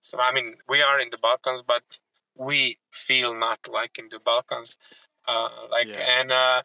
So 0.00 0.18
I 0.20 0.32
mean, 0.32 0.56
we 0.68 0.82
are 0.82 0.98
in 1.00 1.10
the 1.10 1.18
Balkans, 1.18 1.62
but 1.62 1.82
we 2.36 2.78
feel 2.90 3.34
not 3.34 3.68
like 3.70 3.98
in 3.98 4.08
the 4.10 4.20
Balkans. 4.20 4.76
Uh, 5.26 5.48
like 5.70 5.88
Yeah. 5.88 6.20
and 6.20 6.32
uh, 6.32 6.62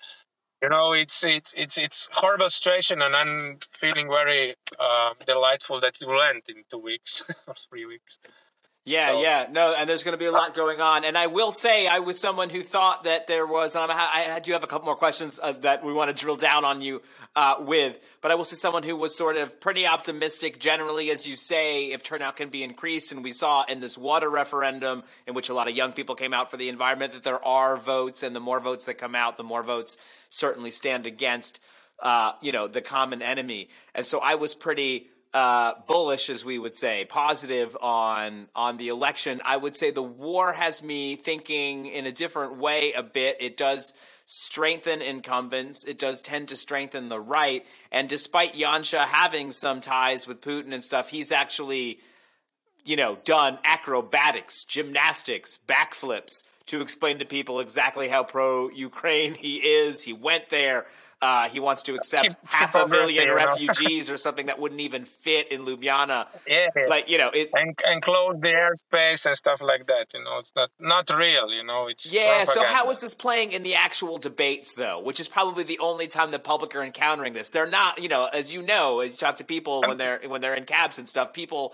you 0.62 0.70
know, 0.70 0.94
it's 0.94 1.24
it's 1.24 1.54
it's 1.54 1.78
it's 1.78 2.10
horrible 2.14 2.50
situation, 2.50 3.02
and 3.02 3.16
I'm 3.16 3.58
feeling 3.62 4.08
very 4.08 4.56
uh, 4.80 5.14
delightful 5.26 5.80
that 5.82 6.02
you 6.02 6.08
will 6.08 6.22
end 6.22 6.44
in 6.50 6.64
two 6.70 6.80
weeks 6.80 7.30
or 7.48 7.54
three 7.54 7.86
weeks. 7.86 8.20
Yeah, 8.88 9.12
So- 9.12 9.22
yeah, 9.22 9.48
no, 9.52 9.76
and 9.78 9.90
there's 9.90 10.06
going 10.06 10.14
to 10.14 10.18
be 10.18 10.26
a 10.26 10.32
lot 10.32 10.54
going 10.54 10.80
on. 10.80 11.04
And 11.04 11.18
I 11.18 11.28
will 11.28 11.52
say, 11.52 11.88
I 11.88 12.00
was 12.00 12.18
someone 12.18 12.50
who 12.50 12.62
thought 12.64 13.04
that 13.04 13.28
there 13.28 13.46
was. 13.46 13.76
And 13.76 13.92
I'm, 13.92 13.92
I 13.92 14.40
do 14.40 14.54
have 14.54 14.64
a 14.64 14.68
couple 14.68 14.86
more 14.86 14.96
questions 14.96 15.40
uh, 15.44 15.52
that 15.52 15.84
we 15.84 15.92
want 15.92 16.10
to 16.10 16.16
drill 16.16 16.38
down 16.38 16.64
on 16.64 16.80
you 16.80 17.02
uh, 17.36 17.56
with. 17.60 18.18
But 18.22 18.32
I 18.32 18.36
will 18.36 18.46
say, 18.46 18.56
someone 18.56 18.84
who 18.84 18.96
was 18.96 19.18
sort 19.18 19.36
of 19.36 19.60
pretty 19.60 19.86
optimistic 19.86 20.60
generally, 20.60 21.12
as 21.12 21.28
you 21.28 21.36
say, 21.36 21.88
if 21.88 22.02
turnout 22.02 22.38
can 22.38 22.48
be 22.48 22.64
increased. 22.64 23.12
And 23.12 23.26
we 23.26 23.34
saw 23.34 23.66
in 23.66 23.82
this 23.82 23.98
water 23.98 24.30
referendum, 24.30 25.04
in 25.28 25.34
which 25.34 25.50
a 25.50 25.54
lot 25.54 25.68
of 25.68 25.76
young 25.76 25.92
people 25.92 26.16
came 26.16 26.34
out 26.34 26.50
for 26.50 26.56
the 26.56 26.70
environment, 26.70 27.12
that 27.12 27.24
there 27.24 27.46
are 27.46 27.76
votes, 27.76 28.24
and 28.24 28.34
the 28.34 28.40
more 28.40 28.62
votes 28.62 28.86
that 28.86 28.98
come 28.98 29.16
out, 29.16 29.36
the 29.36 29.44
more 29.44 29.64
votes 29.64 29.98
certainly 30.30 30.72
stand 30.72 31.06
against, 31.06 31.60
uh, 32.02 32.32
you 32.42 32.54
know, 32.54 32.68
the 32.70 32.82
common 32.82 33.22
enemy. 33.22 33.68
And 33.94 34.08
so 34.08 34.20
I 34.20 34.36
was 34.36 34.56
pretty 34.56 35.10
uh, 35.34 35.74
bullish, 35.88 36.30
as 36.30 36.44
we 36.44 36.58
would 36.58 36.76
say, 36.76 37.06
positive 37.06 37.78
on 37.82 38.48
on 38.56 38.78
the 38.78 38.88
election. 38.90 39.42
I 39.46 39.58
would 39.58 39.76
say 39.76 39.92
the 39.92 40.04
war 40.04 40.54
has 40.54 40.84
me 40.84 41.16
thinking 41.16 41.86
in 41.86 42.06
a 42.06 42.12
different 42.12 42.58
way 42.58 42.94
a 42.94 43.04
bit. 43.04 43.38
It 43.40 43.58
does 43.58 43.94
strengthen 44.26 45.02
incumbents. 45.02 45.86
It 45.86 45.98
does 45.98 46.22
tend 46.22 46.50
to 46.50 46.56
strengthen 46.56 47.10
the 47.10 47.20
right. 47.20 47.66
And 47.92 48.10
despite 48.10 48.54
Janša 48.54 49.06
having 49.06 49.52
some 49.52 49.80
ties 49.80 50.28
with 50.28 50.42
Putin 50.42 50.74
and 50.74 50.84
stuff, 50.84 51.10
he's 51.10 51.32
actually 51.32 52.00
you 52.88 52.96
know, 52.96 53.18
done 53.26 53.60
acrobatics, 53.66 54.64
gymnastics, 54.64 55.60
backflips 55.68 56.44
to 56.68 56.82
explain 56.82 57.20
to 57.20 57.26
people 57.26 57.60
exactly 57.60 58.08
how 58.08 58.24
pro 58.24 58.70
Ukraine 58.70 59.36
he 59.36 59.58
is. 59.58 60.04
He 60.04 60.14
went 60.14 60.50
there. 60.50 60.86
Uh, 61.20 61.50
he 61.50 61.60
wants 61.60 61.82
to 61.84 61.96
accept 61.96 62.36
half 62.46 62.76
a 62.76 62.88
million 62.88 63.34
refugees 63.34 64.08
or 64.12 64.18
something 64.18 64.46
that 64.46 64.60
wouldn't 64.60 64.82
even 64.82 65.04
fit 65.04 65.52
in 65.52 65.66
Ljubljana. 65.66 66.28
Yeah. 66.48 66.68
Like, 66.88 67.10
you 67.10 67.18
know, 67.18 67.32
it, 67.34 67.50
and 67.54 67.78
and 67.86 68.02
close 68.04 68.36
the 68.40 68.50
airspace 68.50 69.26
and 69.26 69.36
stuff 69.36 69.62
like 69.62 69.88
that. 69.88 70.14
You 70.14 70.24
know, 70.24 70.38
it's 70.38 70.54
not 70.56 70.70
not 70.80 71.10
real. 71.18 71.52
You 71.52 71.64
know, 71.64 71.88
it's 71.88 72.14
Yeah, 72.14 72.44
so 72.44 72.54
propaganda. 72.62 72.78
how 72.78 72.90
is 72.92 73.00
this 73.00 73.16
playing 73.16 73.52
in 73.52 73.64
the 73.64 73.74
actual 73.74 74.20
debates, 74.20 74.76
though? 74.76 75.00
Which 75.00 75.20
is 75.20 75.28
probably 75.28 75.64
the 75.64 75.80
only 75.80 76.06
time 76.08 76.30
the 76.30 76.40
public 76.40 76.76
are 76.76 76.84
encountering 76.84 77.34
this. 77.34 77.50
They're 77.50 77.70
not, 77.70 78.00
you 78.00 78.10
know, 78.10 78.30
as 78.32 78.54
you 78.54 78.62
know, 78.62 79.00
as 79.00 79.12
you 79.14 79.18
talk 79.18 79.38
to 79.38 79.44
people 79.44 79.82
when 79.88 79.98
they're 79.98 80.20
when 80.28 80.42
they're 80.42 80.54
in 80.54 80.66
cabs 80.66 81.00
and 81.00 81.08
stuff, 81.08 81.34
people 81.34 81.74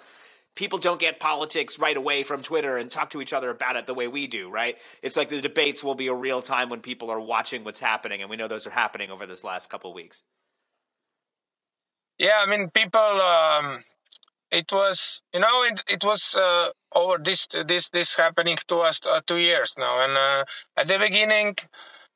people 0.56 0.78
don't 0.78 1.00
get 1.00 1.20
politics 1.20 1.80
right 1.80 1.98
away 1.98 2.24
from 2.24 2.42
Twitter 2.42 2.78
and 2.78 2.89
talk 2.89 3.10
to 3.10 3.22
each 3.22 3.34
other 3.34 3.50
about 3.50 3.76
it 3.76 3.88
the 3.88 3.94
way 3.94 4.08
we 4.08 4.28
do, 4.28 4.50
right? 4.50 4.78
It's 5.02 5.18
like 5.18 5.30
the 5.30 5.42
debates 5.42 5.84
will 5.84 5.96
be 5.96 6.08
a 6.08 6.13
real 6.13 6.42
time 6.42 6.70
when 6.70 6.82
people 6.82 7.10
are 7.10 7.20
watching 7.20 7.63
what's 7.63 7.80
happening, 7.80 8.22
and 8.22 8.30
we 8.30 8.36
know 8.36 8.48
those 8.48 8.68
are 8.68 8.72
happening 8.72 9.10
over 9.10 9.26
this 9.26 9.44
last 9.44 9.70
couple 9.70 9.94
weeks. 9.94 10.24
Yeah, 12.18 12.42
I 12.46 12.50
mean, 12.50 12.70
people. 12.70 13.00
Um, 13.00 13.84
it 14.52 14.72
was, 14.72 15.24
you 15.34 15.39
know, 15.39 15.63
it 15.63 15.84
it 15.89 16.04
was 16.04 16.36
uh, 16.36 16.70
over 16.96 17.18
this 17.18 17.48
this 17.48 17.89
this 17.89 18.18
happening 18.18 18.58
to 18.68 18.78
us 18.82 19.02
uh, 19.06 19.20
two 19.26 19.38
years 19.38 19.74
now, 19.80 20.04
and 20.04 20.13
uh, 20.16 20.44
at 20.78 20.88
the 20.88 21.00
beginning, 21.00 21.56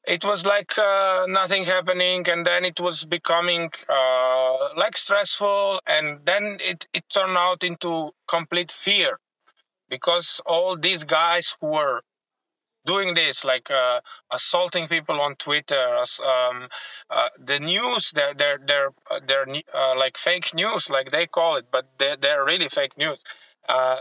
it 0.07 0.23
was 0.25 0.45
like 0.45 0.77
uh, 0.79 1.25
nothing 1.27 1.65
happening, 1.65 2.27
and 2.29 2.45
then 2.45 2.65
it 2.65 2.79
was 2.79 3.05
becoming 3.05 3.71
uh, 3.89 4.57
like 4.77 4.95
stressful, 4.97 5.79
and 5.85 6.25
then 6.25 6.57
it 6.61 6.87
it 6.93 7.03
turned 7.09 7.37
out 7.37 7.63
into 7.63 8.11
complete 8.27 8.71
fear, 8.71 9.19
because 9.89 10.41
all 10.45 10.77
these 10.77 11.03
guys 11.03 11.57
who 11.59 11.67
were 11.67 12.01
doing 12.85 13.15
this, 13.15 13.43
like 13.43 13.69
uh, 13.69 13.99
assaulting 14.31 14.87
people 14.87 15.19
on 15.19 15.35
Twitter, 15.35 15.85
um, 16.25 16.69
uh, 17.09 17.29
the 17.37 17.59
news, 17.59 18.11
they're 18.15 18.33
they're 18.33 18.59
they're, 18.65 18.91
uh, 19.11 19.19
they're 19.27 19.47
uh, 19.73 19.95
like 19.97 20.17
fake 20.17 20.53
news, 20.55 20.89
like 20.89 21.11
they 21.11 21.27
call 21.27 21.57
it, 21.57 21.65
but 21.69 21.85
they're, 21.97 22.15
they're 22.15 22.45
really 22.45 22.69
fake 22.69 22.97
news. 22.97 23.23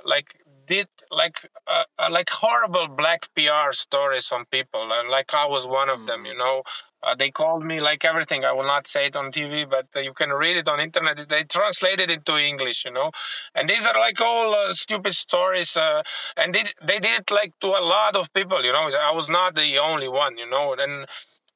Like 0.05 0.39
did 0.67 0.89
like 1.11 1.39
uh, 1.67 1.85
uh, 1.99 2.09
like 2.11 2.31
horrible 2.31 2.89
black 2.89 3.29
PR 3.35 3.73
stories 3.73 4.31
on 4.33 4.45
people. 4.47 4.81
Uh, 4.93 5.09
like 5.11 5.35
I 5.35 5.47
was 5.47 5.67
one 5.67 5.89
of 5.89 6.07
them, 6.07 6.27
you 6.27 6.37
know. 6.37 6.63
Uh, 7.03 7.15
they 7.15 7.31
called 7.31 7.65
me 7.65 7.79
like 7.81 8.05
everything. 8.05 8.45
I 8.45 8.53
will 8.53 8.67
not 8.67 8.87
say 8.87 9.07
it 9.07 9.17
on 9.17 9.31
TV, 9.31 9.65
but 9.65 9.87
uh, 9.95 10.01
you 10.01 10.13
can 10.13 10.31
read 10.31 10.57
it 10.57 10.69
on 10.69 10.81
internet. 10.81 11.29
They 11.29 11.45
translated 11.45 12.11
it 12.11 12.25
to 12.27 12.37
English, 12.37 12.85
you 12.85 12.91
know. 12.91 13.11
And 13.55 13.69
these 13.69 13.87
are 13.87 13.99
like 13.99 14.21
all 14.21 14.55
uh, 14.55 14.73
stupid 14.73 15.13
stories. 15.13 15.77
Uh, 15.77 16.03
and 16.37 16.55
they 16.55 16.65
they 16.85 16.99
did 16.99 17.21
it 17.21 17.31
like 17.31 17.53
to 17.61 17.69
a 17.69 17.85
lot 17.85 18.17
of 18.17 18.33
people, 18.33 18.65
you 18.65 18.73
know. 18.73 18.91
I 19.01 19.13
was 19.13 19.31
not 19.31 19.55
the 19.55 19.79
only 19.79 20.09
one, 20.09 20.37
you 20.37 20.49
know. 20.49 20.75
And 20.79 21.07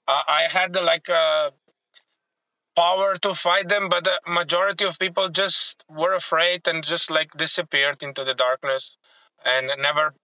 uh, 0.09 0.23
I 0.29 0.43
had 0.51 0.75
like 0.77 1.09
uh, 1.09 1.51
power 2.77 3.17
to 3.19 3.35
fight 3.35 3.69
them, 3.69 3.89
but 3.89 4.05
the 4.05 4.19
majority 4.29 4.85
of 4.85 4.99
people 4.99 5.29
just 5.29 5.85
were 5.89 6.15
afraid 6.15 6.67
and 6.69 6.85
just 6.85 7.11
like 7.11 7.33
disappeared 7.33 8.03
into 8.03 8.25
the 8.25 8.35
darkness 8.35 8.97
and 9.45 9.71
never 9.79 10.15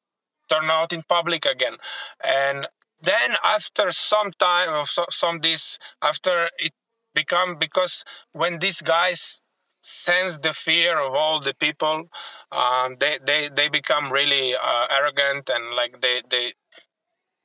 turned 0.48 0.70
out 0.70 0.92
in 0.92 1.02
public 1.02 1.44
again. 1.44 1.76
And 2.24 2.68
then 3.00 3.36
after 3.44 3.92
some 3.92 4.32
time 4.38 4.72
of 4.72 4.88
some 5.10 5.40
this 5.40 5.78
after 6.02 6.48
it 6.58 6.72
become 7.14 7.56
because 7.56 8.04
when 8.32 8.58
these 8.58 8.82
guys 8.82 9.42
sense 9.80 10.38
the 10.38 10.52
fear 10.52 10.98
of 10.98 11.14
all 11.14 11.40
the 11.40 11.54
people 11.54 12.10
um, 12.50 12.96
they, 12.98 13.18
they 13.24 13.48
they 13.48 13.68
become 13.68 14.12
really 14.12 14.54
uh, 14.54 14.86
arrogant 14.90 15.48
and 15.48 15.74
like 15.74 16.00
they 16.00 16.22
they 16.28 16.52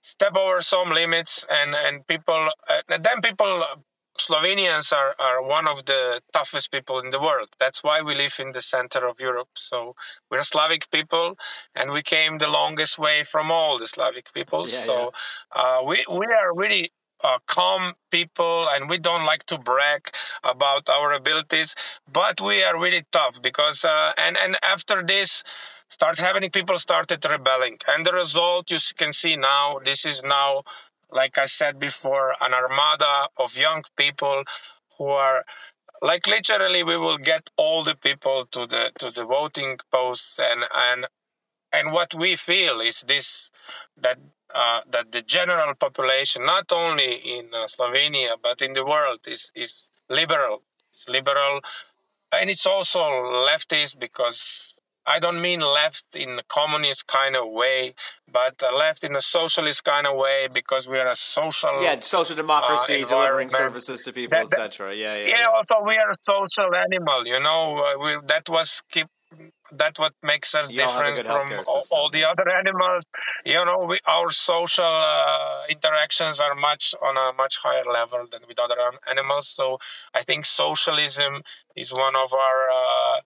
step 0.01 0.35
over 0.35 0.61
some 0.61 0.89
limits 0.89 1.45
and 1.51 1.75
and 1.75 2.07
people 2.07 2.49
uh, 2.69 2.81
and 2.89 3.03
then 3.03 3.21
people 3.21 3.63
Slovenians 4.17 4.93
are, 4.93 5.15
are 5.19 5.41
one 5.41 5.67
of 5.67 5.85
the 5.85 6.21
toughest 6.33 6.71
people 6.71 6.99
in 6.99 7.09
the 7.11 7.19
world. 7.19 7.49
That's 7.59 7.83
why 7.83 8.01
we 8.01 8.13
live 8.15 8.35
in 8.39 8.51
the 8.51 8.61
center 8.61 9.07
of 9.07 9.19
Europe. 9.19 9.49
So 9.55 9.95
we're 10.29 10.43
Slavic 10.43 10.89
people, 10.91 11.37
and 11.73 11.91
we 11.91 12.01
came 12.03 12.37
the 12.37 12.49
longest 12.49 12.99
way 12.99 13.23
from 13.23 13.51
all 13.51 13.77
the 13.79 13.87
Slavic 13.87 14.33
people. 14.33 14.61
Yeah, 14.61 14.85
so 14.89 15.11
Uh, 15.51 15.79
we 15.89 15.97
we 16.09 16.27
are 16.41 16.53
really 16.63 16.91
uh, 17.23 17.39
calm 17.45 17.93
people, 18.09 18.67
and 18.73 18.89
we 18.89 18.97
don't 18.97 19.25
like 19.25 19.45
to 19.45 19.57
brag 19.57 20.09
about 20.43 20.89
our 20.89 21.11
abilities, 21.13 21.75
but 22.11 22.41
we 22.41 22.63
are 22.63 22.79
really 22.79 23.03
tough 23.11 23.41
because 23.41 23.85
uh, 23.85 24.11
and 24.17 24.37
and 24.43 24.55
after 24.63 25.03
this 25.03 25.43
start 25.89 26.17
happening, 26.19 26.49
people 26.49 26.77
started 26.77 27.23
rebelling, 27.25 27.77
and 27.87 28.05
the 28.05 28.11
result 28.11 28.71
you 28.71 28.79
can 28.97 29.13
see 29.13 29.35
now. 29.35 29.79
This 29.83 30.05
is 30.05 30.23
now 30.23 30.63
like 31.11 31.37
I 31.37 31.45
said 31.45 31.79
before, 31.79 32.35
an 32.41 32.53
armada 32.53 33.29
of 33.37 33.57
young 33.57 33.83
people 33.97 34.43
who 34.97 35.07
are 35.07 35.45
like 36.01 36.27
literally 36.27 36.83
we 36.83 36.97
will 36.97 37.17
get 37.17 37.49
all 37.57 37.83
the 37.83 37.95
people 37.95 38.45
to 38.51 38.65
the 38.67 38.91
to 38.99 39.11
the 39.11 39.25
voting 39.25 39.77
posts 39.91 40.39
and 40.39 40.63
and 40.75 41.07
and 41.73 41.91
what 41.91 42.13
we 42.13 42.35
feel 42.35 42.79
is 42.81 43.01
this 43.07 43.51
that 43.97 44.19
uh, 44.53 44.81
that 44.89 45.11
the 45.11 45.21
general 45.21 45.73
population 45.75 46.45
not 46.45 46.71
only 46.71 47.15
in 47.15 47.49
uh, 47.53 47.65
Slovenia 47.65 48.35
but 48.41 48.61
in 48.61 48.73
the 48.73 48.85
world 48.85 49.19
is 49.27 49.51
is 49.55 49.91
liberal. 50.09 50.63
It's 50.89 51.07
liberal 51.09 51.61
and 52.33 52.49
it's 52.49 52.65
also 52.65 52.99
leftist 53.49 53.99
because 53.99 54.70
I 55.05 55.19
don't 55.19 55.41
mean 55.41 55.61
left 55.61 56.15
in 56.15 56.39
a 56.39 56.43
communist 56.43 57.07
kind 57.07 57.35
of 57.35 57.49
way, 57.49 57.95
but 58.31 58.61
left 58.61 59.03
in 59.03 59.15
a 59.15 59.21
socialist 59.21 59.83
kind 59.83 60.05
of 60.05 60.15
way 60.15 60.47
because 60.53 60.87
we 60.87 60.99
are 60.99 61.09
a 61.09 61.15
social. 61.15 61.81
Yeah, 61.81 61.99
social 61.99 62.35
democracy, 62.35 63.03
Uh, 63.03 63.07
delivering 63.07 63.49
services 63.49 64.03
to 64.03 64.13
people, 64.13 64.37
etc. 64.37 64.93
Yeah, 64.93 65.15
yeah, 65.15 65.25
Yeah, 65.25 65.37
yeah. 65.39 65.49
also 65.49 65.75
we 65.83 65.95
are 65.97 66.11
a 66.11 66.19
social 66.21 66.75
animal. 66.75 67.25
You 67.25 67.39
know, 67.39 67.61
uh, 67.83 68.03
we, 68.03 68.11
that 68.27 68.49
was 68.49 68.83
keep. 68.91 69.07
That 69.71 69.97
what 69.97 70.13
makes 70.21 70.53
us 70.53 70.69
You 70.69 70.83
all 70.83 70.91
have 70.91 71.13
a 71.13 71.23
different 71.23 71.47
from 71.47 71.63
all, 71.73 71.83
all 71.91 72.09
the 72.09 72.25
other 72.29 72.49
animals. 72.49 73.03
You 73.45 73.63
know, 73.63 73.85
we, 73.87 73.97
our 74.05 74.29
social 74.29 74.83
uh, 74.83 75.63
interactions 75.69 76.41
are 76.41 76.53
much 76.53 76.93
on 77.01 77.15
a 77.15 77.31
much 77.41 77.57
higher 77.63 77.85
level 77.85 78.27
than 78.29 78.41
with 78.49 78.59
other 78.59 78.75
animals. 79.09 79.47
So 79.47 79.77
I 80.13 80.21
think 80.23 80.43
socialism 80.43 81.43
is 81.77 81.93
one 81.93 82.17
of 82.17 82.33
our 82.33 82.59
uh, 82.81 83.19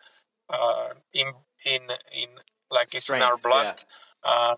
uh, 0.49 0.89
in 1.13 1.33
in 1.65 1.81
in 2.11 2.29
like 2.71 2.93
it's 2.93 3.09
in 3.09 3.21
our 3.21 3.35
Strengths, 3.37 3.43
blood. 3.43 3.83
Uh, 4.23 4.55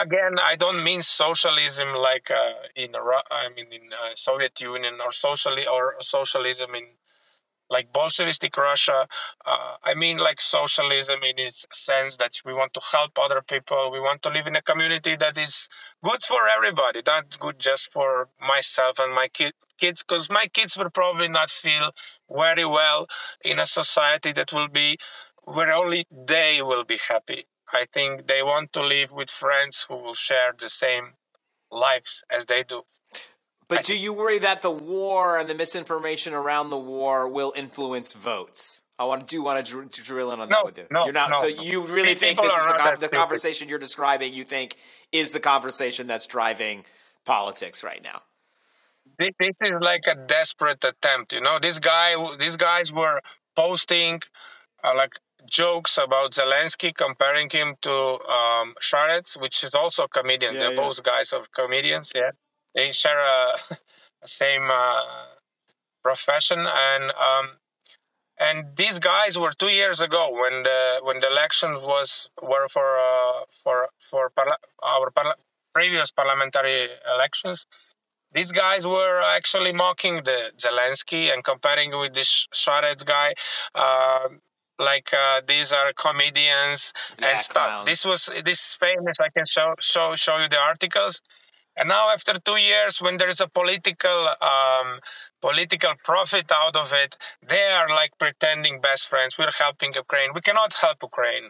again, 0.00 0.36
I 0.42 0.56
don't 0.56 0.82
mean 0.82 1.02
socialism 1.02 1.94
like 1.94 2.30
uh, 2.30 2.52
in 2.74 2.94
I 2.96 3.48
mean 3.54 3.66
in 3.72 3.92
uh, 3.92 4.10
Soviet 4.14 4.60
Union 4.60 4.98
or 5.04 5.12
socially 5.12 5.66
or 5.66 5.96
socialism 6.00 6.74
in 6.74 6.86
like 7.70 7.92
Bolshevistic 7.92 8.56
Russia. 8.56 9.06
Uh, 9.46 9.74
I 9.84 9.94
mean, 9.94 10.18
like 10.18 10.40
socialism 10.40 11.20
in 11.22 11.38
its 11.38 11.66
sense 11.72 12.16
that 12.16 12.32
we 12.44 12.52
want 12.52 12.74
to 12.74 12.80
help 12.92 13.12
other 13.18 13.40
people. 13.48 13.90
We 13.92 14.00
want 14.00 14.22
to 14.22 14.28
live 14.30 14.46
in 14.46 14.56
a 14.56 14.62
community 14.62 15.16
that 15.16 15.38
is 15.38 15.68
good 16.02 16.22
for 16.22 16.40
everybody, 16.54 17.00
not 17.06 17.38
good 17.38 17.58
just 17.58 17.92
for 17.92 18.28
myself 18.40 18.98
and 18.98 19.14
my 19.14 19.28
kid, 19.28 19.52
kids, 19.78 20.02
because 20.02 20.28
my 20.30 20.46
kids 20.52 20.76
will 20.76 20.90
probably 20.90 21.28
not 21.28 21.48
feel 21.50 21.92
very 22.28 22.64
well 22.64 23.06
in 23.44 23.58
a 23.58 23.66
society 23.66 24.32
that 24.32 24.52
will 24.52 24.68
be 24.68 24.98
where 25.54 25.72
only 25.72 26.04
they 26.10 26.60
will 26.62 26.84
be 26.84 26.98
happy. 27.08 27.44
I 27.72 27.84
think 27.92 28.26
they 28.26 28.42
want 28.42 28.72
to 28.74 28.82
live 28.82 29.12
with 29.12 29.30
friends 29.30 29.86
who 29.88 29.96
will 29.96 30.14
share 30.14 30.52
the 30.58 30.68
same 30.68 31.14
lives 31.70 32.24
as 32.30 32.46
they 32.46 32.62
do. 32.62 32.82
But 33.68 33.84
do 33.84 33.96
you 33.96 34.12
worry 34.12 34.40
that 34.40 34.62
the 34.62 34.70
war 34.70 35.38
and 35.38 35.48
the 35.48 35.54
misinformation 35.54 36.34
around 36.34 36.70
the 36.70 36.78
war 36.78 37.28
will 37.28 37.52
influence 37.54 38.12
votes? 38.12 38.82
I 38.98 39.04
want 39.04 39.28
do 39.28 39.42
want 39.42 39.64
to, 39.64 39.72
dr- 39.72 39.90
drill 39.92 40.32
in 40.32 40.40
on 40.40 40.48
No, 40.48 40.56
that 40.56 40.64
with 40.64 40.78
you. 40.78 40.86
no, 40.90 41.04
you're 41.04 41.14
not. 41.14 41.30
no, 41.30 41.36
so 41.36 41.46
you 41.46 41.86
really 41.86 42.14
think 42.14 42.40
this 42.40 42.54
is 42.54 42.66
the, 42.66 42.96
the 43.00 43.08
conversation 43.08 43.68
you're 43.68 43.78
describing? 43.78 44.34
You 44.34 44.44
think 44.44 44.76
is 45.12 45.30
the 45.32 45.40
conversation 45.40 46.06
that's 46.08 46.26
driving 46.26 46.84
politics 47.24 47.84
right 47.84 48.02
now? 48.02 48.22
Thi- 49.18 49.34
This 49.38 49.54
is 49.62 49.70
like 49.80 50.04
a 50.08 50.16
desperate 50.16 50.84
attempt, 50.84 51.32
you 51.32 51.40
know. 51.40 51.58
This 51.60 51.78
guy, 51.78 52.14
these 52.38 52.56
guys 52.56 52.92
were 52.92 53.20
posting 53.54 54.18
uh, 54.82 54.92
like 54.96 55.14
jokes 55.48 55.98
about 55.98 56.32
Zelensky, 56.32 56.94
comparing 56.94 57.48
him 57.50 57.74
to 57.82 57.92
um, 57.92 58.74
Šarec, 58.80 59.40
which 59.40 59.62
is 59.64 59.74
also 59.74 60.04
a 60.04 60.08
comedian. 60.08 60.54
Yeah, 60.54 60.60
They're 60.60 60.70
yeah. 60.72 60.76
both 60.76 61.02
guys 61.02 61.32
of 61.32 61.52
comedians. 61.52 62.12
Yeah, 62.14 62.30
they 62.74 62.90
share 62.90 63.18
a, 63.36 63.56
same 64.24 64.68
uh, 64.70 65.02
profession, 66.02 66.58
and 66.60 67.04
um, 67.12 67.50
and 68.38 68.76
these 68.76 68.98
guys 68.98 69.38
were 69.38 69.52
two 69.52 69.70
years 69.70 70.00
ago 70.00 70.30
when 70.32 70.62
the 70.62 71.00
when 71.02 71.20
the 71.20 71.28
elections 71.30 71.82
was 71.82 72.30
were 72.42 72.68
for 72.68 72.96
uh, 72.98 73.44
for 73.50 73.88
for 73.98 74.30
parla- 74.30 74.58
our 74.82 75.10
parla- 75.10 75.36
previous 75.74 76.10
parliamentary 76.10 76.88
elections. 77.14 77.66
These 78.32 78.52
guys 78.52 78.86
were 78.86 79.20
actually 79.36 79.72
mocking 79.72 80.22
the 80.22 80.52
Zelensky 80.56 81.32
and 81.32 81.42
comparing 81.42 81.90
with 81.98 82.14
this 82.14 82.46
Šarec 82.54 83.04
guy. 83.04 83.34
Um 83.74 84.40
like 84.80 85.10
uh, 85.14 85.40
these 85.46 85.72
are 85.72 85.92
comedians 86.06 86.92
Yeah, 87.20 87.30
and 87.30 87.40
stuff. 87.40 87.66
clowns. 87.68 87.86
This 87.90 88.02
was 88.10 88.22
this 88.44 88.60
is 88.66 88.74
famous. 88.88 89.16
I 89.20 89.30
can 89.36 89.44
show 89.56 89.74
show 89.80 90.06
show 90.24 90.36
you 90.42 90.48
the 90.48 90.60
articles. 90.72 91.22
And 91.76 91.88
now, 91.88 92.10
after 92.12 92.34
two 92.48 92.60
years, 92.60 93.00
when 93.00 93.16
there 93.18 93.30
is 93.30 93.40
a 93.40 93.48
political 93.48 94.20
um, 94.52 94.88
political 95.40 95.92
profit 96.04 96.50
out 96.52 96.76
of 96.76 96.92
it, 97.04 97.16
they 97.52 97.66
are 97.78 97.88
like 97.88 98.12
pretending 98.18 98.80
best 98.80 99.08
friends. 99.08 99.38
We're 99.38 99.56
helping 99.66 99.92
Ukraine. 99.94 100.30
We 100.34 100.42
cannot 100.48 100.72
help 100.84 100.98
Ukraine, 101.10 101.46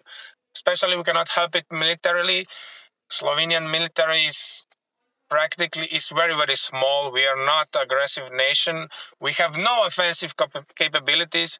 especially 0.56 0.96
we 0.96 1.04
cannot 1.10 1.30
help 1.38 1.52
it 1.56 1.66
militarily. 1.72 2.40
Slovenian 3.10 3.70
military 3.70 4.22
is 4.32 4.66
practically 5.28 5.86
is 5.98 6.08
very 6.10 6.34
very 6.36 6.56
small. 6.56 7.12
We 7.12 7.24
are 7.26 7.40
not 7.54 7.68
aggressive 7.84 8.28
nation. 8.32 8.88
We 9.20 9.32
have 9.34 9.56
no 9.58 9.74
offensive 9.86 10.36
cap- 10.36 10.74
capabilities. 10.76 11.58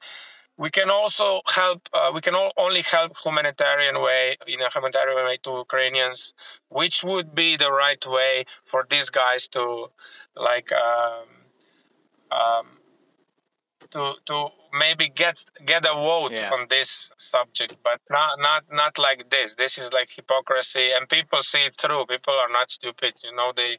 We 0.57 0.69
can 0.71 0.91
also 0.91 1.41
help. 1.55 1.89
Uh, 1.93 2.11
we 2.15 2.21
can 2.21 2.35
all, 2.35 2.53
only 2.57 2.83
help 2.83 3.13
humanitarian 3.25 4.01
way 4.03 4.37
in 4.47 4.61
a 4.61 4.69
humanitarian 4.71 5.25
way 5.25 5.39
to 5.45 5.51
Ukrainians, 5.67 6.35
which 6.69 7.03
would 7.03 7.35
be 7.35 7.57
the 7.57 7.73
right 7.73 8.05
way 8.07 8.45
for 8.65 8.85
these 8.89 9.09
guys 9.11 9.49
to, 9.49 9.89
like, 10.37 10.71
um, 10.73 11.29
um, 12.31 12.67
to 13.91 14.15
to 14.27 14.49
maybe 14.79 15.09
get 15.09 15.37
get 15.65 15.85
a 15.87 15.95
vote 15.95 16.33
Yeah. 16.33 16.53
on 16.53 16.69
this 16.69 17.13
subject, 17.17 17.83
but 17.83 18.01
not 18.11 18.39
not 18.39 18.65
not 18.71 18.99
like 18.99 19.31
this. 19.31 19.55
This 19.57 19.79
is 19.79 19.93
like 19.93 20.11
hypocrisy, 20.11 20.93
and 20.95 21.09
people 21.09 21.43
see 21.43 21.65
it 21.65 21.75
through. 21.75 22.07
People 22.07 22.35
are 22.35 22.49
not 22.59 22.71
stupid, 22.71 23.15
you 23.25 23.35
know. 23.35 23.53
They 23.53 23.79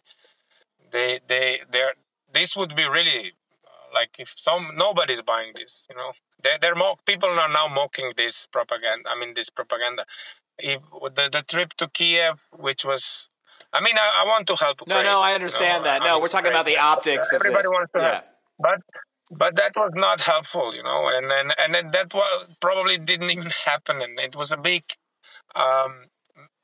they 0.91 1.19
they 1.27 1.61
they're 1.71 1.93
this 2.33 2.55
would 2.57 2.75
be 2.75 2.85
really 2.87 3.33
like 3.93 4.19
if 4.19 4.29
some 4.29 4.71
nobody's 4.75 5.21
buying 5.21 5.51
this 5.55 5.87
you 5.89 5.95
know? 5.95 6.11
They, 6.43 6.51
they're 6.61 6.75
mock 6.75 7.05
people 7.05 7.29
are 7.29 7.49
now 7.49 7.67
mocking 7.67 8.13
this 8.17 8.47
propaganda 8.47 9.09
i 9.09 9.19
mean 9.19 9.33
this 9.33 9.49
propaganda. 9.49 10.05
If 10.59 10.81
the, 11.17 11.29
the 11.31 11.43
trip 11.47 11.73
to 11.75 11.87
kiev 11.89 12.45
which 12.67 12.85
was 12.85 13.29
i 13.73 13.81
mean 13.81 13.97
i, 13.97 14.21
I 14.21 14.25
want 14.25 14.47
to 14.47 14.55
help 14.55 14.81
No, 14.87 15.01
no, 15.01 15.21
I 15.21 15.31
Ukrainians, 15.31 15.31
you 15.31 15.35
understand 15.35 15.85
know, 15.85 15.89
that. 15.89 16.01
I 16.01 16.05
No, 16.05 16.13
mean, 16.13 16.21
we're 16.21 16.27
talking 16.35 16.51
about 16.51 16.65
the 16.65 16.77
optics 16.77 17.31
of 17.31 17.41
everybody 17.41 17.67
wants 17.67 17.91
to 17.95 18.01
Yeah. 18.01 18.11
help 18.11 18.25
but 18.59 18.79
but 19.41 19.55
that 19.55 19.73
was 19.75 19.93
not 19.95 20.21
helpful 20.21 20.75
you 20.75 20.83
know? 20.83 21.09
And 21.15 21.25
and, 21.39 21.53
and 21.61 21.73
then 21.75 21.91
that 21.91 22.13
was 22.13 22.57
probably 22.59 22.97
didn't 22.97 23.31
even 23.31 23.51
happen 23.65 24.01
and 24.01 24.19
it 24.19 24.35
was 24.35 24.51
a 24.51 24.57
big 24.57 24.83
um 25.55 25.93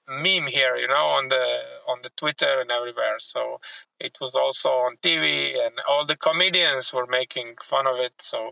meme 0.08 0.48
here, 0.48 0.76
you 0.78 0.88
know, 0.88 1.08
on 1.18 1.30
the 1.30 1.46
on 1.88 2.00
the 2.04 2.10
Twitter 2.16 2.60
and 2.62 2.72
everywhere. 2.72 3.16
So 3.20 3.60
it 4.00 4.18
was 4.22 4.36
also 4.36 4.70
on 4.70 4.96
TV, 5.02 5.54
and 5.64 5.76
all 5.90 6.06
the 6.06 6.16
comedians 6.18 6.94
were 6.94 7.08
making 7.08 7.56
fun 7.62 7.88
of 7.88 7.98
it. 7.98 8.14
So 8.22 8.52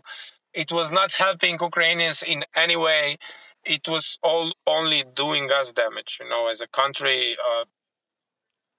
it 0.52 0.72
was 0.72 0.90
not 0.90 1.12
helping 1.12 1.58
Ukrainians 1.60 2.22
in 2.22 2.44
any 2.54 2.76
way. 2.76 3.16
It 3.64 3.88
was 3.88 4.18
all 4.22 4.52
only 4.66 5.04
doing 5.14 5.50
us 5.50 5.72
damage, 5.72 6.18
you 6.20 6.28
know, 6.28 6.48
as 6.48 6.60
a 6.60 6.68
country. 6.68 7.36
Uh, 7.44 7.64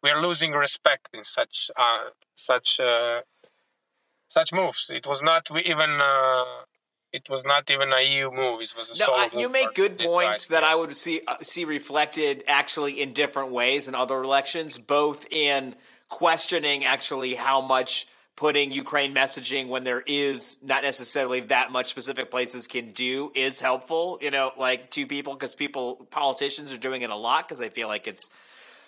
we 0.04 0.10
are 0.10 0.22
losing 0.22 0.52
respect 0.54 1.10
in 1.14 1.24
such 1.24 1.72
uh, 1.76 2.10
such 2.36 2.80
uh, 2.80 3.22
such 4.30 4.54
moves. 4.54 4.90
It 4.94 5.08
was 5.08 5.22
not 5.22 5.50
we 5.52 5.62
even. 5.64 5.92
It 7.18 7.30
was 7.32 7.44
not 7.46 7.70
even 7.72 7.92
a 7.92 8.02
EU 8.02 8.32
move. 8.32 8.62
It 8.62 8.74
was 8.78 8.90
a 8.90 8.94
No, 8.94 9.06
solo 9.08 9.18
I, 9.18 9.30
you 9.34 9.50
make 9.50 9.74
good 9.74 9.98
points 9.98 10.48
that 10.48 10.64
I 10.64 10.76
would 10.76 10.96
see 10.96 11.22
uh, 11.28 11.38
see 11.42 11.66
reflected 11.66 12.44
actually 12.48 13.02
in 13.02 13.14
different 13.14 13.52
ways 13.52 13.88
in 13.88 13.96
other 13.96 14.22
elections, 14.22 14.78
both 14.78 15.26
in 15.32 15.76
questioning 16.10 16.86
actually 16.86 17.34
how 17.34 17.60
much 17.62 18.08
putting 18.36 18.72
Ukraine 18.72 19.16
messaging 19.16 19.68
when 19.68 19.84
there 19.84 20.04
is 20.06 20.60
not 20.62 20.84
necessarily 20.84 21.40
that 21.40 21.72
much 21.72 21.88
specific 21.90 22.30
places 22.30 22.68
can 22.68 22.90
do 22.90 23.32
is 23.34 23.60
helpful. 23.60 24.20
You 24.22 24.30
know, 24.30 24.52
like 24.56 24.92
to 24.92 25.08
people 25.08 25.34
because 25.34 25.56
people 25.56 26.08
politicians 26.12 26.72
are 26.72 26.78
doing 26.78 27.02
it 27.02 27.10
a 27.10 27.16
lot 27.16 27.48
because 27.48 27.58
they 27.58 27.70
feel 27.70 27.88
like 27.88 28.08
it's 28.08 28.30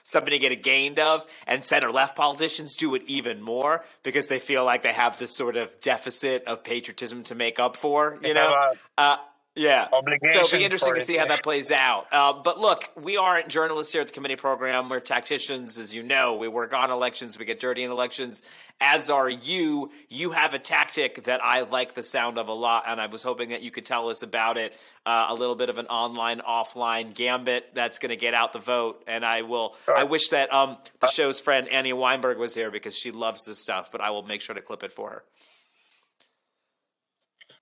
something 0.03 0.31
to 0.31 0.39
get 0.39 0.51
a 0.51 0.55
gained 0.55 0.99
of, 0.99 1.25
and 1.47 1.63
center 1.63 1.91
left 1.91 2.15
politicians 2.15 2.75
do 2.75 2.95
it 2.95 3.03
even 3.07 3.41
more 3.41 3.83
because 4.03 4.27
they 4.27 4.39
feel 4.39 4.63
like 4.65 4.81
they 4.81 4.93
have 4.93 5.17
this 5.17 5.35
sort 5.35 5.55
of 5.57 5.79
deficit 5.81 6.43
of 6.45 6.63
patriotism 6.63 7.23
to 7.23 7.35
make 7.35 7.59
up 7.59 7.75
for. 7.75 8.17
You 8.23 8.33
know, 8.33 8.73
uh, 8.97 9.17
yeah. 9.55 9.87
So 9.89 10.39
it'll 10.39 10.57
be 10.59 10.63
interesting 10.63 10.95
to 10.95 11.01
see 11.01 11.17
how 11.17 11.25
that 11.25 11.43
plays 11.43 11.71
out. 11.71 12.07
Uh, 12.11 12.33
but 12.33 12.59
look, 12.59 12.89
we 12.95 13.17
aren't 13.17 13.49
journalists 13.49 13.91
here 13.91 14.01
at 14.01 14.07
the 14.07 14.13
committee 14.13 14.35
program. 14.35 14.89
We're 14.89 14.99
tacticians, 14.99 15.77
as 15.77 15.93
you 15.93 16.03
know. 16.03 16.35
We 16.35 16.47
work 16.47 16.73
on 16.73 16.91
elections. 16.91 17.37
We 17.37 17.45
get 17.45 17.59
dirty 17.59 17.83
in 17.83 17.91
elections, 17.91 18.41
as 18.79 19.09
are 19.09 19.29
you. 19.29 19.91
You 20.07 20.31
have 20.31 20.53
a 20.53 20.59
tactic 20.59 21.23
that 21.25 21.43
I 21.43 21.61
like 21.61 21.93
the 21.93 22.03
sound 22.03 22.37
of 22.37 22.47
a 22.47 22.53
lot, 22.53 22.83
and 22.87 23.01
I 23.01 23.07
was 23.07 23.23
hoping 23.23 23.49
that 23.49 23.61
you 23.61 23.71
could 23.71 23.85
tell 23.85 24.09
us 24.09 24.21
about 24.21 24.57
it. 24.57 24.73
Uh, 25.05 25.27
a 25.29 25.33
little 25.35 25.55
bit 25.55 25.69
of 25.69 25.77
an 25.77 25.87
online, 25.87 26.39
offline 26.39 27.13
gambit 27.13 27.73
that's 27.73 27.99
going 27.99 28.11
to 28.11 28.15
get 28.15 28.33
out 28.33 28.53
the 28.53 28.59
vote. 28.59 29.03
And 29.07 29.25
I 29.25 29.41
will. 29.41 29.75
I 29.93 30.03
wish 30.03 30.29
that 30.29 30.53
um, 30.53 30.77
the 30.99 31.07
show's 31.07 31.41
friend 31.41 31.67
Annie 31.67 31.93
Weinberg 31.93 32.37
was 32.37 32.53
here 32.53 32.71
because 32.71 32.97
she 32.97 33.11
loves 33.11 33.43
this 33.45 33.59
stuff. 33.59 33.91
But 33.91 34.01
I 34.01 34.11
will 34.11 34.23
make 34.23 34.41
sure 34.41 34.55
to 34.55 34.61
clip 34.61 34.83
it 34.83 34.91
for 34.91 35.09
her. 35.09 35.23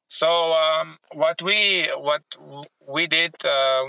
So 0.08 0.54
um, 0.54 0.98
what 1.14 1.42
we 1.42 1.86
what 1.98 2.24
we 2.88 3.08
did, 3.08 3.36
uh, 3.46 3.84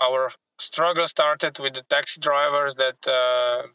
our 0.00 0.30
struggle 0.58 1.06
started 1.06 1.58
with 1.58 1.74
the 1.74 1.82
taxi 1.88 2.20
drivers 2.20 2.74
that 2.76 3.06
uh, 3.06 3.68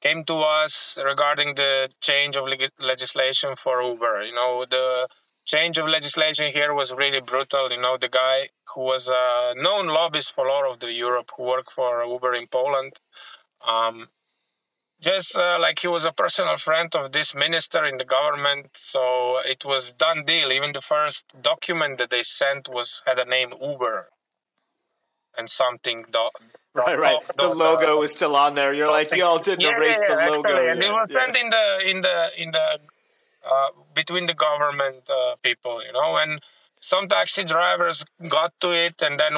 came 0.00 0.24
to 0.24 0.34
us 0.34 0.98
regarding 1.04 1.54
the 1.54 1.88
change 2.00 2.36
of 2.36 2.46
leg- 2.48 2.70
legislation 2.80 3.54
for 3.54 3.82
Uber. 3.82 4.24
You 4.24 4.34
know, 4.34 4.64
the 4.68 5.06
change 5.44 5.78
of 5.78 5.88
legislation 5.88 6.50
here 6.52 6.74
was 6.74 6.92
really 6.92 7.20
brutal. 7.20 7.70
You 7.70 7.80
know, 7.80 7.96
the 7.96 8.08
guy 8.08 8.48
who 8.74 8.82
was 8.82 9.08
a 9.08 9.54
known 9.56 9.86
lobbyist 9.86 10.34
for 10.34 10.48
all 10.48 10.70
of 10.70 10.80
the 10.80 10.92
Europe 10.92 11.30
who 11.36 11.44
worked 11.44 11.70
for 11.70 12.04
Uber 12.04 12.34
in 12.34 12.46
Poland. 12.48 12.94
Um, 13.66 14.08
just 15.02 15.36
uh, 15.36 15.58
like 15.60 15.80
he 15.80 15.88
was 15.88 16.04
a 16.06 16.12
personal 16.12 16.56
friend 16.56 16.94
of 16.94 17.12
this 17.12 17.34
minister 17.34 17.84
in 17.84 17.98
the 17.98 18.04
government 18.04 18.68
so 18.74 19.38
it 19.44 19.64
was 19.64 19.92
done 19.92 20.24
deal 20.24 20.52
even 20.52 20.72
the 20.72 20.80
first 20.80 21.24
document 21.42 21.98
that 21.98 22.10
they 22.10 22.22
sent 22.22 22.68
was 22.68 23.02
had 23.06 23.18
a 23.18 23.24
name 23.24 23.50
uber 23.60 24.08
and 25.36 25.48
something 25.48 26.04
do, 26.12 26.28
Right, 26.74 26.98
right. 26.98 27.20
do- 27.20 27.48
The 27.48 27.52
do- 27.52 27.58
logo 27.58 27.98
was 27.98 28.12
still 28.12 28.34
on 28.36 28.54
there. 28.54 28.72
You're 28.72 28.90
like, 28.90 29.14
y'all 29.14 29.38
didn't 29.38 29.60
Yeah, 29.60 29.76
erase 29.76 30.00
yeah, 30.08 30.14
the 30.26 30.30
logo. 30.32 30.48
actually, 30.48 30.68
and 30.70 30.80
yet. 30.80 30.88
it 30.88 30.92
was 30.92 31.08
Yeah. 31.10 31.18
sent 31.24 31.36
in 31.42 31.50
the 31.50 31.66
in 31.90 32.00
the 32.06 32.16
in 32.42 32.50
the 32.52 32.66
uh, 33.50 33.68
between 33.94 34.26
the 34.26 34.34
government 34.34 35.02
uh, 35.10 35.34
people 35.42 35.82
you 35.84 35.92
know 35.92 36.16
and 36.16 36.40
some 36.80 37.08
taxi 37.08 37.44
drivers 37.44 38.04
got 38.28 38.52
to 38.60 38.70
it 38.86 39.00
and 39.02 39.18
then 39.20 39.34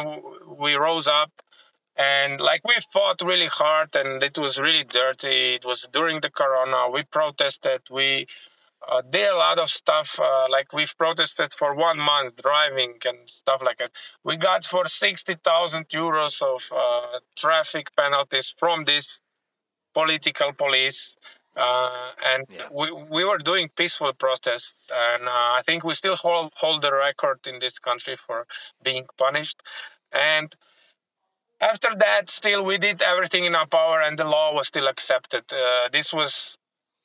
we 0.47 0.75
rose 0.75 1.09
up 1.09 1.31
and 1.97 2.41
like 2.41 2.63
we 2.67 2.75
fought 2.93 3.21
really 3.23 3.47
hard 3.47 3.95
and 3.97 4.23
it 4.23 4.39
was 4.39 4.61
really 4.61 4.85
dirty 4.85 5.55
it 5.55 5.65
was 5.65 5.89
during 5.93 6.21
the 6.21 6.31
corona 6.31 6.91
we 6.91 7.03
protested 7.05 7.83
we 7.91 8.27
uh, 8.89 9.03
did 9.11 9.29
a 9.33 9.37
lot 9.37 9.59
of 9.59 9.69
stuff. 9.71 10.21
Uh, 10.21 10.47
like 10.51 10.73
we've 10.73 10.97
protested 10.99 11.53
for 11.53 11.75
one 11.75 11.99
month 11.99 12.37
driving 12.43 12.97
and 13.07 13.29
stuff 13.29 13.63
like 13.65 13.79
that. 13.79 13.91
We 14.23 14.37
got 14.37 14.65
for 14.65 14.87
sixty 14.87 15.35
thousand 15.35 15.89
euros 15.89 16.43
of 16.43 16.71
uh, 16.77 17.21
traffic 17.37 17.95
penalties 17.97 18.55
from 18.59 18.85
this 18.85 19.21
political 19.95 20.53
police. 20.53 21.17
Uh, 21.57 22.11
and 22.25 22.47
Yeah. 22.51 22.69
we, 22.73 22.91
we 22.93 23.25
were 23.25 23.39
doing 23.39 23.69
peaceful 23.77 24.13
protests, 24.13 24.91
and 24.93 25.29
uh, 25.29 25.31
I 25.59 25.63
think 25.65 25.85
we 25.85 25.95
still 25.95 26.17
hold 26.17 26.53
hold 26.57 26.83
the 26.83 26.93
record 26.93 27.47
in 27.47 27.61
this 27.61 27.79
country 27.79 28.17
for 28.17 28.47
being 28.83 29.07
punished. 29.17 29.63
And 30.13 30.55
after 31.71 31.91
that, 31.97 32.29
still 32.29 32.65
we 32.65 32.79
did 32.79 33.03
everything 33.03 33.45
in 33.45 33.55
our 33.55 33.67
power, 33.67 34.01
and 34.01 34.19
the 34.19 34.25
law 34.25 34.55
was 34.55 34.69
still 34.69 34.89
accepted. 34.89 35.45
Uh, 35.53 35.89
this 35.93 36.13
was 36.13 36.59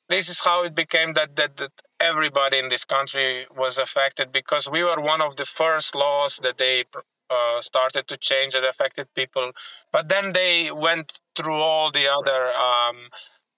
this 0.08 0.28
is 0.28 0.40
how 0.44 0.64
it 0.64 0.74
became 0.74 1.14
that, 1.14 1.36
that 1.36 1.56
that 1.58 1.72
everybody 2.00 2.58
in 2.58 2.68
this 2.68 2.84
country 2.84 3.46
was 3.56 3.78
affected 3.78 4.32
because 4.32 4.68
we 4.70 4.82
were 4.84 5.00
one 5.00 5.22
of 5.22 5.36
the 5.36 5.44
first 5.44 5.94
laws 5.94 6.38
that 6.44 6.58
they 6.58 6.84
uh, 7.30 7.60
started 7.60 8.08
to 8.08 8.16
change 8.16 8.54
that 8.54 8.64
affected 8.64 9.06
people. 9.14 9.52
But 9.92 10.08
then 10.08 10.32
they 10.32 10.70
went 10.72 11.20
through 11.36 11.60
all 11.70 11.90
the 11.92 12.08
other 12.18 12.42
um, 12.68 13.08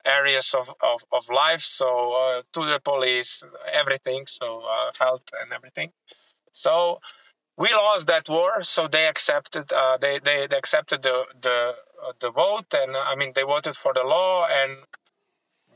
areas 0.04 0.54
of, 0.58 0.70
of, 0.92 1.00
of 1.12 1.24
life, 1.34 1.60
so 1.60 1.88
uh, 2.14 2.42
to 2.54 2.64
the 2.66 2.80
police, 2.84 3.44
everything, 3.72 4.24
so 4.26 4.62
uh, 4.62 4.90
health 4.98 5.24
and 5.40 5.52
everything. 5.52 5.92
So 6.52 7.00
we 7.56 7.68
lost 7.72 8.06
that 8.08 8.28
war, 8.28 8.62
so 8.62 8.88
they 8.88 9.06
accepted 9.06 9.72
uh, 9.72 9.96
they, 9.98 10.18
they 10.18 10.46
they 10.46 10.56
accepted 10.56 11.02
the 11.02 11.24
the 11.40 11.74
uh, 12.04 12.12
the 12.20 12.30
vote, 12.30 12.72
and 12.74 12.96
I 12.96 13.14
mean 13.14 13.32
they 13.34 13.42
voted 13.42 13.76
for 13.76 13.92
the 13.94 14.02
law, 14.02 14.46
and 14.50 14.78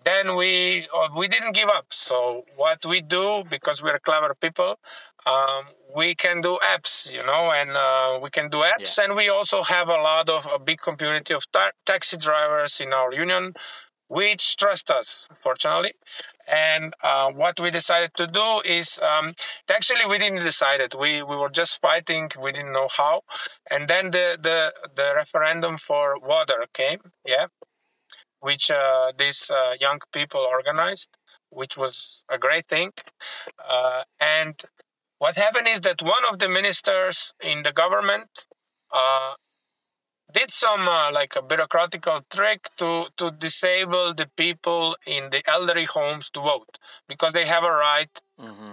then 0.05 0.37
we 0.37 0.87
uh, 0.95 1.09
we 1.17 1.29
didn't 1.29 1.53
give 1.55 1.69
up. 1.69 1.87
So 1.91 2.45
what 2.57 2.85
we 2.87 3.01
do 3.01 3.43
because 3.51 3.83
we're 3.83 3.99
clever 3.99 4.35
people, 4.41 4.79
um, 5.27 5.65
we 5.97 6.15
can 6.15 6.41
do 6.41 6.59
apps, 6.75 7.13
you 7.13 7.25
know, 7.27 7.53
and 7.55 7.71
uh, 7.75 8.19
we 8.23 8.31
can 8.31 8.49
do 8.49 8.59
apps, 8.59 8.99
and 9.03 9.15
we 9.17 9.29
also 9.29 9.63
have 9.63 9.89
a 9.89 10.01
lot 10.11 10.29
of 10.31 10.49
a 10.55 10.59
big 10.59 10.79
community 10.79 11.35
of 11.35 11.51
ta- 11.53 11.73
taxi 11.85 12.17
drivers 12.17 12.81
in 12.81 12.93
our 12.93 13.13
union, 13.15 13.53
which 14.09 14.57
trust 14.57 14.91
us, 14.91 15.29
fortunately. 15.35 15.93
And 16.49 16.95
uh, 17.03 17.33
what 17.33 17.61
we 17.61 17.71
decided 17.71 18.15
to 18.15 18.27
do 18.27 18.61
is 18.65 19.01
um, 19.01 19.35
actually 19.71 20.07
we 20.09 20.19
didn't 20.19 20.45
decide 20.45 20.81
it. 20.81 20.95
We 20.95 21.23
we 21.23 21.37
were 21.37 21.51
just 21.51 21.81
fighting. 21.81 22.31
We 22.41 22.53
didn't 22.53 22.73
know 22.73 22.89
how, 22.97 23.23
and 23.71 23.89
then 23.89 24.11
the 24.11 24.39
the 24.41 24.73
the 24.95 25.13
referendum 25.17 25.77
for 25.79 26.19
water 26.19 26.67
came. 26.73 27.01
Yeah, 27.27 27.47
which 28.41 28.71
uh, 28.71 29.13
these 29.17 29.51
uh, 29.51 29.75
young 29.81 30.01
people 30.13 30.41
organized, 30.41 31.11
which 31.51 31.77
was 31.77 32.25
a 32.31 32.39
great 32.39 32.67
thing. 32.67 32.93
Uh, 33.69 34.03
and 34.21 34.61
what 35.19 35.37
happened 35.37 35.69
is 35.69 35.81
that 35.83 36.03
one 36.03 36.25
of 36.31 36.39
the 36.39 36.49
ministers 36.49 37.35
in 37.43 37.63
the 37.63 37.73
government 37.73 38.47
uh, 38.93 39.35
did 40.39 40.51
some 40.51 40.83
uh, 40.87 41.11
like 41.13 41.33
a 41.41 41.43
bureaucratical 41.51 42.19
trick 42.37 42.63
to 42.81 42.91
to 43.17 43.27
disable 43.47 44.09
the 44.21 44.29
people 44.43 44.85
in 45.07 45.23
the 45.35 45.43
elderly 45.55 45.87
homes 45.97 46.25
to 46.35 46.41
vote 46.41 46.73
because 47.09 47.33
they 47.33 47.47
have 47.55 47.65
a 47.65 47.75
right 47.89 48.15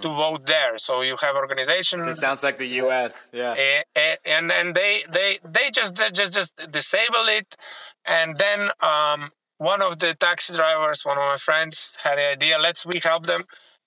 to 0.02 0.10
vote 0.10 0.46
there. 0.46 0.78
So 0.78 0.94
you 1.10 1.16
have 1.26 1.36
organization 1.36 2.02
This 2.02 2.20
sounds 2.20 2.44
like 2.44 2.58
the 2.58 2.72
U.S. 2.84 3.30
Yeah. 3.32 3.56
Eh, 3.58 3.82
eh, 3.96 4.16
and 4.36 4.52
and 4.52 4.76
they 4.76 4.94
they 5.10 5.30
they 5.58 5.68
just 5.80 5.96
they 6.00 6.10
just 6.22 6.34
just 6.40 6.54
disable 6.80 7.28
it 7.40 7.50
and 8.18 8.30
then 8.38 8.60
um 8.82 9.32
one 9.58 9.82
of 9.82 10.00
the 10.00 10.12
taxi 10.26 10.54
drivers 10.60 11.00
one 11.12 11.18
of 11.18 11.26
my 11.34 11.38
friends 11.38 11.98
had 12.04 12.18
the 12.18 12.28
idea 12.36 12.56
let's 12.60 12.86
we 12.86 13.00
help 13.12 13.26
them 13.26 13.44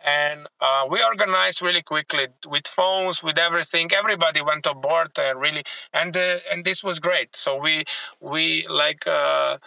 and 0.06 0.46
uh, 0.60 0.86
we 0.90 1.02
organized 1.02 1.62
really 1.62 1.82
quickly 1.82 2.28
with 2.48 2.66
phones 2.68 3.22
with 3.22 3.38
everything. 3.38 3.90
Everybody 3.92 4.40
went 4.42 4.66
on 4.66 4.80
board 4.80 5.10
uh, 5.18 5.34
really 5.36 5.64
and 5.92 6.16
uh, 6.16 6.38
and 6.52 6.64
this 6.64 6.84
was 6.84 7.00
great. 7.00 7.36
So 7.36 7.60
we 7.60 7.84
we 8.20 8.66
like 8.68 9.06
uh, 9.06 9.58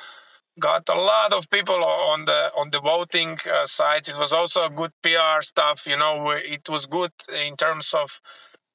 got 0.59 0.89
a 0.89 0.95
lot 0.99 1.33
of 1.33 1.49
people 1.49 1.83
on 1.83 2.25
the 2.25 2.51
on 2.57 2.69
the 2.71 2.81
voting 2.81 3.37
uh, 3.51 3.65
sites 3.65 4.09
it 4.09 4.17
was 4.17 4.33
also 4.33 4.67
good 4.69 4.91
pr 5.01 5.41
stuff 5.41 5.87
you 5.87 5.97
know 5.97 6.31
it 6.31 6.67
was 6.69 6.85
good 6.85 7.11
in 7.47 7.55
terms 7.55 7.93
of 7.93 8.21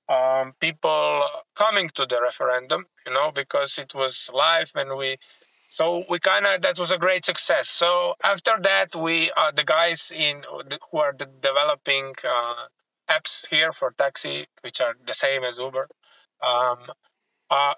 um, 0.09 0.53
people 0.61 1.25
coming 1.55 1.89
to 1.95 2.07
the 2.07 2.21
referendum, 2.23 2.87
you 3.07 3.13
know, 3.15 3.31
because 3.33 3.79
it 3.79 3.95
was 3.95 4.31
live 4.35 4.71
and 4.77 4.97
we, 4.99 5.17
so 5.77 5.85
we 6.11 6.17
kind 6.31 6.45
of 6.47 6.63
that 6.65 6.79
was 6.79 6.91
a 6.93 6.99
great 7.07 7.25
success. 7.25 7.67
So 7.69 8.15
after 8.33 8.55
that, 8.69 8.89
we 9.07 9.17
uh, 9.37 9.51
the 9.59 9.65
guys 9.77 10.01
in 10.27 10.37
who 10.91 10.99
are 11.05 11.13
developing 11.49 12.07
uh, 12.37 12.65
apps 13.17 13.35
here 13.55 13.73
for 13.73 13.89
taxi, 14.05 14.47
which 14.63 14.79
are 14.81 14.95
the 15.11 15.15
same 15.25 15.43
as 15.45 15.59
Uber, 15.59 15.87
um, 16.51 16.79
uh, 17.51 17.75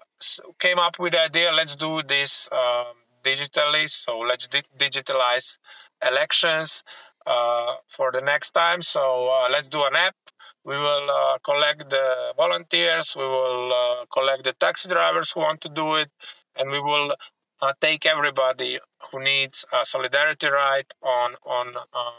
came 0.59 0.79
up 0.79 0.99
with 0.99 1.13
the 1.13 1.21
idea. 1.23 1.51
Let's 1.53 1.75
do 1.75 2.01
this 2.03 2.49
um, 2.51 2.95
digitally. 3.23 3.89
So 3.89 4.19
let's 4.19 4.47
di- 4.47 4.71
digitalize 4.77 5.59
elections 6.07 6.83
uh, 7.25 7.75
for 7.87 8.11
the 8.11 8.21
next 8.21 8.51
time. 8.51 8.81
So 8.81 9.29
uh, 9.31 9.47
let's 9.51 9.69
do 9.69 9.81
an 9.85 9.95
app. 9.95 10.15
We 10.63 10.75
will 10.77 11.07
uh, 11.09 11.37
collect 11.43 11.89
the 11.89 12.33
volunteers. 12.37 13.15
We 13.17 13.23
will 13.25 13.73
uh, 13.73 14.05
collect 14.11 14.43
the 14.43 14.53
taxi 14.53 14.89
drivers 14.89 15.31
who 15.31 15.41
want 15.41 15.61
to 15.61 15.69
do 15.69 15.95
it, 15.95 16.09
and 16.57 16.69
we 16.71 16.79
will 16.79 17.13
uh, 17.61 17.73
take 17.81 18.05
everybody 18.05 18.79
who 19.11 19.23
needs 19.23 19.65
a 19.73 19.83
solidarity 19.85 20.49
ride 20.49 20.91
on 21.01 21.35
on 21.45 21.73
uh, 21.93 22.11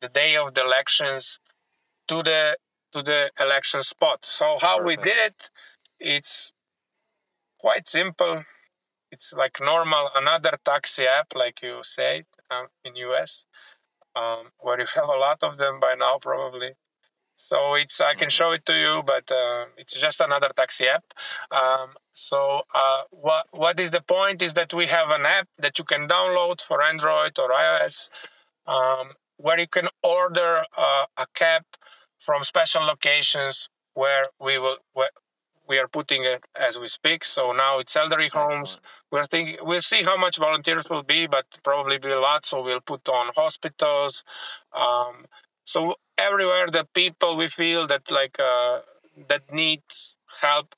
the 0.00 0.08
day 0.08 0.36
of 0.36 0.54
the 0.54 0.62
elections 0.64 1.38
to 2.08 2.22
the 2.22 2.56
to 2.92 3.02
the 3.02 3.30
election 3.40 3.82
spot. 3.82 4.24
So 4.24 4.56
how 4.60 4.84
we 4.84 4.96
did 4.96 5.16
it, 5.28 5.50
it's 6.00 6.52
quite 7.58 7.86
simple. 7.88 8.42
It's 9.10 9.32
like 9.32 9.58
normal 9.60 10.08
another 10.16 10.52
taxi 10.64 11.04
app, 11.06 11.34
like 11.34 11.62
you 11.62 11.80
said 11.82 12.24
um, 12.50 12.68
in 12.84 12.96
US, 12.96 13.46
um, 14.16 14.50
where 14.58 14.78
you 14.80 14.86
have 14.94 15.08
a 15.08 15.18
lot 15.26 15.42
of 15.42 15.56
them 15.58 15.80
by 15.80 15.94
now 15.98 16.18
probably. 16.18 16.72
So 17.36 17.74
it's 17.74 18.00
I 18.00 18.14
can 18.14 18.30
show 18.30 18.52
it 18.52 18.64
to 18.66 18.74
you, 18.74 19.02
but 19.04 19.30
uh, 19.30 19.66
it's 19.76 19.98
just 20.00 20.20
another 20.20 20.50
taxi 20.54 20.86
app. 20.86 21.04
Um, 21.50 21.90
so 22.12 22.62
uh, 22.74 23.02
what 23.10 23.46
what 23.50 23.80
is 23.80 23.90
the 23.90 24.02
point 24.02 24.42
is 24.42 24.54
that 24.54 24.72
we 24.72 24.86
have 24.86 25.10
an 25.10 25.26
app 25.26 25.48
that 25.58 25.78
you 25.78 25.84
can 25.84 26.06
download 26.06 26.60
for 26.60 26.82
Android 26.82 27.38
or 27.38 27.48
iOS, 27.50 28.10
um, 28.66 29.12
where 29.36 29.58
you 29.58 29.66
can 29.66 29.88
order 30.02 30.64
uh, 30.76 31.04
a 31.16 31.26
cab 31.34 31.64
from 32.18 32.44
special 32.44 32.82
locations 32.84 33.68
where 33.94 34.26
we 34.40 34.58
will 34.58 34.76
where 34.92 35.10
we 35.68 35.78
are 35.78 35.88
putting 35.88 36.24
it 36.24 36.44
as 36.58 36.78
we 36.78 36.88
speak. 36.88 37.24
So 37.24 37.52
now 37.52 37.78
it's 37.78 37.96
elderly 37.96 38.28
homes. 38.28 38.80
We're 39.10 39.26
thinking 39.26 39.56
we'll 39.62 39.80
see 39.80 40.02
how 40.02 40.16
much 40.16 40.38
volunteers 40.38 40.88
will 40.90 41.02
be, 41.02 41.26
but 41.26 41.46
probably 41.62 41.98
be 41.98 42.10
a 42.10 42.20
lot. 42.20 42.44
So 42.44 42.62
we'll 42.62 42.80
put 42.80 43.08
on 43.08 43.30
hospitals. 43.34 44.24
Um, 44.72 45.26
so 45.64 45.94
everywhere 46.18 46.68
the 46.68 46.86
people 46.94 47.36
we 47.36 47.48
feel 47.48 47.86
that 47.86 48.10
like 48.10 48.38
uh, 48.40 48.80
that 49.28 49.52
needs 49.52 50.18
help. 50.40 50.74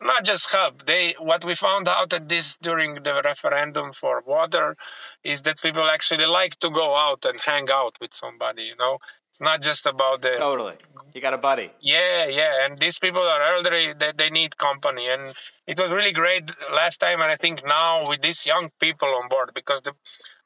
Not 0.00 0.24
just 0.24 0.52
help. 0.52 0.86
They 0.86 1.14
what 1.18 1.44
we 1.44 1.54
found 1.56 1.88
out 1.88 2.12
at 2.12 2.28
this 2.28 2.56
during 2.56 2.94
the 2.94 3.20
referendum 3.24 3.90
for 3.92 4.22
water 4.24 4.76
is 5.24 5.42
that 5.42 5.60
people 5.60 5.82
actually 5.82 6.26
like 6.26 6.54
to 6.60 6.70
go 6.70 6.96
out 6.96 7.24
and 7.24 7.40
hang 7.40 7.66
out 7.72 7.96
with 8.00 8.14
somebody 8.14 8.62
you 8.62 8.76
know? 8.76 8.98
It's 9.28 9.40
not 9.40 9.60
just 9.60 9.86
about 9.86 10.22
the 10.22 10.34
Totally. 10.36 10.74
You 11.14 11.20
got 11.20 11.34
a 11.34 11.38
buddy. 11.38 11.70
yeah, 11.80 12.26
yeah, 12.26 12.64
and 12.64 12.78
these 12.78 12.98
people 12.98 13.20
are 13.20 13.42
elderly; 13.42 13.92
they, 13.92 14.12
they 14.16 14.30
need 14.30 14.56
company, 14.56 15.08
and 15.08 15.22
it 15.66 15.78
was 15.78 15.90
really 15.90 16.12
great 16.12 16.50
last 16.72 16.98
time, 16.98 17.20
and 17.20 17.30
I 17.30 17.36
think 17.36 17.64
now 17.66 18.04
with 18.08 18.20
these 18.22 18.46
young 18.46 18.70
people 18.80 19.08
on 19.08 19.28
board 19.28 19.50
because 19.54 19.80
the 19.82 19.92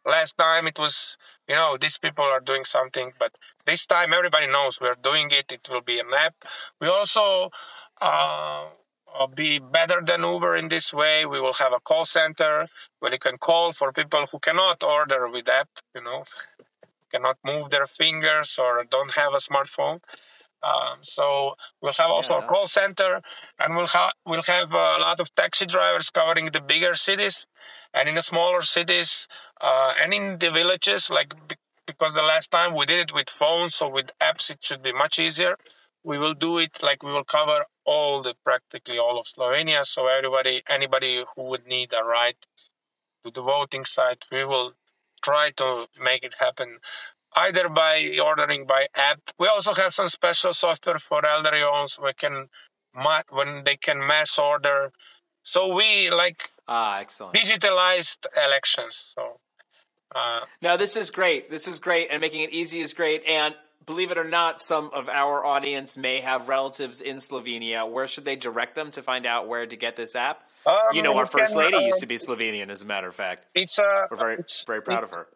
last 0.05 0.39
time 0.39 0.67
it 0.67 0.79
was, 0.79 1.17
you 1.49 1.55
know, 1.55 1.77
these 1.81 1.99
people 1.99 2.25
are 2.25 2.41
doing 2.41 2.65
something, 2.65 3.13
but 3.19 3.37
this 3.67 3.87
time 3.87 4.13
everybody 4.13 4.47
knows 4.47 4.81
we're 4.81 4.97
doing 5.03 5.29
it. 5.31 5.53
It 5.53 5.69
will 5.71 5.81
be 5.83 5.99
an 5.99 6.07
app. 6.17 6.35
We 6.81 6.89
also 6.89 7.51
uh, 8.01 8.67
uh, 9.19 9.27
be 9.27 9.59
better 9.59 10.03
than 10.05 10.23
Uber 10.23 10.57
in 10.57 10.69
this 10.69 10.93
way. 10.93 11.27
We 11.27 11.41
will 11.41 11.55
have 11.55 11.73
a 11.73 11.81
call 11.81 12.05
center 12.05 12.67
where 13.01 13.13
you 13.13 13.19
can 13.19 13.37
call 13.37 13.73
for 13.73 13.93
people 13.93 14.27
who 14.31 14.39
cannot 14.39 14.83
order 14.83 15.29
with 15.29 15.49
app, 15.49 15.69
you 15.95 16.03
know, 16.03 16.25
cannot 17.11 17.39
move 17.45 17.71
their 17.71 17.87
fingers 17.87 18.59
or 18.59 18.85
don't 18.89 19.13
have 19.13 19.35
a 19.35 19.37
smartphone. 19.39 20.01
Um, 20.63 20.99
so 21.01 21.55
we'll 21.81 21.93
have 21.93 22.11
also 22.11 22.37
a 22.37 22.43
call 22.43 22.67
center, 22.67 23.21
and 23.59 23.77
we'll 23.77 23.89
have 23.89 24.13
we'll 24.25 24.43
have 24.43 24.73
a 24.73 24.97
lot 25.01 25.21
of 25.21 25.33
taxi 25.35 25.67
drivers 25.67 26.11
covering 26.11 26.47
the 26.47 26.61
bigger 26.61 26.95
cities, 26.95 27.47
and 27.93 28.09
in 28.09 28.15
the 28.15 28.23
smaller 28.23 28.63
cities, 28.63 29.27
uh, 29.61 29.95
and 30.01 30.15
in 30.15 30.39
the 30.39 30.51
villages. 30.51 31.11
Like 31.11 31.35
because 31.87 32.15
the 32.15 32.23
last 32.23 32.51
time 32.51 32.75
we 32.75 32.87
did 32.87 33.01
it 33.01 33.15
with 33.15 33.29
phones, 33.29 33.75
so 33.75 33.89
with 33.89 34.11
apps 34.21 34.51
it 34.51 34.63
should 34.63 34.83
be 34.83 34.93
much 34.93 35.19
easier. 35.19 35.57
We 36.05 36.19
will 36.19 36.35
do 36.35 36.59
it 36.59 36.83
like 36.83 37.03
we 37.03 37.13
will 37.13 37.25
cover 37.25 37.65
all 37.85 38.23
the 38.23 38.35
practically 38.45 38.99
all 38.99 39.19
of 39.19 39.27
Slovenia. 39.27 39.85
So 39.85 40.07
everybody, 40.09 40.63
anybody 40.69 41.25
who 41.35 41.45
would 41.45 41.67
need 41.67 41.93
a 41.93 42.05
ride 42.05 42.37
to 43.25 43.31
the 43.31 43.43
voting 43.43 43.85
site, 43.85 44.25
we 44.31 44.45
will 44.45 44.75
try 45.23 45.51
to 45.57 45.87
make 46.01 46.25
it 46.25 46.35
happen 46.41 46.79
either 47.37 47.68
by 47.68 48.18
ordering 48.24 48.66
by 48.66 48.87
app. 48.95 49.20
We 49.39 49.49
also 49.49 49.72
have 49.74 49.93
some 49.93 50.09
special 50.09 50.53
software 50.53 50.99
for 50.99 51.24
elderly 51.26 51.61
homes. 51.62 51.99
We 52.03 52.12
can 52.12 52.49
when 53.30 53.64
they 53.64 53.76
can 53.76 54.07
mass 54.07 54.39
order. 54.39 54.93
So 55.43 55.74
we 55.74 56.11
like 56.11 56.51
Ah, 56.68 57.01
excellent. 57.01 57.35
digitalized 57.37 58.26
elections. 58.47 58.95
So 59.16 59.39
uh, 60.14 60.41
No, 60.61 60.76
this 60.76 60.97
is 60.97 61.11
great. 61.11 61.51
This 61.51 61.66
is 61.66 61.80
great, 61.80 62.09
and 62.11 62.20
making 62.20 62.43
it 62.43 62.51
easy 62.51 62.80
is 62.80 62.93
great. 62.95 63.24
And 63.26 63.55
believe 63.87 64.11
it 64.11 64.18
or 64.18 64.24
not, 64.24 64.61
some 64.61 64.91
of 64.93 65.09
our 65.09 65.45
audience 65.45 65.97
may 65.99 66.20
have 66.20 66.49
relatives 66.49 67.01
in 67.01 67.16
Slovenia. 67.16 67.91
Where 67.91 68.07
should 68.07 68.24
they 68.24 68.37
direct 68.37 68.74
them 68.74 68.91
to 68.93 69.03
find 69.03 69.26
out 69.26 69.49
where 69.49 69.66
to 69.66 69.76
get 69.76 69.97
this 69.97 70.14
app? 70.14 70.45
Um, 70.64 70.76
you 70.93 71.03
know, 71.03 71.16
our 71.16 71.26
first 71.26 71.55
can, 71.55 71.62
lady 71.64 71.76
uh, 71.78 71.80
used 71.80 72.01
to 72.01 72.07
be 72.07 72.14
Slovenian, 72.16 72.68
as 72.68 72.83
a 72.83 72.87
matter 72.87 73.09
of 73.09 73.14
fact. 73.16 73.47
it's 73.55 73.78
a 73.80 74.07
We're 74.11 74.16
very, 74.16 74.35
it's- 74.35 74.62
very 74.64 74.83
proud 74.83 75.03
of 75.03 75.11
her. 75.11 75.26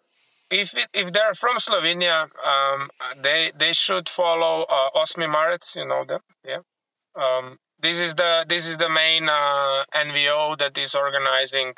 If 0.51 0.76
it, 0.76 0.88
if 0.94 1.12
they're 1.12 1.34
from 1.34 1.57
Slovenia, 1.57 2.28
um, 2.44 2.90
they 3.20 3.53
they 3.57 3.72
should 3.72 4.09
follow 4.09 4.64
uh, 4.68 4.90
Osmi 4.94 5.26
Marec. 5.32 5.76
You 5.76 5.86
know 5.86 6.05
them, 6.05 6.20
yeah. 6.44 6.61
Um, 7.14 7.59
this 7.80 7.99
is 7.99 8.14
the 8.14 8.44
this 8.49 8.66
is 8.68 8.78
the 8.78 8.88
main 8.88 9.28
uh, 9.28 9.82
NVO 9.94 10.59
that 10.59 10.76
is 10.78 10.94
organizing 10.94 11.74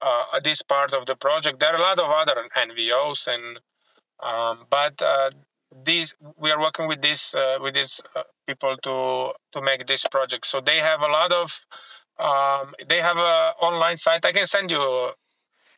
uh, 0.00 0.40
this 0.42 0.62
part 0.62 0.92
of 0.94 1.06
the 1.06 1.16
project. 1.16 1.60
There 1.60 1.72
are 1.72 1.76
a 1.76 1.82
lot 1.82 1.98
of 1.98 2.10
other 2.10 2.48
NVOs, 2.56 3.26
and 3.26 3.60
um, 4.22 4.66
but 4.70 5.00
uh, 5.02 5.30
these 5.84 6.14
we 6.38 6.50
are 6.50 6.60
working 6.60 6.86
with 6.86 7.02
this 7.02 7.34
uh, 7.34 7.58
with 7.60 7.74
these 7.74 8.00
uh, 8.14 8.22
people 8.46 8.76
to 8.82 9.32
to 9.52 9.62
make 9.62 9.86
this 9.86 10.06
project. 10.06 10.46
So 10.46 10.60
they 10.60 10.78
have 10.78 11.02
a 11.02 11.08
lot 11.08 11.32
of 11.32 11.66
um, 12.18 12.74
they 12.88 13.00
have 13.00 13.16
a 13.16 13.54
online 13.60 13.96
site. 13.96 14.24
I 14.24 14.32
can 14.32 14.46
send 14.46 14.70
you 14.70 15.10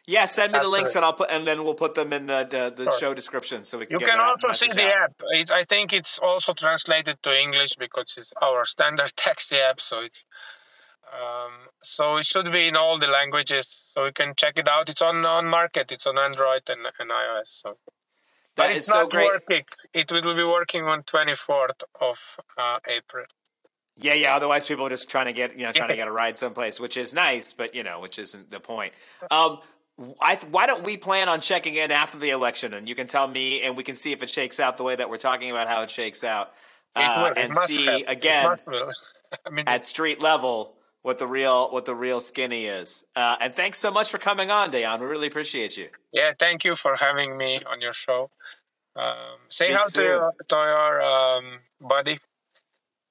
Yeah, 0.08 0.24
send 0.26 0.52
me 0.52 0.60
the 0.60 0.68
links, 0.68 0.94
and 0.94 1.04
I'll 1.04 1.14
put, 1.14 1.30
and 1.30 1.44
then 1.44 1.64
we'll 1.64 1.74
put 1.74 1.96
them 1.96 2.12
in 2.12 2.26
the 2.26 2.46
the, 2.48 2.84
the 2.84 2.92
show 2.92 3.12
description, 3.12 3.64
so 3.64 3.78
we 3.78 3.86
can. 3.86 3.94
You 3.94 3.98
get 3.98 4.10
can 4.10 4.20
also 4.20 4.52
see 4.52 4.70
the 4.70 4.86
out. 4.86 5.10
app. 5.10 5.12
It, 5.30 5.50
I 5.50 5.64
think 5.64 5.92
it's 5.92 6.20
also 6.20 6.52
translated 6.52 7.22
to 7.24 7.36
English 7.36 7.74
because 7.76 8.14
it's 8.16 8.32
our 8.40 8.64
standard 8.64 9.12
taxi 9.16 9.56
app. 9.56 9.80
So 9.80 10.00
it's 10.02 10.24
um, 11.12 11.70
so 11.82 12.18
it 12.18 12.24
should 12.24 12.52
be 12.52 12.68
in 12.68 12.76
all 12.76 12.98
the 12.98 13.08
languages. 13.08 13.66
So 13.66 14.04
you 14.04 14.12
can 14.12 14.34
check 14.36 14.58
it 14.58 14.68
out. 14.68 14.88
It's 14.88 15.02
on 15.02 15.26
on 15.26 15.48
market. 15.48 15.90
It's 15.90 16.06
on 16.06 16.18
Android 16.18 16.62
and, 16.68 16.86
and 17.00 17.10
iOS. 17.10 17.46
So. 17.46 17.78
But 18.54 18.70
it's 18.70 18.80
is 18.80 18.86
so 18.86 19.02
not 19.02 19.10
great. 19.10 19.26
working. 19.26 19.64
It 19.92 20.10
will 20.10 20.34
be 20.34 20.42
working 20.42 20.84
on 20.84 21.02
24th 21.02 21.82
of 22.00 22.38
uh, 22.56 22.78
April. 22.88 23.26
Yeah, 23.98 24.14
yeah. 24.14 24.34
Otherwise, 24.34 24.66
people 24.66 24.86
are 24.86 24.90
just 24.90 25.10
trying 25.10 25.26
to 25.26 25.32
get 25.32 25.58
you 25.58 25.66
know 25.66 25.72
trying 25.72 25.88
to 25.88 25.96
get 25.96 26.08
a 26.08 26.12
ride 26.12 26.36
someplace, 26.36 26.78
which 26.78 26.96
is 26.96 27.14
nice, 27.14 27.52
but 27.52 27.74
you 27.74 27.82
know, 27.82 28.00
which 28.00 28.18
isn't 28.18 28.50
the 28.50 28.60
point. 28.60 28.92
Um, 29.30 29.58
I 29.58 29.58
th- 29.98 30.44
why 30.50 30.66
don't 30.66 30.84
we 30.84 30.96
plan 30.96 31.28
on 31.28 31.40
checking 31.40 31.74
in 31.76 31.90
after 31.90 32.18
the 32.18 32.30
election, 32.30 32.74
and 32.74 32.88
you 32.88 32.94
can 32.94 33.06
tell 33.06 33.26
me, 33.26 33.62
and 33.62 33.76
we 33.76 33.82
can 33.82 33.94
see 33.94 34.12
if 34.12 34.22
it 34.22 34.28
shakes 34.28 34.60
out 34.60 34.76
the 34.76 34.84
way 34.84 34.96
that 34.96 35.08
we're 35.08 35.16
talking 35.16 35.50
about 35.50 35.68
how 35.68 35.82
it 35.82 35.90
shakes 35.90 36.24
out, 36.24 36.52
uh. 36.94 37.32
It 37.36 37.38
and 37.38 37.54
see 37.54 37.86
have. 37.86 38.02
Again. 38.06 38.54
I 39.46 39.50
mean, 39.50 39.64
at 39.66 39.84
street 39.84 40.22
level 40.22 40.76
what 41.02 41.18
the 41.18 41.26
real 41.26 41.70
what 41.70 41.84
the 41.84 41.94
real 41.94 42.18
skinny 42.18 42.66
is. 42.66 43.04
Uh, 43.14 43.36
and 43.40 43.54
thanks 43.54 43.78
so 43.78 43.92
much 43.92 44.10
for 44.10 44.18
coming 44.18 44.50
on, 44.50 44.72
Dejan. 44.72 44.98
We 44.98 45.06
really 45.06 45.28
appreciate 45.28 45.76
you. 45.76 45.88
yeah. 46.12 46.32
Thank 46.36 46.64
you 46.64 46.74
for 46.74 46.96
having 46.96 47.36
me 47.36 47.60
on 47.70 47.80
your 47.80 47.92
show. 47.92 48.30
Um, 48.96 49.38
say 49.48 49.66
Speak 49.66 49.76
hi 49.76 49.88
to 49.90 50.02
your, 50.02 50.32
to 50.48 50.56
your 50.56 51.02
um, 51.02 51.58
buddy. 51.80 52.18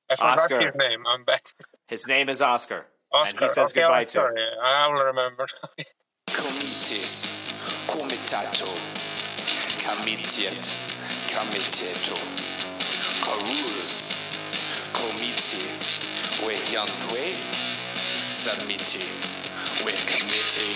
I 0.09 0.15
forgot 0.15 0.37
Oscar. 0.39 0.61
his 0.61 0.75
name. 0.75 1.03
I'm 1.07 1.23
back. 1.23 1.43
His 1.87 2.07
name 2.07 2.27
is 2.27 2.41
Oscar, 2.41 2.85
Oscar. 3.13 3.37
and 3.37 3.43
he 3.45 3.49
says 3.53 3.71
okay, 3.71 3.81
goodbye 3.81 4.03
to. 4.05 4.29
yeah, 4.35 4.61
I 4.61 4.87
will 4.87 5.03
remember. 5.05 5.45
Komite, 6.35 6.99
komitato, 7.87 8.67
comitiet, 9.79 10.65
comiteto, 11.31 12.17
karul, 13.23 13.75
komite, 14.91 15.63
we 16.45 16.53
yantwe, 16.73 17.23
submiti, 18.29 19.05
we 19.85 19.93
committee. 20.11 20.75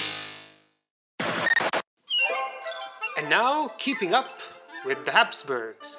And 3.17 3.29
now, 3.29 3.67
keeping 3.77 4.13
up 4.13 4.39
with 4.85 5.03
the 5.03 5.11
Habsburgs. 5.11 5.97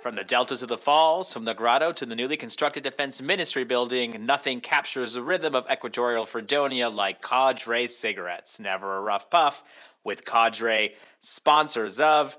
From 0.00 0.14
the 0.14 0.24
delta 0.24 0.56
to 0.56 0.64
the 0.64 0.78
falls, 0.78 1.30
from 1.30 1.44
the 1.44 1.52
grotto 1.52 1.92
to 1.92 2.06
the 2.06 2.16
newly 2.16 2.38
constructed 2.38 2.82
defense 2.84 3.20
ministry 3.20 3.64
building, 3.64 4.24
nothing 4.24 4.62
captures 4.62 5.12
the 5.12 5.22
rhythm 5.22 5.54
of 5.54 5.70
equatorial 5.70 6.24
Fredonia 6.24 6.88
like 6.88 7.20
Cadre 7.20 7.86
cigarettes. 7.86 8.58
Never 8.58 8.96
a 8.96 9.02
rough 9.02 9.28
puff 9.28 9.62
with 10.02 10.24
Cadre, 10.24 10.94
sponsors 11.18 12.00
of 12.00 12.38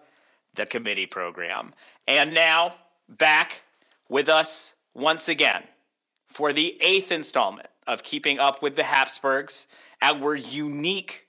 the 0.55 0.65
committee 0.65 1.05
program. 1.05 1.75
And 2.07 2.33
now, 2.33 2.73
back 3.07 3.63
with 4.09 4.27
us 4.27 4.73
once 4.95 5.29
again 5.29 5.63
for 6.25 6.53
the 6.53 6.81
eighth 6.81 7.11
installment 7.11 7.67
of 7.85 8.01
Keeping 8.01 8.39
Up 8.39 8.63
with 8.63 8.75
the 8.75 8.83
Habsburgs, 8.83 9.67
our 10.01 10.33
unique 10.33 11.27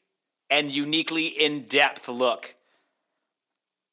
and 0.49 0.75
uniquely 0.75 1.27
in 1.27 1.65
depth 1.65 2.09
look 2.09 2.55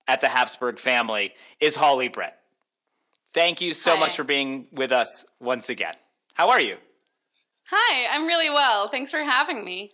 at 0.10 0.22
the 0.22 0.28
Habsburg 0.28 0.80
family 0.80 1.34
is 1.60 1.76
Hawley 1.76 2.07
Brett. 2.10 2.39
Thank 3.32 3.62
you 3.62 3.74
so 3.74 3.93
Hi. 3.93 3.99
much 3.99 4.16
for 4.18 4.24
being 4.24 4.68
with 4.72 4.91
us 4.91 5.26
once 5.39 5.70
again. 5.70 5.93
How 6.34 6.49
are 6.49 6.60
you? 6.60 6.78
Hi, 7.70 8.07
I'm 8.12 8.26
really 8.26 8.49
well. 8.49 8.89
Thanks 8.89 9.12
for 9.12 9.20
having 9.20 9.64
me. 9.64 9.91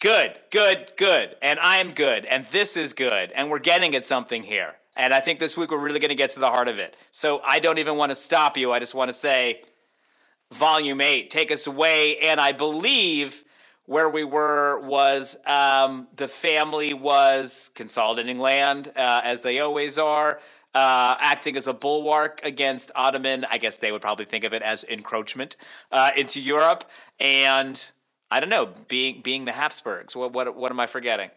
Good, 0.00 0.38
good, 0.50 0.92
good. 0.98 1.34
And 1.40 1.58
I'm 1.60 1.92
good. 1.92 2.26
And 2.26 2.44
this 2.46 2.76
is 2.76 2.92
good. 2.92 3.32
And 3.34 3.50
we're 3.50 3.58
getting 3.58 3.94
at 3.96 4.04
something 4.04 4.42
here. 4.42 4.74
And 4.96 5.14
I 5.14 5.20
think 5.20 5.38
this 5.38 5.56
week 5.56 5.70
we're 5.70 5.78
really 5.78 5.98
going 5.98 6.10
to 6.10 6.14
get 6.14 6.30
to 6.30 6.40
the 6.40 6.50
heart 6.50 6.68
of 6.68 6.78
it. 6.78 6.94
So 7.10 7.40
I 7.42 7.60
don't 7.60 7.78
even 7.78 7.96
want 7.96 8.10
to 8.10 8.16
stop 8.16 8.58
you. 8.58 8.70
I 8.70 8.80
just 8.80 8.94
want 8.94 9.08
to 9.08 9.14
say, 9.14 9.62
Volume 10.52 11.00
8, 11.00 11.30
take 11.30 11.50
us 11.50 11.66
away. 11.66 12.18
And 12.18 12.38
I 12.38 12.52
believe 12.52 13.44
where 13.86 14.08
we 14.08 14.24
were 14.24 14.80
was 14.80 15.36
um, 15.46 16.08
the 16.16 16.28
family 16.28 16.94
was 16.94 17.70
consolidating 17.74 18.38
land, 18.38 18.88
uh, 18.96 19.20
as 19.24 19.42
they 19.42 19.60
always 19.60 19.98
are. 19.98 20.40
Uh, 20.74 21.14
acting 21.20 21.56
as 21.56 21.68
a 21.68 21.72
bulwark 21.72 22.40
against 22.42 22.90
Ottoman, 22.96 23.46
I 23.48 23.58
guess 23.58 23.78
they 23.78 23.92
would 23.92 24.02
probably 24.02 24.24
think 24.24 24.42
of 24.42 24.52
it 24.52 24.60
as 24.60 24.82
encroachment 24.82 25.56
uh, 25.92 26.10
into 26.16 26.40
Europe, 26.40 26.90
and 27.20 27.92
I 28.28 28.40
don't 28.40 28.48
know, 28.48 28.70
being 28.88 29.20
being 29.22 29.44
the 29.44 29.52
Habsburgs. 29.52 30.16
What 30.16 30.32
what 30.32 30.56
what 30.56 30.72
am 30.72 30.80
I 30.80 30.88
forgetting? 30.88 31.30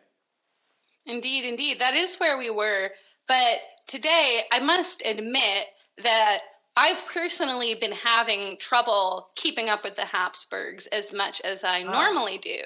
Indeed, 1.06 1.46
indeed. 1.46 1.80
That 1.80 1.94
is 1.94 2.16
where 2.16 2.38
we 2.38 2.50
were. 2.50 2.90
But 3.28 3.60
today, 3.86 4.42
I 4.52 4.60
must 4.60 5.06
admit 5.06 5.66
that 6.04 6.40
I've 6.78 7.04
personally 7.12 7.74
been 7.74 7.92
having 7.92 8.56
trouble 8.58 9.30
keeping 9.36 9.68
up 9.68 9.84
with 9.84 9.96
the 9.96 10.06
Habsburgs 10.06 10.86
as 10.88 11.12
much 11.12 11.42
as 11.42 11.64
I 11.64 11.82
ah. 11.84 11.92
normally 11.92 12.38
do. 12.38 12.60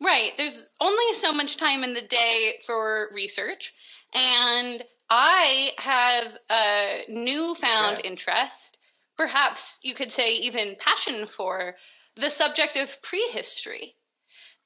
Right. 0.00 0.30
There's 0.38 0.68
only 0.80 1.12
so 1.14 1.32
much 1.32 1.56
time 1.56 1.82
in 1.82 1.92
the 1.92 2.02
day 2.02 2.52
for 2.64 3.10
research. 3.12 3.74
And 4.14 4.84
I 5.10 5.70
have 5.78 6.38
a 6.48 7.02
newfound 7.08 7.98
Okay. 7.98 8.08
interest, 8.08 8.78
perhaps 9.18 9.80
you 9.82 9.94
could 9.94 10.12
say 10.12 10.30
even 10.30 10.76
passion 10.78 11.26
for 11.26 11.74
the 12.14 12.30
subject 12.30 12.76
of 12.76 13.02
prehistory. 13.02 13.96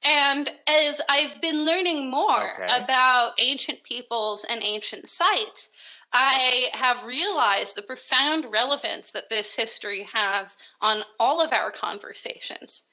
And 0.05 0.51
as 0.69 1.01
I've 1.09 1.41
been 1.41 1.65
learning 1.65 2.11
more 2.11 2.43
Okay. 2.43 2.85
about 2.85 3.33
ancient 3.39 3.83
peoples 3.83 4.45
and 4.45 4.63
ancient 4.63 5.09
sites, 5.09 5.71
I 6.15 6.69
have 6.75 7.07
realized 7.07 7.77
the 7.77 7.83
profound 7.83 8.47
relevance 8.53 9.11
that 9.11 9.31
this 9.31 9.57
history 9.57 10.07
has 10.13 10.57
on 10.81 11.03
all 11.19 11.43
of 11.43 11.53
our 11.53 11.73
conversations. 11.73 12.85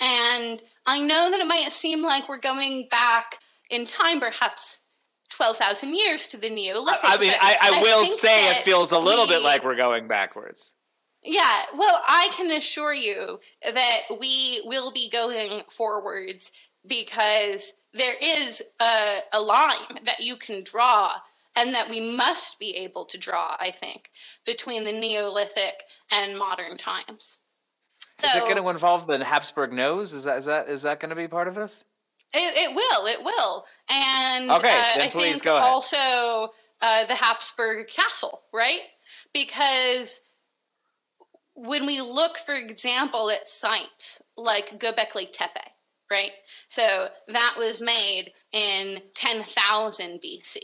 And 0.00 0.62
I 0.86 1.00
know 1.00 1.28
that 1.30 1.40
it 1.40 1.46
might 1.48 1.72
seem 1.72 2.04
like 2.04 2.28
we're 2.28 2.38
going 2.38 2.86
back 2.88 3.40
in 3.68 3.84
time, 3.84 4.20
perhaps 4.20 4.82
12,000 5.30 5.92
years 5.92 6.28
to 6.28 6.36
the 6.36 6.50
Neolithic. 6.50 7.00
I 7.02 7.18
mean, 7.18 7.32
but 7.32 7.38
I, 7.40 7.56
I 7.60 7.82
will 7.82 8.04
say 8.04 8.48
it 8.50 8.62
feels 8.62 8.92
a 8.92 8.98
little 8.98 9.26
bit 9.26 9.42
like 9.42 9.64
we're 9.64 9.74
going 9.74 10.06
backwards. 10.06 10.72
yeah, 11.24 11.62
well, 11.76 12.00
I 12.06 12.28
can 12.36 12.52
assure 12.52 12.94
you 12.94 13.40
that 13.62 13.98
we 14.20 14.62
will 14.64 14.92
be 14.92 15.10
going 15.10 15.62
forwards 15.68 16.52
because 16.86 17.72
there 17.92 18.14
is 18.22 18.62
a, 18.80 19.18
a 19.32 19.40
line 19.40 19.98
that 20.04 20.20
you 20.20 20.36
can 20.36 20.62
draw 20.62 21.14
and 21.58 21.74
that 21.74 21.90
we 21.90 22.00
must 22.00 22.58
be 22.58 22.76
able 22.76 23.04
to 23.06 23.18
draw, 23.18 23.56
I 23.58 23.70
think, 23.70 24.10
between 24.46 24.84
the 24.84 24.92
Neolithic 24.92 25.82
and 26.12 26.38
modern 26.38 26.76
times. 26.76 27.38
Is 28.22 28.34
it 28.34 28.42
going 28.44 28.56
to 28.56 28.68
involve 28.68 29.06
the 29.06 29.24
Habsburg 29.24 29.72
nose? 29.72 30.12
Is 30.12 30.24
that 30.24 30.38
is 30.38 30.46
that 30.46 30.68
is 30.68 30.82
that 30.82 31.00
going 31.00 31.10
to 31.10 31.16
be 31.16 31.28
part 31.28 31.48
of 31.48 31.54
this? 31.54 31.84
It, 32.34 32.70
it 32.70 32.74
will. 32.74 33.06
It 33.06 33.24
will. 33.24 33.64
And 33.88 34.50
Okay, 34.50 34.68
uh, 34.68 35.02
I 35.02 35.08
think 35.08 35.46
also 35.46 36.48
uh, 36.80 37.06
the 37.06 37.14
Habsburg 37.14 37.88
Castle, 37.88 38.42
right? 38.52 38.80
Because 39.32 40.20
when 41.54 41.86
we 41.86 42.00
look, 42.00 42.38
for 42.38 42.54
example, 42.54 43.30
at 43.30 43.48
sites 43.48 44.22
like 44.36 44.78
Göbekli 44.78 45.32
Tepe, 45.32 45.70
right? 46.10 46.30
So 46.68 47.06
that 47.28 47.54
was 47.56 47.80
made 47.80 48.32
in 48.52 48.98
10,000 49.14 50.20
BC. 50.20 50.58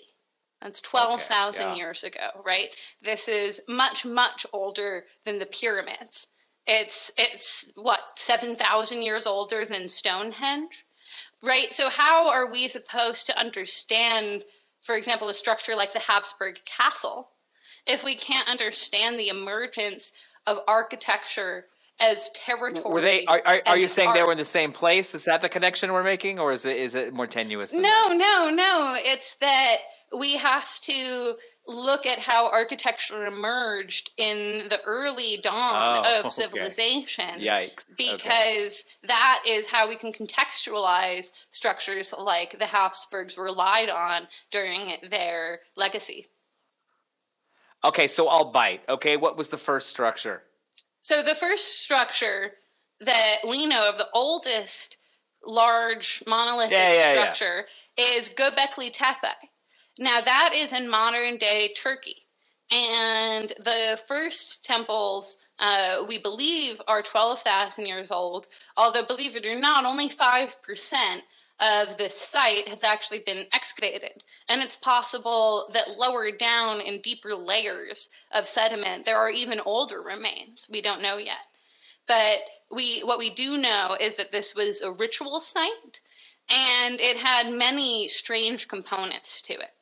That's 0.64 0.80
12,000 0.80 1.62
yeah. 1.62 1.74
years 1.74 2.04
ago, 2.04 2.42
right? 2.42 2.68
This 3.02 3.28
is 3.28 3.60
much, 3.68 4.06
much 4.06 4.46
older 4.50 5.04
than 5.26 5.38
the 5.38 5.44
pyramids. 5.44 6.28
It's, 6.66 7.12
it's 7.18 7.70
what, 7.74 8.00
7,000 8.16 9.02
years 9.02 9.26
older 9.26 9.66
than 9.66 9.88
Stonehenge? 9.88 10.86
Right? 11.42 11.70
So, 11.70 11.90
how 11.90 12.30
are 12.30 12.50
we 12.50 12.66
supposed 12.68 13.26
to 13.26 13.38
understand, 13.38 14.44
for 14.80 14.96
example, 14.96 15.28
a 15.28 15.34
structure 15.34 15.76
like 15.76 15.92
the 15.92 15.98
Habsburg 15.98 16.60
Castle 16.64 17.28
if 17.86 18.02
we 18.02 18.14
can't 18.14 18.48
understand 18.48 19.20
the 19.20 19.28
emergence 19.28 20.12
of 20.46 20.60
architecture 20.66 21.66
as 22.00 22.30
territory? 22.30 22.90
Were 22.90 23.02
they? 23.02 23.26
Are, 23.26 23.42
are, 23.44 23.62
are 23.66 23.76
you 23.76 23.86
saying 23.88 24.14
they 24.14 24.22
were 24.22 24.32
in 24.32 24.38
the 24.38 24.44
same 24.46 24.72
place? 24.72 25.14
Is 25.14 25.26
that 25.26 25.42
the 25.42 25.50
connection 25.50 25.92
we're 25.92 26.02
making, 26.02 26.40
or 26.40 26.52
is 26.52 26.64
it 26.64 26.78
is 26.78 26.94
it 26.94 27.12
more 27.12 27.26
tenuous? 27.26 27.74
No, 27.74 28.08
no, 28.12 28.50
no. 28.50 28.96
It's 29.00 29.34
that 29.36 29.76
we 30.18 30.36
have 30.36 30.78
to 30.80 31.34
look 31.66 32.04
at 32.04 32.18
how 32.18 32.50
architecture 32.50 33.24
emerged 33.26 34.10
in 34.18 34.68
the 34.68 34.78
early 34.84 35.38
dawn 35.42 36.02
Oh, 36.04 36.18
of 36.18 36.26
okay. 36.26 36.28
civilization. 36.28 37.40
Yikes. 37.40 37.98
Okay. 37.98 38.12
Because 38.16 38.84
that 39.04 39.42
is 39.46 39.66
how 39.66 39.88
we 39.88 39.96
can 39.96 40.12
contextualize 40.12 41.32
structures 41.48 42.12
like 42.18 42.58
the 42.58 42.66
Habsburgs 42.66 43.38
relied 43.38 43.88
on 43.88 44.26
during 44.50 44.92
their 45.10 45.60
legacy. 45.76 46.26
Okay, 47.82 48.06
so 48.06 48.28
I'll 48.28 48.50
bite. 48.50 48.82
Okay, 48.88 49.16
what 49.16 49.36
was 49.36 49.48
the 49.50 49.56
first 49.58 49.88
structure? 49.88 50.42
So 51.00 51.22
the 51.22 51.34
first 51.34 51.80
structure 51.82 52.52
that 53.00 53.36
we 53.48 53.66
know 53.66 53.88
of, 53.88 53.98
the 53.98 54.08
oldest 54.14 54.98
large 55.46 56.22
monolithic 56.26 56.72
Yeah, 56.72 56.92
yeah, 56.92 57.14
yeah. 57.14 57.20
structure, 57.32 57.66
is 57.98 58.28
Göbekli 58.30 58.90
Tepe. 58.92 59.34
Now 59.98 60.20
that 60.20 60.50
is 60.54 60.72
in 60.72 60.88
modern 60.90 61.36
day 61.36 61.72
Turkey, 61.76 62.22
and 62.72 63.48
the 63.58 64.00
first 64.08 64.64
temples 64.64 65.38
uh, 65.58 66.04
we 66.08 66.18
believe 66.18 66.80
are 66.88 67.02
twelve 67.02 67.40
thousand 67.40 67.86
years 67.86 68.10
old. 68.10 68.48
Although, 68.76 69.06
believe 69.06 69.36
it 69.36 69.46
or 69.46 69.58
not, 69.58 69.84
only 69.84 70.08
five 70.08 70.60
percent 70.62 71.22
of 71.60 71.96
this 71.96 72.14
site 72.14 72.68
has 72.68 72.82
actually 72.82 73.20
been 73.20 73.46
excavated. 73.52 74.24
And 74.48 74.60
it's 74.60 74.76
possible 74.76 75.68
that 75.72 75.98
lower 75.98 76.30
down 76.32 76.80
in 76.80 77.00
deeper 77.00 77.34
layers 77.34 78.08
of 78.32 78.46
sediment, 78.46 79.04
there 79.04 79.16
are 79.16 79.30
even 79.30 79.60
older 79.64 80.02
remains. 80.02 80.66
We 80.70 80.82
don't 80.82 81.02
know 81.02 81.16
yet. 81.16 81.46
But 82.08 82.38
we, 82.70 83.00
what 83.02 83.20
we 83.20 83.30
do 83.32 83.56
know 83.56 83.96
is 84.00 84.16
that 84.16 84.32
this 84.32 84.54
was 84.54 84.82
a 84.82 84.90
ritual 84.90 85.40
site 85.40 86.00
and 86.50 87.00
it 87.00 87.16
had 87.16 87.52
many 87.52 88.08
strange 88.08 88.66
components 88.68 89.40
to 89.42 89.54
it. 89.54 89.73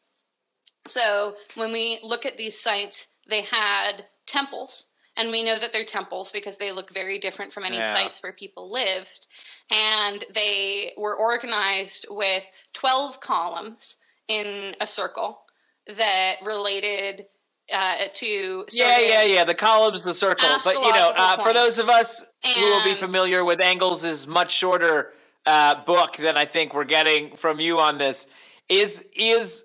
So 0.87 1.35
when 1.55 1.73
we 1.73 2.01
look 2.03 2.27
at 2.27 2.37
these 2.37 2.59
sites, 2.61 3.09
they 3.29 3.43
had 3.43 4.05
temples, 4.27 4.87
and 5.17 5.31
we 5.31 5.45
know 5.45 5.57
that 5.57 5.73
they're 5.73 5.85
temples 5.85 6.33
because 6.33 6.57
they 6.57 6.73
look 6.73 6.93
very 6.93 7.19
different 7.19 7.53
from 7.53 7.65
any 7.65 7.77
Yeah. 7.77 7.93
sites 7.93 8.23
where 8.23 8.33
people 8.33 8.71
lived. 8.71 9.27
And 9.71 10.25
they 10.31 10.93
were 10.97 11.17
organized 11.17 12.07
with 12.09 12.45
12 12.73 13.21
columns 13.21 13.97
in 14.29 14.75
a 14.81 14.87
circle 14.87 15.45
that 15.87 16.37
related 16.43 17.27
uh, 17.73 17.97
to. 18.13 18.67
Yeah, 18.73 18.99
yeah, 18.99 19.23
yeah. 19.23 19.45
The 19.45 19.55
columns, 19.55 20.05
the 20.05 20.15
circle. 20.15 20.49
But 20.65 20.75
you 20.75 20.93
know, 20.93 21.13
uh, 21.17 21.37
for 21.37 21.53
those 21.53 21.79
of 21.79 21.89
us 21.89 22.25
who 22.57 22.67
will 22.67 22.85
be 22.85 22.95
familiar 22.95 23.45
with 23.45 23.61
Engels' 23.61 24.27
much 24.27 24.53
shorter 24.53 25.13
uh, 25.47 25.83
book 25.85 26.17
than 26.17 26.37
I 26.37 26.45
think 26.45 26.75
we're 26.75 26.85
getting 26.85 27.35
from 27.37 27.61
you 27.61 27.79
on 27.79 27.99
this, 27.99 28.27
is 28.69 29.07
is 29.15 29.65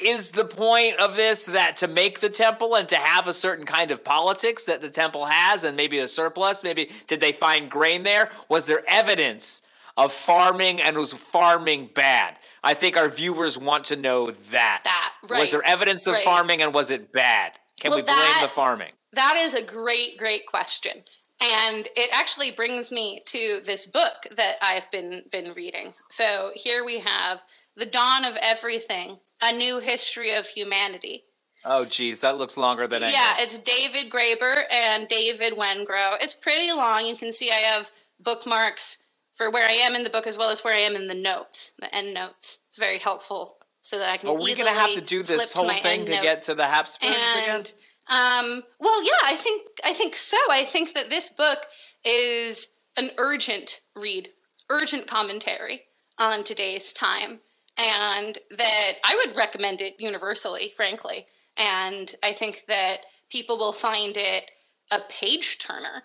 is 0.00 0.30
the 0.32 0.44
point 0.44 0.98
of 0.98 1.16
this 1.16 1.46
that 1.46 1.76
to 1.78 1.88
make 1.88 2.20
the 2.20 2.28
temple 2.28 2.74
and 2.76 2.88
to 2.88 2.96
have 2.96 3.26
a 3.26 3.32
certain 3.32 3.64
kind 3.66 3.90
of 3.90 4.04
politics 4.04 4.66
that 4.66 4.80
the 4.82 4.88
temple 4.90 5.24
has 5.26 5.64
and 5.64 5.76
maybe 5.76 5.98
a 5.98 6.08
surplus 6.08 6.62
maybe 6.62 6.90
did 7.06 7.20
they 7.20 7.32
find 7.32 7.70
grain 7.70 8.02
there 8.02 8.28
was 8.48 8.66
there 8.66 8.82
evidence 8.88 9.62
of 9.96 10.12
farming 10.12 10.80
and 10.80 10.96
was 10.96 11.12
farming 11.12 11.88
bad 11.94 12.36
i 12.62 12.74
think 12.74 12.96
our 12.96 13.08
viewers 13.08 13.58
want 13.58 13.84
to 13.84 13.96
know 13.96 14.30
that 14.30 14.80
That, 14.84 15.14
right, 15.30 15.40
was 15.40 15.50
there 15.52 15.62
evidence 15.64 16.06
of 16.06 16.14
right. 16.14 16.24
farming 16.24 16.60
and 16.62 16.74
was 16.74 16.90
it 16.90 17.12
bad 17.12 17.52
can 17.80 17.90
Well, 17.90 17.98
we 18.00 18.02
blame 18.04 18.16
that- 18.16 18.40
the 18.42 18.48
farming 18.48 18.92
That 19.12 19.36
is 19.38 19.54
a 19.54 19.62
great, 19.64 20.18
great 20.18 20.46
question. 20.46 21.02
And 21.40 21.88
it 21.96 22.10
actually 22.14 22.50
brings 22.52 22.90
me 22.92 23.20
to 23.26 23.60
this 23.64 23.86
book 23.86 24.26
that 24.36 24.56
I've 24.62 24.90
been 24.90 25.22
been 25.30 25.52
reading. 25.54 25.92
So 26.10 26.50
here 26.54 26.82
we 26.84 26.98
have 27.00 27.42
The 27.76 27.86
Dawn 27.86 28.24
of 28.24 28.36
Everything, 28.42 29.18
A 29.42 29.52
New 29.52 29.80
History 29.80 30.34
of 30.34 30.46
Humanity. 30.46 31.24
oh 31.64 31.84
geez 31.84 32.20
that 32.20 32.38
looks 32.38 32.56
longer 32.56 32.86
than 32.86 33.02
Yeah, 33.02 33.34
it's 33.38 33.58
David 33.58 34.10
Graeber 34.10 34.64
and 34.70 35.08
David 35.08 35.54
Wengrow. 35.54 36.16
It's 36.20 36.34
pretty 36.34 36.72
long. 36.72 37.06
You 37.06 37.16
can 37.16 37.32
see 37.32 37.50
I 37.50 37.66
have 37.74 37.90
bookmarks 38.20 38.98
for 39.34 39.50
where 39.50 39.66
I 39.66 39.72
am 39.72 39.94
in 39.94 40.02
the 40.02 40.10
book 40.10 40.26
as 40.26 40.38
well 40.38 40.50
as 40.50 40.64
where 40.64 40.74
I 40.74 40.80
am 40.80 40.96
in 40.96 41.08
the 41.08 41.14
notes, 41.14 41.74
the 41.78 41.94
end 41.94 42.14
notes. 42.14 42.58
It's 42.68 42.78
very 42.78 42.98
helpful 42.98 43.56
so 43.82 43.98
that 43.98 44.08
I 44.08 44.16
can 44.16 44.30
are 44.30 44.36
we 44.36 44.54
gonna 44.54 44.70
have 44.70 44.94
to 44.94 45.00
do 45.00 45.22
this 45.22 45.52
whole 45.52 45.68
thing 45.70 46.06
to 46.06 46.12
get 46.22 46.42
to 46.42 46.54
the 46.54 46.66
habsburgs 46.66 47.16
again 47.16 47.56
and 47.56 47.72
um, 48.08 48.62
well, 48.78 49.02
yeah, 49.02 49.18
I 49.24 49.34
think 49.34 49.66
I 49.84 49.92
think 49.92 50.14
so. 50.14 50.36
I 50.48 50.64
think 50.64 50.94
that 50.94 51.10
this 51.10 51.28
book 51.28 51.58
is 52.04 52.68
an 52.96 53.10
urgent 53.18 53.80
read, 53.96 54.28
urgent 54.70 55.08
commentary 55.08 55.82
on 56.18 56.44
today's 56.44 56.92
time, 56.92 57.40
and 57.78 58.38
that 58.50 58.92
I 59.04 59.22
would 59.24 59.36
recommend 59.36 59.80
it 59.80 59.94
universally, 59.98 60.72
frankly. 60.76 61.26
And 61.56 62.14
I 62.22 62.32
think 62.32 62.64
that 62.68 62.98
people 63.30 63.58
will 63.58 63.72
find 63.72 64.16
it 64.16 64.50
a 64.90 65.00
page 65.08 65.58
turner. 65.58 66.02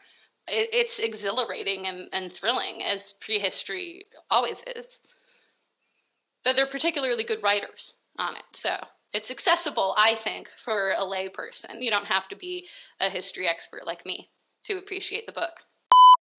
It's 0.47 0.99
exhilarating 0.99 1.87
and, 1.87 2.09
and 2.13 2.31
thrilling, 2.31 2.81
as 2.85 3.13
prehistory 3.21 4.05
always 4.29 4.63
is. 4.75 4.99
But 6.43 6.55
they're 6.55 6.65
particularly 6.65 7.23
good 7.23 7.43
writers 7.43 7.97
on 8.17 8.35
it, 8.35 8.43
so 8.53 8.75
it's 9.13 9.31
accessible, 9.31 9.93
I 9.97 10.15
think, 10.15 10.49
for 10.57 10.91
a 10.91 11.03
layperson. 11.03 11.79
You 11.79 11.91
don't 11.91 12.05
have 12.05 12.27
to 12.29 12.35
be 12.35 12.67
a 12.99 13.09
history 13.09 13.47
expert 13.47 13.85
like 13.85 14.05
me 14.05 14.29
to 14.63 14.77
appreciate 14.77 15.25
the 15.25 15.33
book. 15.33 15.65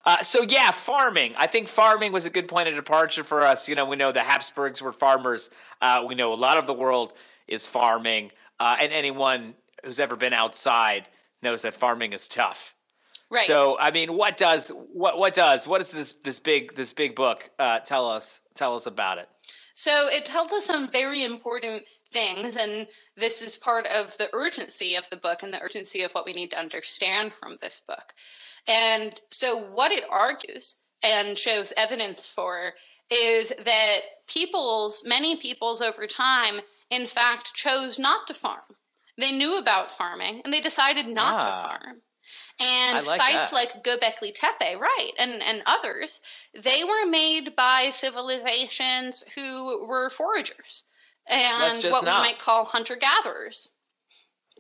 Uh, 0.04 0.20
so 0.22 0.42
yeah, 0.42 0.70
farming. 0.70 1.34
I 1.36 1.46
think 1.46 1.68
farming 1.68 2.12
was 2.12 2.26
a 2.26 2.30
good 2.30 2.48
point 2.48 2.68
of 2.68 2.74
departure 2.74 3.22
for 3.22 3.42
us. 3.42 3.68
You 3.68 3.74
know, 3.74 3.84
we 3.84 3.96
know 3.96 4.10
the 4.10 4.20
Habsburgs 4.20 4.82
were 4.82 4.92
farmers. 4.92 5.50
Uh, 5.80 6.04
we 6.06 6.14
know 6.14 6.32
a 6.32 6.34
lot 6.34 6.58
of 6.58 6.66
the 6.66 6.74
world 6.74 7.14
is 7.46 7.68
farming, 7.68 8.32
uh, 8.58 8.76
and 8.80 8.92
anyone 8.92 9.54
who's 9.84 10.00
ever 10.00 10.16
been 10.16 10.32
outside 10.32 11.08
knows 11.42 11.62
that 11.62 11.74
farming 11.74 12.12
is 12.12 12.28
tough. 12.28 12.74
Right. 13.30 13.44
So 13.44 13.78
I 13.80 13.90
mean, 13.90 14.16
what 14.16 14.36
does 14.36 14.70
what 14.92 15.18
what 15.18 15.34
does 15.34 15.66
what 15.66 15.78
does 15.78 15.92
this 15.92 16.12
this 16.12 16.40
big 16.40 16.74
this 16.74 16.92
big 16.92 17.14
book 17.14 17.48
uh, 17.58 17.78
tell 17.80 18.08
us 18.08 18.40
tell 18.54 18.74
us 18.74 18.86
about 18.86 19.18
it? 19.18 19.28
So 19.74 20.08
it 20.08 20.26
tells 20.26 20.52
us 20.52 20.66
some 20.66 20.88
very 20.88 21.22
important 21.22 21.82
things, 22.12 22.56
and 22.56 22.86
this 23.16 23.40
is 23.40 23.56
part 23.56 23.86
of 23.86 24.16
the 24.18 24.28
urgency 24.34 24.96
of 24.96 25.08
the 25.10 25.16
book 25.16 25.42
and 25.42 25.52
the 25.52 25.62
urgency 25.62 26.02
of 26.02 26.12
what 26.12 26.26
we 26.26 26.32
need 26.32 26.50
to 26.50 26.58
understand 26.58 27.32
from 27.32 27.56
this 27.62 27.80
book. 27.80 28.12
And 28.68 29.18
so, 29.30 29.58
what 29.72 29.92
it 29.92 30.04
argues 30.10 30.76
and 31.02 31.36
shows 31.36 31.72
evidence 31.76 32.26
for 32.26 32.74
is 33.10 33.50
that 33.64 33.98
peoples, 34.28 35.02
many 35.04 35.36
peoples 35.36 35.80
over 35.80 36.06
time, 36.06 36.60
in 36.90 37.06
fact, 37.06 37.54
chose 37.54 37.98
not 37.98 38.26
to 38.28 38.34
farm. 38.34 38.60
They 39.18 39.32
knew 39.32 39.58
about 39.58 39.90
farming 39.90 40.40
and 40.44 40.52
they 40.52 40.60
decided 40.60 41.06
not 41.06 41.44
Ah. 41.44 41.62
to 41.62 41.68
farm. 41.68 42.02
And 42.60 43.06
like 43.06 43.20
sites 43.20 43.50
that. 43.50 43.52
like 43.52 43.82
Göbekli 43.84 44.32
Tepe, 44.32 44.78
right, 44.78 45.10
and, 45.18 45.42
and 45.42 45.62
others, 45.66 46.20
they 46.54 46.84
were 46.84 47.04
made 47.06 47.56
by 47.56 47.90
civilizations 47.90 49.24
who 49.34 49.86
were 49.86 50.08
foragers 50.08 50.84
and 51.26 51.82
what 51.84 52.04
not. 52.04 52.22
we 52.22 52.28
might 52.30 52.38
call 52.38 52.64
hunter 52.64 52.94
gatherers. 52.96 53.70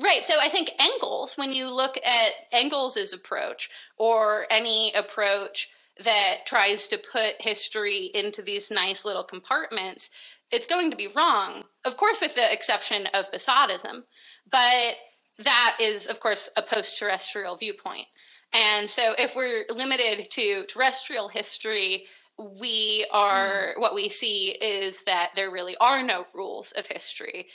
Right. 0.00 0.24
So 0.24 0.34
I 0.40 0.48
think 0.48 0.70
Engels, 0.80 1.36
when 1.36 1.52
you 1.52 1.74
look 1.74 1.96
at 1.98 2.32
Engels's 2.50 3.12
approach 3.12 3.68
or 3.98 4.46
any 4.50 4.92
approach 4.94 5.68
that 6.02 6.38
tries 6.46 6.88
to 6.88 6.98
put 6.98 7.34
history 7.40 8.10
into 8.14 8.42
these 8.42 8.70
nice 8.70 9.04
little 9.04 9.22
compartments, 9.22 10.10
it's 10.50 10.66
going 10.66 10.90
to 10.90 10.96
be 10.96 11.08
wrong. 11.14 11.64
Of 11.84 11.96
course, 11.96 12.20
with 12.20 12.34
the 12.34 12.52
exception 12.52 13.06
of 13.14 13.30
Posadism, 13.30 14.04
but 14.50 14.94
that 15.38 15.76
is, 15.80 16.06
of 16.06 16.20
course, 16.20 16.50
a 16.56 16.62
post-terrestrial 16.62 17.56
viewpoint. 17.56 18.06
And 18.54 18.88
so, 18.88 19.14
if 19.18 19.34
we're 19.34 19.64
limited 19.74 20.30
to 20.30 20.66
terrestrial 20.66 21.28
history, 21.28 22.04
we 22.38 23.06
are 23.12 23.74
mm. 23.76 23.80
what 23.80 23.94
we 23.94 24.08
see 24.08 24.56
is 24.60 25.02
that 25.04 25.30
there 25.36 25.50
really 25.50 25.76
are 25.80 26.02
no 26.02 26.26
rules 26.34 26.72
of 26.72 26.86
history. 26.86 27.46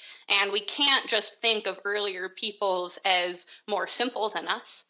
And 0.41 0.51
we 0.51 0.61
can't 0.61 1.07
just 1.07 1.41
think 1.41 1.67
of 1.67 1.79
earlier 1.85 2.29
peoples 2.29 2.99
as 3.05 3.45
more 3.67 3.87
simple 3.87 4.29
than 4.29 4.47
us 4.47 4.85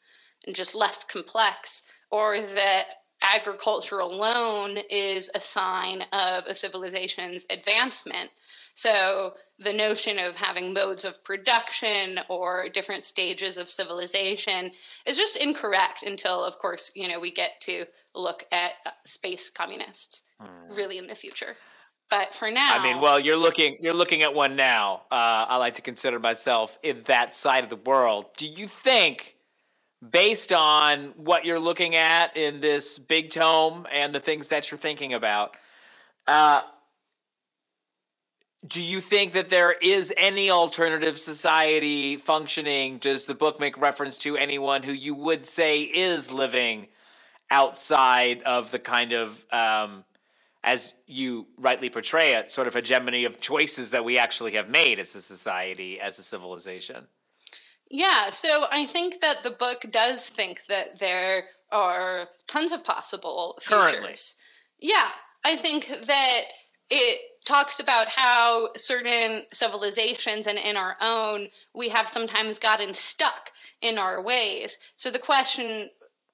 and 0.45 0.55
just 0.55 0.75
less 0.75 1.03
complex 1.03 1.83
or 2.11 2.39
that 2.39 2.85
agriculture 3.21 3.99
alone 3.99 4.77
is 4.89 5.31
a 5.33 5.41
sign 5.41 6.03
of 6.13 6.45
a 6.45 6.53
civilization's 6.53 7.45
advancement. 7.49 8.29
So 8.73 9.33
the 9.57 9.73
notion 9.73 10.19
of 10.19 10.35
having 10.35 10.71
modes 10.71 11.03
of 11.03 11.23
production 11.23 12.19
or 12.29 12.69
different 12.69 13.03
stages 13.03 13.57
of 13.57 13.71
civilization 13.71 14.71
is 15.07 15.17
just 15.17 15.35
incorrect 15.35 16.03
until, 16.03 16.43
of 16.43 16.59
course, 16.59 16.91
you 16.93 17.07
know, 17.07 17.19
we 17.19 17.31
get 17.31 17.59
to 17.61 17.85
look 18.17 18.45
at 18.51 18.71
uh, 18.85 18.91
space 19.05 19.49
communists 19.49 20.23
really 20.75 20.97
in 20.97 21.07
the 21.07 21.15
future. 21.15 21.55
But 22.09 22.33
for 22.33 22.49
now, 22.49 22.69
I 22.71 22.83
mean, 22.83 23.01
well, 23.01 23.19
you're 23.19 23.37
looking 23.37 23.77
you're 23.81 23.93
looking 23.93 24.21
at 24.21 24.33
one 24.33 24.55
now. 24.55 25.01
Uh, 25.11 25.45
I 25.49 25.57
like 25.57 25.75
to 25.75 25.81
consider 25.81 26.19
myself 26.19 26.79
in 26.81 27.03
that 27.03 27.33
side 27.33 27.63
of 27.63 27.69
the 27.69 27.75
world. 27.75 28.27
Do 28.37 28.47
you 28.47 28.65
think, 28.65 29.35
based 30.09 30.53
on 30.53 31.13
what 31.17 31.43
you're 31.43 31.59
looking 31.59 31.95
at 31.95 32.37
in 32.37 32.61
this 32.61 32.97
big 32.97 33.29
tome 33.29 33.87
and 33.91 34.15
the 34.15 34.21
things 34.21 34.49
that 34.49 34.71
you're 34.71 34.77
thinking 34.77 35.13
about, 35.13 35.57
uh, 36.27 36.61
do 38.65 38.81
you 38.81 39.01
think 39.01 39.33
that 39.33 39.49
there 39.49 39.75
is 39.81 40.13
any 40.15 40.49
alternative 40.49 41.19
society 41.19 42.15
functioning? 42.15 42.99
Does 42.99 43.25
the 43.25 43.35
book 43.35 43.59
make 43.59 43.77
reference 43.77 44.17
to 44.19 44.37
anyone 44.37 44.83
who 44.83 44.93
you 44.93 45.13
would 45.13 45.43
say 45.43 45.81
is 45.81 46.31
living 46.31 46.87
outside 47.49 48.41
of 48.43 48.71
the 48.71 48.79
kind 48.79 49.13
of 49.13 49.45
um, 49.51 50.03
as 50.63 50.93
you 51.05 51.47
rightly 51.57 51.89
portray 51.89 52.33
it, 52.33 52.51
sort 52.51 52.67
of 52.67 52.73
hegemony 52.73 53.23
of 53.23 53.39
choices 53.39 53.91
that 53.91 54.03
we 54.03 54.17
actually 54.17 54.51
have 54.51 54.69
made 54.69 54.99
as 54.99 55.15
a 55.15 55.21
society, 55.21 55.99
as 55.99 56.19
a 56.19 56.21
civilization. 56.21 57.07
Yeah, 57.89 58.31
so 58.31 58.65
I 58.69 58.85
think 58.85 59.21
that 59.21 59.43
the 59.43 59.51
book 59.51 59.85
does 59.91 60.27
think 60.27 60.65
that 60.67 60.99
there 60.99 61.45
are 61.71 62.27
tons 62.47 62.73
of 62.73 62.83
possible 62.83 63.57
futures. 63.61 63.91
Currently. 63.91 64.15
Yeah, 64.79 65.09
I 65.45 65.55
think 65.55 65.87
that 66.05 66.41
it 66.89 67.19
talks 67.45 67.79
about 67.79 68.07
how 68.09 68.69
certain 68.75 69.43
civilizations 69.53 70.47
and 70.47 70.57
in 70.57 70.75
our 70.75 70.97
own, 71.01 71.47
we 71.73 71.87
have 71.89 72.09
sometimes 72.09 72.59
gotten 72.59 72.93
stuck 72.93 73.51
in 73.81 73.97
our 73.97 74.21
ways. 74.21 74.77
So 74.97 75.09
the 75.09 75.19
question 75.19 75.89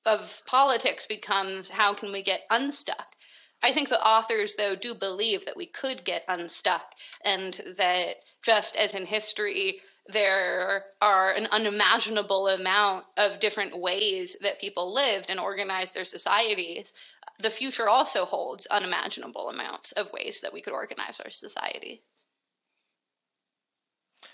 of 0.05 0.41
politics 0.45 1.07
becomes 1.07 1.69
how 1.69 1.93
can 1.93 2.11
we 2.11 2.21
get 2.21 2.41
unstuck? 2.49 3.15
I 3.63 3.71
think 3.71 3.87
the 3.89 4.05
authors, 4.05 4.55
though, 4.55 4.75
do 4.75 4.93
believe 4.93 5.45
that 5.45 5.55
we 5.55 5.65
could 5.65 6.03
get 6.03 6.23
unstuck 6.27 6.93
and 7.23 7.61
that 7.77 8.15
just 8.43 8.75
as 8.75 8.93
in 8.93 9.05
history, 9.05 9.79
there 10.07 10.83
are 11.01 11.31
an 11.31 11.47
unimaginable 11.51 12.49
amount 12.49 13.05
of 13.17 13.39
different 13.39 13.79
ways 13.79 14.35
that 14.41 14.59
people 14.59 14.93
lived 14.93 15.29
and 15.29 15.39
organized 15.39 15.93
their 15.93 16.03
societies. 16.03 16.93
The 17.39 17.49
future 17.49 17.87
also 17.87 18.25
holds 18.25 18.67
unimaginable 18.67 19.49
amounts 19.49 19.93
of 19.93 20.11
ways 20.11 20.41
that 20.41 20.51
we 20.51 20.61
could 20.61 20.73
organize 20.73 21.21
our 21.23 21.31
society. 21.31 22.01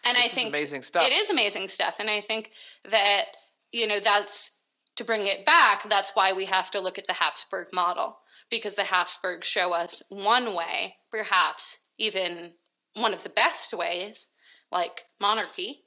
And 0.06 0.16
This 0.16 0.24
I 0.24 0.26
is 0.26 0.34
think 0.34 0.50
amazing 0.50 0.82
stuff. 0.82 1.06
It 1.06 1.14
is 1.14 1.30
amazing 1.30 1.68
stuff. 1.68 1.98
And 2.00 2.10
I 2.10 2.22
think 2.22 2.52
that, 2.90 3.26
you 3.72 3.86
know, 3.86 4.00
that's 4.00 4.59
to 5.00 5.06
bring 5.06 5.28
it 5.28 5.46
back, 5.46 5.90
that's 5.90 6.12
why 6.14 6.34
we 6.34 6.46
have 6.46 6.70
to 6.72 6.80
look 6.80 6.98
at 6.98 7.08
the 7.08 7.14
Habsburg 7.14 7.70
model 7.74 8.20
because 8.52 8.76
the 8.76 8.84
Habsburgs 8.84 9.48
show 9.48 9.72
us 9.72 10.04
one 10.10 10.56
way, 10.56 10.98
perhaps 11.10 11.80
even 11.98 12.54
one 12.96 13.14
of 13.14 13.24
the 13.24 13.30
best 13.30 13.74
ways, 13.74 14.28
like 14.74 15.06
monarchy, 15.20 15.86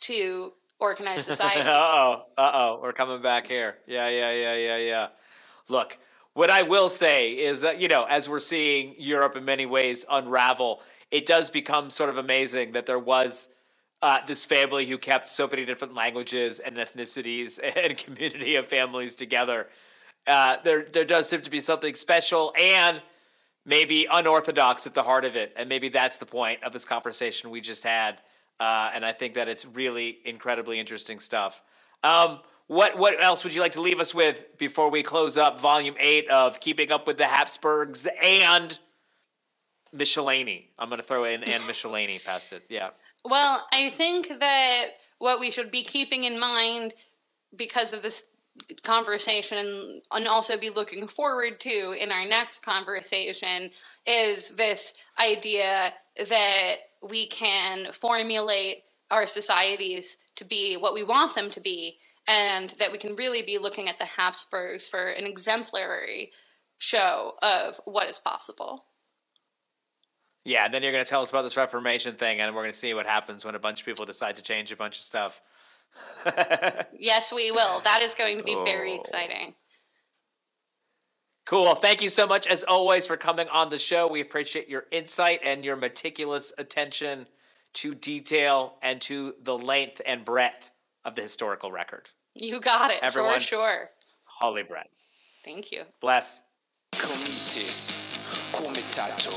to 0.00 0.52
organize 0.78 1.24
society. 1.26 1.62
uh 1.62 1.72
oh, 1.74 2.22
uh 2.36 2.50
oh, 2.52 2.80
we're 2.82 2.92
coming 2.92 3.22
back 3.22 3.46
here. 3.46 3.78
Yeah, 3.86 4.10
yeah, 4.10 4.32
yeah, 4.32 4.56
yeah, 4.56 4.76
yeah. 4.76 5.06
Look, 5.70 5.96
what 6.34 6.50
I 6.50 6.64
will 6.64 6.90
say 6.90 7.32
is 7.32 7.62
that, 7.62 7.80
you 7.80 7.88
know, 7.88 8.04
as 8.04 8.28
we're 8.28 8.40
seeing 8.40 8.94
Europe 8.98 9.36
in 9.36 9.46
many 9.46 9.64
ways 9.64 10.04
unravel, 10.10 10.82
it 11.10 11.24
does 11.24 11.50
become 11.50 11.88
sort 11.88 12.10
of 12.10 12.18
amazing 12.18 12.72
that 12.72 12.84
there 12.84 12.98
was 12.98 13.48
uh, 14.04 14.18
this 14.26 14.44
family 14.44 14.84
who 14.84 14.98
kept 14.98 15.26
so 15.26 15.48
many 15.48 15.64
different 15.64 15.94
languages 15.94 16.58
and 16.58 16.76
ethnicities 16.76 17.58
and 17.76 17.96
community 17.96 18.56
of 18.56 18.66
families 18.66 19.16
together. 19.16 19.66
Uh, 20.26 20.58
there, 20.62 20.82
there 20.82 21.06
does 21.06 21.26
seem 21.26 21.40
to 21.40 21.50
be 21.50 21.58
something 21.58 21.94
special 21.94 22.52
and 22.60 23.00
maybe 23.64 24.06
unorthodox 24.12 24.86
at 24.86 24.92
the 24.92 25.02
heart 25.02 25.24
of 25.24 25.36
it, 25.36 25.54
and 25.56 25.70
maybe 25.70 25.88
that's 25.88 26.18
the 26.18 26.26
point 26.26 26.62
of 26.62 26.70
this 26.70 26.84
conversation 26.84 27.48
we 27.48 27.62
just 27.62 27.82
had. 27.82 28.20
Uh, 28.60 28.90
and 28.94 29.06
I 29.06 29.12
think 29.12 29.34
that 29.34 29.48
it's 29.48 29.64
really 29.64 30.18
incredibly 30.26 30.78
interesting 30.78 31.18
stuff. 31.18 31.62
Um, 32.02 32.40
what 32.66 32.98
what 32.98 33.18
else 33.22 33.42
would 33.42 33.54
you 33.54 33.62
like 33.62 33.72
to 33.72 33.80
leave 33.80 34.00
us 34.00 34.14
with 34.14 34.58
before 34.58 34.90
we 34.90 35.02
close 35.02 35.38
up 35.38 35.58
Volume 35.60 35.94
Eight 35.98 36.28
of 36.28 36.60
Keeping 36.60 36.92
Up 36.92 37.06
with 37.06 37.16
the 37.16 37.26
Habsburgs 37.26 38.06
and 38.22 38.78
Michelini? 39.96 40.64
I'm 40.78 40.88
going 40.90 41.00
to 41.00 41.06
throw 41.06 41.24
in 41.24 41.42
and 41.42 41.62
Michelini 41.62 42.22
past 42.22 42.52
it. 42.52 42.64
Yeah. 42.68 42.90
Well, 43.24 43.66
I 43.72 43.90
think 43.90 44.28
that 44.40 44.84
what 45.18 45.40
we 45.40 45.50
should 45.50 45.70
be 45.70 45.82
keeping 45.82 46.24
in 46.24 46.38
mind 46.38 46.94
because 47.56 47.92
of 47.92 48.02
this 48.02 48.28
conversation 48.82 50.00
and 50.12 50.28
also 50.28 50.58
be 50.58 50.70
looking 50.70 51.08
forward 51.08 51.58
to 51.60 51.92
in 51.92 52.12
our 52.12 52.26
next 52.26 52.64
conversation 52.64 53.70
is 54.06 54.50
this 54.50 54.94
idea 55.20 55.92
that 56.28 56.74
we 57.08 57.26
can 57.28 57.90
formulate 57.92 58.84
our 59.10 59.26
societies 59.26 60.16
to 60.36 60.44
be 60.44 60.76
what 60.76 60.94
we 60.94 61.02
want 61.02 61.34
them 61.34 61.50
to 61.50 61.60
be 61.60 61.98
and 62.28 62.70
that 62.78 62.92
we 62.92 62.98
can 62.98 63.16
really 63.16 63.42
be 63.42 63.58
looking 63.58 63.88
at 63.88 63.98
the 63.98 64.04
Habsburgs 64.04 64.88
for 64.88 65.08
an 65.08 65.24
exemplary 65.26 66.30
show 66.78 67.32
of 67.42 67.80
what 67.84 68.08
is 68.08 68.18
possible. 68.18 68.84
Yeah, 70.44 70.66
and 70.66 70.74
then 70.74 70.82
you're 70.82 70.92
going 70.92 71.04
to 71.04 71.08
tell 71.08 71.22
us 71.22 71.30
about 71.30 71.42
this 71.42 71.56
Reformation 71.56 72.14
thing, 72.16 72.40
and 72.40 72.54
we're 72.54 72.60
going 72.62 72.72
to 72.72 72.78
see 72.78 72.92
what 72.94 73.06
happens 73.06 73.44
when 73.44 73.54
a 73.54 73.58
bunch 73.58 73.80
of 73.80 73.86
people 73.86 74.04
decide 74.04 74.36
to 74.36 74.42
change 74.42 74.70
a 74.72 74.76
bunch 74.76 74.96
of 74.96 75.00
stuff. 75.02 75.40
Yes, 76.98 77.32
we 77.32 77.50
will. 77.50 77.80
That 77.80 78.00
is 78.02 78.14
going 78.14 78.36
to 78.38 78.42
be 78.42 78.54
very 78.64 78.92
Oh. 78.92 79.00
exciting. 79.00 79.54
Cool. 81.46 81.74
Thank 81.74 82.00
you 82.02 82.08
so 82.08 82.26
much, 82.26 82.46
as 82.46 82.64
always, 82.64 83.06
for 83.06 83.16
coming 83.16 83.48
on 83.48 83.68
the 83.68 83.78
show. 83.78 84.08
We 84.08 84.20
appreciate 84.22 84.68
your 84.68 84.84
insight 84.90 85.40
and 85.44 85.64
your 85.64 85.76
meticulous 85.76 86.52
attention 86.56 87.26
to 87.74 87.94
detail 87.94 88.76
and 88.82 89.00
to 89.02 89.34
the 89.42 89.56
length 89.56 90.00
and 90.06 90.24
breadth 90.24 90.70
of 91.04 91.14
the 91.14 91.22
historical 91.22 91.70
record. 91.70 92.08
You 92.34 92.60
got 92.60 92.90
it 92.90 92.98
Everyone. 93.02 93.34
for 93.34 93.40
sure. 93.40 93.90
Holy 94.26 94.62
bread. 94.62 94.86
Thank 95.44 95.70
you. 95.70 95.82
Bless. 96.00 96.40
Komite, 96.92 98.52
komitato, 98.52 99.32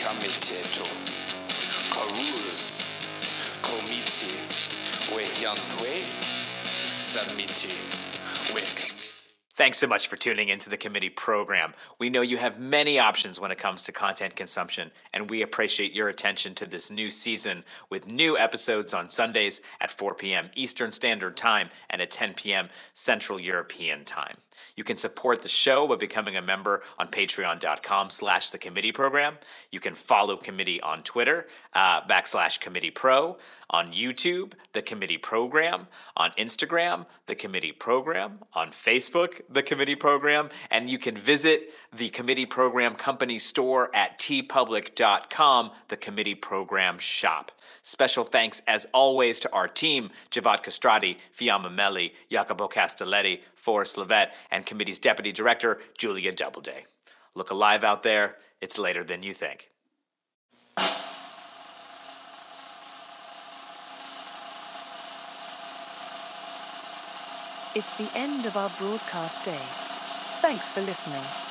kamitiet, 0.00 0.82
karul. 1.92 2.58
Thanks 9.54 9.78
so 9.78 9.86
much 9.88 10.06
for 10.06 10.16
tuning 10.16 10.48
into 10.48 10.70
the 10.70 10.76
committee 10.76 11.10
program. 11.10 11.74
We 11.98 12.10
know 12.10 12.22
you 12.22 12.36
have 12.36 12.60
many 12.60 12.98
options 12.98 13.40
when 13.40 13.50
it 13.50 13.58
comes 13.58 13.82
to 13.84 13.92
content 13.92 14.36
consumption, 14.36 14.90
and 15.12 15.30
we 15.30 15.42
appreciate 15.42 15.94
your 15.94 16.08
attention 16.08 16.54
to 16.56 16.66
this 16.66 16.90
new 16.90 17.10
season 17.10 17.64
with 17.90 18.10
new 18.10 18.38
episodes 18.38 18.94
on 18.94 19.08
Sundays 19.08 19.60
at 19.80 19.90
4 19.90 20.14
p.m. 20.14 20.50
Eastern 20.54 20.92
Standard 20.92 21.36
Time 21.36 21.70
and 21.90 22.00
at 22.00 22.10
10 22.10 22.34
p.m. 22.34 22.68
Central 22.92 23.40
European 23.40 24.04
Time. 24.04 24.36
You 24.78 24.84
can 24.84 24.96
support 24.96 25.42
the 25.42 25.48
show 25.48 25.88
by 25.88 25.96
becoming 25.96 26.36
a 26.36 26.40
member 26.40 26.82
on 27.00 27.08
patreon.com 27.08 28.10
slash 28.10 28.50
the 28.50 28.58
committee 28.58 28.92
program. 28.92 29.36
You 29.72 29.80
can 29.80 29.92
follow 29.92 30.36
committee 30.36 30.80
on 30.80 31.02
Twitter, 31.02 31.48
uh, 31.74 32.02
backslash 32.02 32.60
committee 32.60 32.92
pro, 32.92 33.38
on 33.70 33.90
YouTube, 33.90 34.52
the 34.74 34.82
committee 34.82 35.18
program, 35.18 35.88
on 36.16 36.30
Instagram, 36.38 37.06
the 37.26 37.34
committee 37.34 37.72
program, 37.72 38.38
on 38.54 38.68
Facebook, 38.68 39.40
the 39.50 39.64
committee 39.64 39.96
program, 39.96 40.48
and 40.70 40.88
you 40.88 40.96
can 40.96 41.16
visit 41.16 41.72
the 41.92 42.08
committee 42.10 42.46
program 42.46 42.94
company 42.94 43.40
store 43.40 43.90
at 43.96 44.16
teepublic.com, 44.20 45.72
the 45.88 45.96
committee 45.96 46.36
program 46.36 47.00
shop. 47.00 47.50
Special 47.82 48.24
thanks, 48.24 48.62
as 48.66 48.86
always, 48.94 49.40
to 49.40 49.52
our 49.52 49.68
team 49.68 50.10
Xhevat 50.30 50.62
Kastrati, 50.62 51.16
Fiamma 51.34 51.72
Meli, 51.72 52.14
Jacopo 52.30 52.68
Castelletti, 52.68 53.40
Forrest 53.54 53.96
Lovette, 53.96 54.32
and 54.50 54.64
committee's 54.68 54.98
deputy 54.98 55.32
director, 55.32 55.80
Julia 55.96 56.30
Doubleday. 56.30 56.84
Look 57.34 57.50
alive 57.50 57.82
out 57.84 58.02
there, 58.02 58.36
it's 58.60 58.78
later 58.78 59.02
than 59.02 59.22
you 59.22 59.32
think. 59.32 59.70
It's 67.74 67.96
the 67.96 68.10
end 68.14 68.44
of 68.44 68.56
our 68.56 68.70
broadcast 68.78 69.44
day. 69.44 69.64
Thanks 70.42 70.68
for 70.68 70.80
listening. 70.82 71.47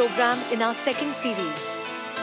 Program 0.00 0.38
in 0.50 0.62
our 0.62 0.72
second 0.72 1.12
series. 1.14 1.70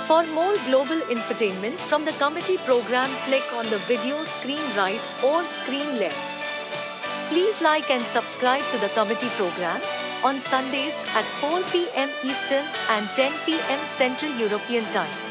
For 0.07 0.23
more 0.37 0.55
global 0.67 0.99
infotainment 1.15 1.79
from 1.89 2.05
the 2.05 2.13
committee 2.13 2.57
program, 2.69 3.11
click 3.25 3.53
on 3.53 3.69
the 3.69 3.77
video 3.89 4.23
screen 4.23 4.65
right 4.75 5.03
or 5.23 5.43
screen 5.43 5.99
left. 5.99 6.35
Please 7.29 7.61
like 7.61 7.91
and 7.91 8.07
subscribe 8.15 8.63
to 8.71 8.79
the 8.79 8.89
committee 8.97 9.29
program 9.37 9.79
on 10.23 10.39
Sundays 10.39 10.99
at 11.21 11.31
4 11.43 11.61
p.m. 11.71 12.09
Eastern 12.23 12.65
and 12.97 13.07
10 13.09 13.31
p.m. 13.45 13.79
Central 13.85 14.33
European 14.45 14.83
Time. 14.85 15.26